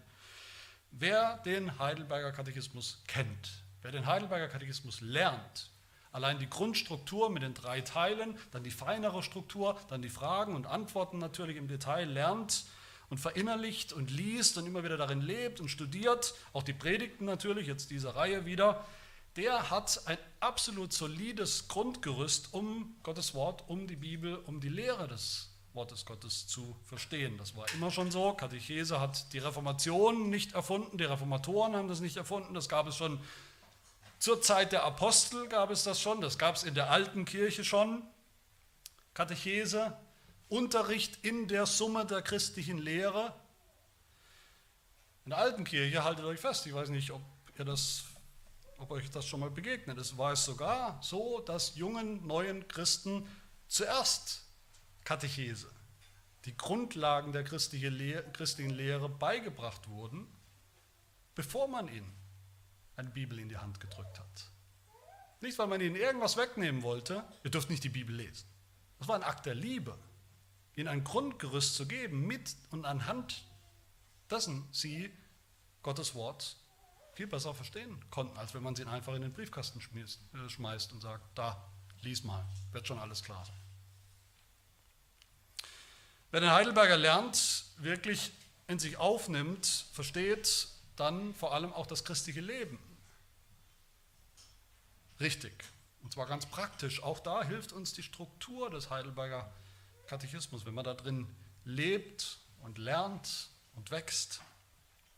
Wer 0.92 1.40
den 1.40 1.78
Heidelberger 1.78 2.32
Katechismus 2.32 3.04
kennt, 3.06 3.62
wer 3.82 3.92
den 3.92 4.06
Heidelberger 4.06 4.48
Katechismus 4.48 5.02
lernt, 5.02 5.72
allein 6.14 6.40
die 6.40 6.50
Grundstruktur 6.50 7.30
mit 7.30 7.44
den 7.44 7.54
drei 7.54 7.82
Teilen, 7.82 8.38
dann 8.52 8.64
die 8.64 8.72
feinere 8.72 9.24
Struktur, 9.24 9.78
dann 9.90 10.02
die 10.02 10.08
Fragen 10.08 10.56
und 10.56 10.68
Antworten 10.68 11.18
natürlich 11.18 11.58
im 11.58 11.68
Detail 11.68 12.06
lernt 12.06 12.64
und 13.10 13.18
verinnerlicht 13.18 13.94
und 13.94 14.12
liest 14.12 14.58
und 14.58 14.66
immer 14.66 14.84
wieder 14.84 14.98
darin 14.98 15.22
lebt 15.22 15.60
und 15.60 15.70
studiert, 15.70 16.34
auch 16.54 16.64
die 16.64 16.74
Predigten 16.74 17.26
natürlich, 17.26 17.68
jetzt 17.68 17.92
diese 17.92 18.16
Reihe 18.16 18.46
wieder, 18.46 18.86
der 19.36 19.70
hat 19.70 20.02
ein 20.06 20.18
absolut 20.40 20.94
solides 20.94 21.68
Grundgerüst 21.68 22.54
um 22.54 22.96
Gottes 23.04 23.34
Wort, 23.34 23.64
um 23.68 23.88
die 23.88 23.96
Bibel, 23.96 24.36
um 24.36 24.60
die 24.60 24.70
Lehre 24.70 25.08
des 25.08 25.50
Wortes 25.74 26.06
Gottes 26.06 26.48
zu 26.48 26.76
verstehen. 26.86 27.38
Das 27.38 27.56
war 27.56 27.66
immer 27.74 27.92
schon 27.92 28.12
so. 28.12 28.34
Katechese 28.34 29.00
hat 29.00 29.32
die 29.34 29.38
Reformation 29.38 30.30
nicht 30.30 30.54
erfunden, 30.54 30.98
die 30.98 31.04
Reformatoren 31.04 31.76
haben 31.76 31.88
das 31.88 32.00
nicht 32.00 32.18
erfunden, 32.18 32.54
das 32.54 32.70
gab 32.70 32.88
es 32.88 32.96
schon 32.96 33.20
zur 34.20 34.42
Zeit 34.42 34.74
der 34.74 34.84
Apostel 34.84 35.48
gab 35.48 35.72
es 35.72 35.84
das 35.84 36.02
schon, 36.02 36.20
das 36.20 36.38
gab 36.38 36.56
es 36.56 36.64
in 36.64 36.76
der 36.76 36.92
alten 36.92 37.24
Kirche 37.24 37.64
schon. 37.64 38.04
Katechese, 39.14 39.98
Unterricht 40.50 41.24
in 41.24 41.48
der 41.48 41.66
Summe 41.66 42.06
der 42.06 42.22
christlichen 42.22 42.80
Lehre. 42.80 43.34
In 45.26 45.30
der 45.30 45.40
alten 45.40 45.64
Kirche, 45.64 46.04
haltet 46.04 46.26
euch 46.26 46.40
fest, 46.40 46.66
ich 46.66 46.74
weiß 46.74 46.90
nicht, 46.90 47.12
ob, 47.12 47.22
ihr 47.58 47.66
das, 47.66 48.04
ob 48.78 48.90
euch 48.92 49.10
das 49.12 49.28
schon 49.28 49.40
mal 49.40 49.52
begegnet 49.52 49.98
ist, 50.00 50.18
war 50.18 50.34
es 50.34 50.44
sogar 50.44 51.00
so, 51.04 51.40
dass 51.42 51.76
jungen, 51.76 52.26
neuen 52.26 52.68
Christen 52.68 53.28
zuerst 53.68 54.44
Katechese, 55.04 55.70
die 56.46 56.58
Grundlagen 56.58 57.32
der 57.32 57.44
christlichen 57.44 57.94
Lehre 58.74 59.08
beigebracht 59.08 59.88
wurden, 59.88 60.28
bevor 61.36 61.68
man 61.68 61.88
ihnen 61.88 62.12
eine 62.96 63.10
Bibel 63.12 63.38
in 63.40 63.50
die 63.50 63.58
Hand 63.58 63.80
gedrückt 63.80 64.20
hat. 64.20 64.50
Nicht, 65.42 65.58
weil 65.60 65.68
man 65.68 65.80
ihnen 65.80 65.96
irgendwas 65.96 66.38
wegnehmen 66.38 66.82
wollte, 66.82 67.24
ihr 67.44 67.52
dürft 67.52 67.70
nicht 67.70 67.84
die 67.84 67.90
Bibel 67.90 68.16
lesen. 68.16 68.48
Das 68.98 69.08
war 69.08 69.16
ein 69.16 69.24
Akt 69.24 69.46
der 69.46 69.56
Liebe, 69.56 69.98
ihnen 70.80 70.88
ein 70.88 71.04
Grundgerüst 71.04 71.76
zu 71.76 71.86
geben, 71.88 72.26
mit 72.26 72.56
und 72.72 72.86
anhand 72.86 73.44
dessen 74.30 74.68
sie 74.72 75.12
Gottes 75.84 76.16
Wort 76.16 76.58
viel 77.14 77.28
besser 77.28 77.54
verstehen 77.54 78.00
konnten, 78.12 78.38
als 78.38 78.54
wenn 78.54 78.64
man 78.64 78.76
sie 78.76 78.86
einfach 78.86 79.14
in 79.14 79.22
den 79.22 79.34
Briefkasten 79.34 79.80
äh, 79.80 80.50
schmeißt 80.50 80.94
und 80.94 81.02
sagt, 81.02 81.24
da, 81.36 81.70
lies 82.02 82.24
mal, 82.24 82.46
wird 82.72 82.88
schon 82.88 83.00
alles 83.00 83.24
klar 83.24 83.44
sein. 83.46 83.56
Wer 86.32 86.42
den 86.42 86.52
Heidelberger 86.52 86.96
lernt, 86.96 87.66
wirklich 87.78 88.32
in 88.68 88.78
sich 88.78 88.98
aufnimmt, 88.98 89.66
versteht 89.94 90.68
dann 90.96 91.34
vor 91.34 91.54
allem 91.54 91.74
auch 91.74 91.88
das 91.88 92.06
christliche 92.06 92.42
Leben. 92.42 92.78
Richtig. 95.20 95.54
Und 96.04 96.14
zwar 96.14 96.28
ganz 96.28 96.46
praktisch. 96.46 97.04
Auch 97.04 97.20
da 97.20 97.44
hilft 97.44 97.74
uns 97.74 97.94
die 97.94 98.04
Struktur 98.04 98.70
des 98.70 98.90
Heidelberger 98.90 99.52
Katechismus, 100.10 100.66
wenn 100.66 100.74
man 100.74 100.84
da 100.84 100.96
drin 100.96 101.28
lebt 101.66 102.40
und 102.62 102.78
lernt 102.78 103.50
und 103.76 103.92
wächst. 103.92 104.42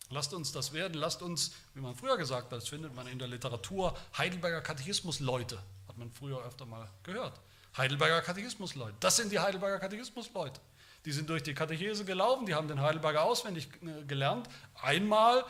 Lasst 0.09 0.33
uns 0.33 0.51
das 0.51 0.73
werden, 0.73 0.95
lasst 0.95 1.21
uns, 1.21 1.53
wie 1.73 1.79
man 1.79 1.95
früher 1.95 2.17
gesagt 2.17 2.51
hat, 2.51 2.61
das 2.61 2.67
findet 2.67 2.93
man 2.93 3.07
in 3.07 3.17
der 3.17 3.29
Literatur, 3.29 3.97
Heidelberger 4.17 4.61
Katechismus-Leute, 4.61 5.57
hat 5.87 5.97
man 5.97 6.11
früher 6.11 6.43
öfter 6.43 6.65
mal 6.65 6.89
gehört. 7.03 7.39
Heidelberger 7.77 8.21
Katechismus-Leute, 8.21 8.97
das 8.99 9.15
sind 9.15 9.31
die 9.31 9.39
Heidelberger 9.39 9.79
Katechismus-Leute. 9.79 10.59
Die 11.05 11.13
sind 11.13 11.29
durch 11.29 11.41
die 11.41 11.53
Katechese 11.53 12.03
gelaufen, 12.03 12.45
die 12.45 12.53
haben 12.53 12.67
den 12.67 12.81
Heidelberger 12.81 13.23
auswendig 13.23 13.69
äh, 13.81 14.03
gelernt. 14.03 14.49
Einmal 14.75 15.45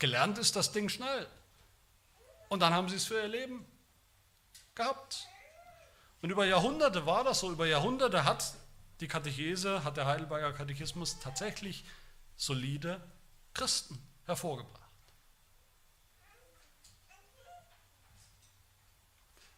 gelernt 0.00 0.38
ist 0.38 0.56
das 0.56 0.72
Ding 0.72 0.88
schnell. 0.88 1.26
Und 2.48 2.60
dann 2.60 2.74
haben 2.74 2.88
sie 2.88 2.96
es 2.96 3.04
für 3.04 3.14
ihr 3.14 3.28
Leben 3.28 3.64
gehabt. 4.74 5.28
Und 6.22 6.30
über 6.30 6.44
Jahrhunderte 6.44 7.06
war 7.06 7.24
das 7.24 7.40
so. 7.40 7.50
Über 7.50 7.66
Jahrhunderte 7.66 8.24
hat 8.24 8.54
die 9.00 9.08
Katechese, 9.08 9.84
hat 9.84 9.96
der 9.96 10.06
Heidelberger 10.06 10.52
Katechismus 10.52 11.18
tatsächlich 11.18 11.84
solide 12.36 13.00
Christen 13.54 13.98
hervorgebracht. 14.26 14.80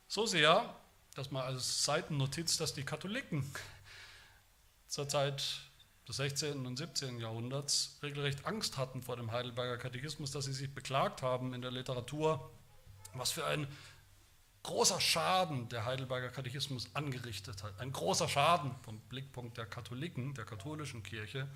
So 0.06 0.26
sehr, 0.26 0.74
dass 1.14 1.30
man 1.30 1.42
als 1.42 1.84
Seitennotiz, 1.84 2.56
dass 2.56 2.74
die 2.74 2.84
Katholiken 2.84 3.50
zur 4.86 5.08
Zeit 5.08 5.42
des 6.06 6.16
16. 6.16 6.66
und 6.66 6.76
17. 6.76 7.18
Jahrhunderts 7.18 7.98
regelrecht 8.02 8.44
Angst 8.44 8.76
hatten 8.76 9.02
vor 9.02 9.16
dem 9.16 9.32
Heidelberger 9.32 9.78
Katechismus, 9.78 10.30
dass 10.30 10.44
sie 10.44 10.52
sich 10.52 10.74
beklagt 10.74 11.22
haben 11.22 11.54
in 11.54 11.62
der 11.62 11.70
Literatur, 11.70 12.50
was 13.14 13.30
für 13.30 13.46
ein 13.46 13.66
großer 14.62 15.00
Schaden 15.00 15.68
der 15.68 15.84
Heidelberger 15.84 16.28
Katechismus 16.28 16.88
angerichtet 16.94 17.62
hat. 17.62 17.78
Ein 17.80 17.92
großer 17.92 18.28
Schaden 18.28 18.74
vom 18.82 18.98
Blickpunkt 19.08 19.58
der 19.58 19.66
Katholiken, 19.66 20.34
der 20.34 20.44
katholischen 20.44 21.02
Kirche. 21.02 21.48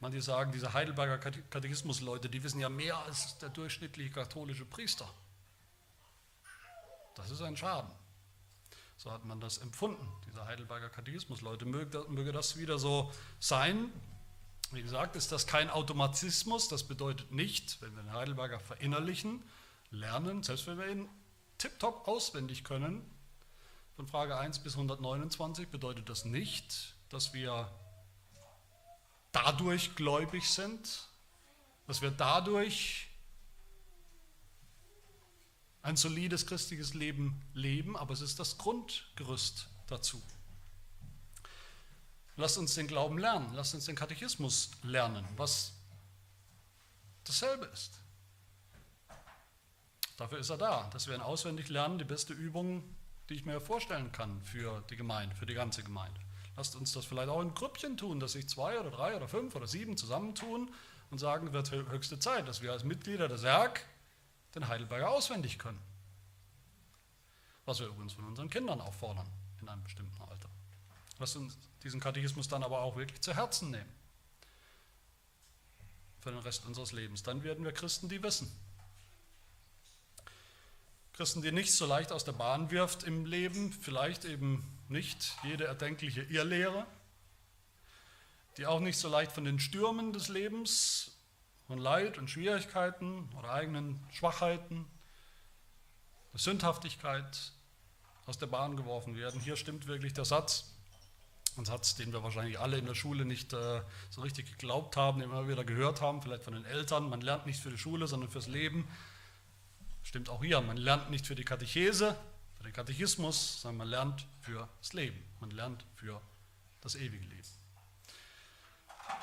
Manche 0.00 0.22
sagen, 0.22 0.52
diese 0.52 0.72
Heidelberger 0.72 1.18
Katechismusleute, 1.18 2.28
die 2.28 2.42
wissen 2.42 2.60
ja 2.60 2.68
mehr 2.68 2.98
als 2.98 3.38
der 3.38 3.48
durchschnittliche 3.48 4.10
katholische 4.10 4.64
Priester. 4.64 5.08
Das 7.16 7.30
ist 7.30 7.42
ein 7.42 7.56
Schaden. 7.56 7.90
So 8.96 9.12
hat 9.12 9.24
man 9.24 9.40
das 9.40 9.58
empfunden, 9.58 10.06
diese 10.26 10.44
Heidelberger 10.44 10.88
Katechismusleute. 10.88 11.64
Möge, 11.64 12.32
das 12.32 12.56
wieder 12.56 12.78
so 12.78 13.12
sein. 13.38 13.92
Wie 14.72 14.82
gesagt, 14.82 15.16
ist 15.16 15.30
das 15.30 15.46
kein 15.46 15.70
Automatismus. 15.70 16.68
Das 16.68 16.84
bedeutet 16.84 17.30
nicht, 17.30 17.80
wenn 17.80 17.94
wir 17.94 18.02
den 18.02 18.12
Heidelberger 18.12 18.60
verinnerlichen, 18.60 19.42
lernen, 19.90 20.42
selbst 20.42 20.66
wenn 20.66 20.78
wir 20.78 20.88
ihn 20.88 21.08
tiptop 21.58 22.06
auswendig 22.08 22.64
können, 22.64 23.04
von 23.96 24.06
Frage 24.06 24.36
1 24.38 24.60
bis 24.60 24.74
129, 24.74 25.68
bedeutet 25.68 26.08
das 26.08 26.24
nicht, 26.24 26.94
dass 27.08 27.34
wir 27.34 27.68
dadurch 29.32 29.96
gläubig 29.96 30.48
sind, 30.48 31.08
dass 31.86 32.00
wir 32.00 32.12
dadurch 32.12 33.08
ein 35.82 35.96
solides 35.96 36.46
christliches 36.46 36.94
Leben 36.94 37.40
leben, 37.54 37.96
aber 37.96 38.12
es 38.12 38.20
ist 38.20 38.38
das 38.38 38.58
Grundgerüst 38.58 39.68
dazu. 39.86 40.22
Lasst 42.36 42.58
uns 42.58 42.74
den 42.74 42.86
Glauben 42.86 43.18
lernen, 43.18 43.52
lasst 43.54 43.74
uns 43.74 43.86
den 43.86 43.96
Katechismus 43.96 44.70
lernen, 44.84 45.26
was 45.36 45.72
dasselbe 47.24 47.66
ist. 47.66 47.98
Dafür 50.18 50.38
ist 50.38 50.50
er 50.50 50.58
da, 50.58 50.90
dass 50.92 51.06
wir 51.06 51.14
ihn 51.14 51.20
auswendig 51.20 51.68
lernen, 51.68 51.98
die 51.98 52.04
beste 52.04 52.32
Übung, 52.32 52.82
die 53.28 53.34
ich 53.34 53.46
mir 53.46 53.60
vorstellen 53.60 54.10
kann 54.10 54.42
für 54.42 54.82
die 54.90 54.96
Gemeinde, 54.96 55.34
für 55.36 55.46
die 55.46 55.54
ganze 55.54 55.84
Gemeinde. 55.84 56.20
Lasst 56.56 56.74
uns 56.74 56.92
das 56.92 57.04
vielleicht 57.04 57.28
auch 57.28 57.40
in 57.40 57.54
Grüppchen 57.54 57.96
tun, 57.96 58.18
dass 58.18 58.32
sich 58.32 58.48
zwei 58.48 58.80
oder 58.80 58.90
drei 58.90 59.14
oder 59.16 59.28
fünf 59.28 59.54
oder 59.54 59.68
sieben 59.68 59.96
zusammentun 59.96 60.74
und 61.10 61.18
sagen, 61.18 61.52
wird 61.52 61.70
höchste 61.70 62.18
Zeit, 62.18 62.48
dass 62.48 62.62
wir 62.62 62.72
als 62.72 62.82
Mitglieder 62.82 63.28
des 63.28 63.44
Werk 63.44 63.86
den 64.56 64.66
Heidelberger 64.66 65.08
auswendig 65.08 65.56
können. 65.56 65.80
Was 67.64 67.78
wir 67.78 67.86
übrigens 67.86 68.14
von 68.14 68.24
unseren 68.24 68.50
Kindern 68.50 68.80
auch 68.80 68.94
fordern 68.94 69.28
in 69.62 69.68
einem 69.68 69.84
bestimmten 69.84 70.20
Alter. 70.20 70.48
Lasst 71.20 71.36
uns 71.36 71.56
diesen 71.84 72.00
Katechismus 72.00 72.48
dann 72.48 72.64
aber 72.64 72.80
auch 72.80 72.96
wirklich 72.96 73.20
zu 73.20 73.36
Herzen 73.36 73.70
nehmen. 73.70 73.92
Für 76.18 76.32
den 76.32 76.40
Rest 76.40 76.66
unseres 76.66 76.90
Lebens. 76.90 77.22
Dann 77.22 77.44
werden 77.44 77.64
wir 77.64 77.72
Christen, 77.72 78.08
die 78.08 78.20
wissen, 78.20 78.50
Christen, 81.18 81.42
die 81.42 81.50
nicht 81.50 81.74
so 81.74 81.84
leicht 81.84 82.12
aus 82.12 82.24
der 82.24 82.30
Bahn 82.30 82.70
wirft 82.70 83.02
im 83.02 83.26
Leben, 83.26 83.72
vielleicht 83.72 84.24
eben 84.24 84.64
nicht 84.88 85.34
jede 85.42 85.64
erdenkliche 85.64 86.22
Irrlehre, 86.22 86.86
die 88.56 88.66
auch 88.66 88.78
nicht 88.78 88.96
so 88.96 89.08
leicht 89.08 89.32
von 89.32 89.42
den 89.44 89.58
Stürmen 89.58 90.12
des 90.12 90.28
Lebens, 90.28 91.18
von 91.66 91.78
Leid 91.78 92.18
und 92.18 92.30
Schwierigkeiten 92.30 93.28
oder 93.36 93.50
eigenen 93.50 93.98
Schwachheiten, 94.12 94.86
der 96.34 96.38
Sündhaftigkeit 96.38 97.50
aus 98.26 98.38
der 98.38 98.46
Bahn 98.46 98.76
geworfen 98.76 99.16
werden. 99.16 99.40
Hier 99.40 99.56
stimmt 99.56 99.88
wirklich 99.88 100.12
der 100.12 100.24
Satz, 100.24 100.72
ein 101.56 101.64
Satz, 101.64 101.96
den 101.96 102.12
wir 102.12 102.22
wahrscheinlich 102.22 102.60
alle 102.60 102.78
in 102.78 102.86
der 102.86 102.94
Schule 102.94 103.24
nicht 103.24 103.52
äh, 103.54 103.82
so 104.10 104.20
richtig 104.20 104.52
geglaubt 104.52 104.96
haben, 104.96 105.18
den 105.18 105.30
wir 105.30 105.40
immer 105.40 105.48
wieder 105.48 105.64
gehört 105.64 106.00
haben, 106.00 106.22
vielleicht 106.22 106.44
von 106.44 106.54
den 106.54 106.64
Eltern. 106.64 107.08
Man 107.08 107.22
lernt 107.22 107.44
nicht 107.44 107.60
für 107.60 107.70
die 107.70 107.78
Schule, 107.78 108.06
sondern 108.06 108.30
fürs 108.30 108.46
Leben. 108.46 108.88
Stimmt 110.08 110.30
auch 110.30 110.42
hier, 110.42 110.62
man 110.62 110.78
lernt 110.78 111.10
nicht 111.10 111.26
für 111.26 111.34
die 111.34 111.44
Katechese, 111.44 112.16
für 112.56 112.62
den 112.62 112.72
Katechismus, 112.72 113.60
sondern 113.60 113.76
man 113.76 113.88
lernt 113.88 114.26
für 114.40 114.66
das 114.80 114.94
Leben. 114.94 115.22
Man 115.38 115.50
lernt 115.50 115.84
für 115.96 116.18
das 116.80 116.94
ewige 116.94 117.26
Leben. 117.26 117.46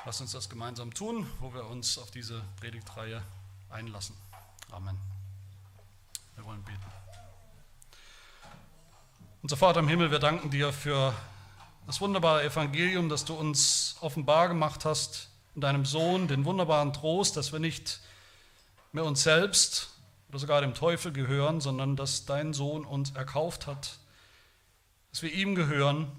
Lass 0.04 0.20
uns 0.20 0.30
das 0.30 0.48
gemeinsam 0.48 0.94
tun, 0.94 1.28
wo 1.40 1.52
wir 1.52 1.66
uns 1.66 1.98
auf 1.98 2.12
diese 2.12 2.40
Predigtreihe 2.60 3.20
einlassen. 3.68 4.14
Amen. 4.70 4.96
Wir 6.36 6.44
wollen 6.44 6.62
beten. 6.62 6.78
Unser 9.42 9.56
Vater 9.56 9.80
im 9.80 9.88
Himmel, 9.88 10.12
wir 10.12 10.20
danken 10.20 10.50
dir 10.50 10.72
für 10.72 11.12
das 11.88 12.00
wunderbare 12.00 12.44
Evangelium, 12.44 13.08
das 13.08 13.24
du 13.24 13.34
uns 13.34 13.96
offenbar 14.02 14.46
gemacht 14.46 14.84
hast 14.84 15.30
in 15.56 15.62
deinem 15.62 15.84
Sohn, 15.84 16.28
den 16.28 16.44
wunderbaren 16.44 16.92
Trost, 16.92 17.36
dass 17.36 17.50
wir 17.50 17.58
nicht 17.58 17.98
mehr 18.92 19.04
uns 19.04 19.24
selbst 19.24 19.90
oder 20.28 20.38
sogar 20.38 20.60
dem 20.60 20.74
Teufel 20.74 21.12
gehören, 21.12 21.60
sondern 21.60 21.96
dass 21.96 22.26
dein 22.26 22.52
Sohn 22.52 22.84
uns 22.84 23.10
erkauft 23.12 23.66
hat, 23.66 23.98
dass 25.10 25.22
wir 25.22 25.32
ihm 25.32 25.54
gehören, 25.54 26.10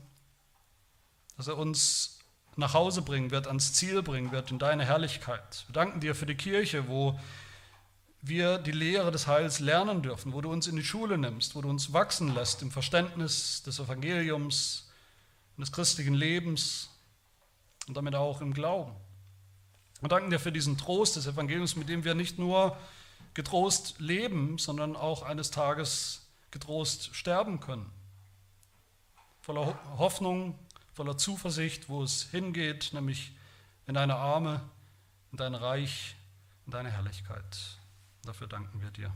dass 1.36 1.48
er 1.48 1.58
uns 1.58 2.20
nach 2.56 2.74
Hause 2.74 3.02
bringen 3.04 3.32
wird, 3.32 3.48
ans 3.48 3.74
Ziel 3.74 4.02
bringen 4.02 4.32
wird 4.32 4.50
in 4.50 4.60
deine 4.60 4.84
Herrlichkeit. 4.84 5.66
Wir 5.68 5.74
danken 5.74 6.00
dir 6.00 6.16
für 6.16 6.26
die 6.26 6.36
Kirche, 6.36 6.88
wo 6.88 7.20
wir 8.22 8.58
die 8.58 8.72
Lehre 8.72 9.12
des 9.12 9.28
Heils 9.28 9.60
lernen 9.60 10.02
dürfen, 10.02 10.34
wo 10.34 10.42
du 10.42 10.52
uns 10.52 10.68
in 10.68 10.76
die 10.76 10.84
Schule 10.84 11.18
nimmst, 11.18 11.56
wo 11.56 11.62
du 11.62 11.70
uns 11.70 11.94
wachsen 11.94 12.34
lässt 12.34 12.62
im 12.62 12.72
Verständnis 12.72 13.62
des 13.64 13.80
Evangeliums 13.80 14.90
und 15.56 15.62
des 15.62 15.72
christlichen 15.72 16.16
Lebens 16.16 16.90
und 17.88 17.96
damit 17.96 18.16
auch 18.16 18.42
im 18.42 18.54
Glauben. 18.54 18.94
Wir 20.02 20.10
danken 20.10 20.30
dir 20.30 20.40
für 20.40 20.52
diesen 20.52 20.78
Trost 20.78 21.16
des 21.16 21.28
Evangeliums, 21.28 21.76
mit 21.76 21.90
dem 21.90 22.04
wir 22.04 22.16
nicht 22.16 22.40
nur 22.40 22.78
getrost 23.38 24.00
leben, 24.00 24.58
sondern 24.58 24.96
auch 24.96 25.22
eines 25.22 25.52
Tages 25.52 26.28
getrost 26.50 27.16
sterben 27.16 27.60
können. 27.60 27.88
Voller 29.42 29.78
Hoffnung, 30.00 30.58
voller 30.96 31.20
Zuversicht, 31.20 31.88
wo 31.88 32.02
es 32.02 32.24
hingeht, 32.32 32.94
nämlich 32.94 33.32
in 33.86 33.94
deine 33.94 34.16
Arme, 34.16 34.62
in 35.32 35.38
dein 35.38 35.54
Reich, 35.54 36.16
in 36.66 36.72
deine 36.72 36.90
Herrlichkeit. 36.90 37.78
Dafür 38.24 38.48
danken 38.48 38.82
wir 38.82 38.90
dir. 38.90 39.14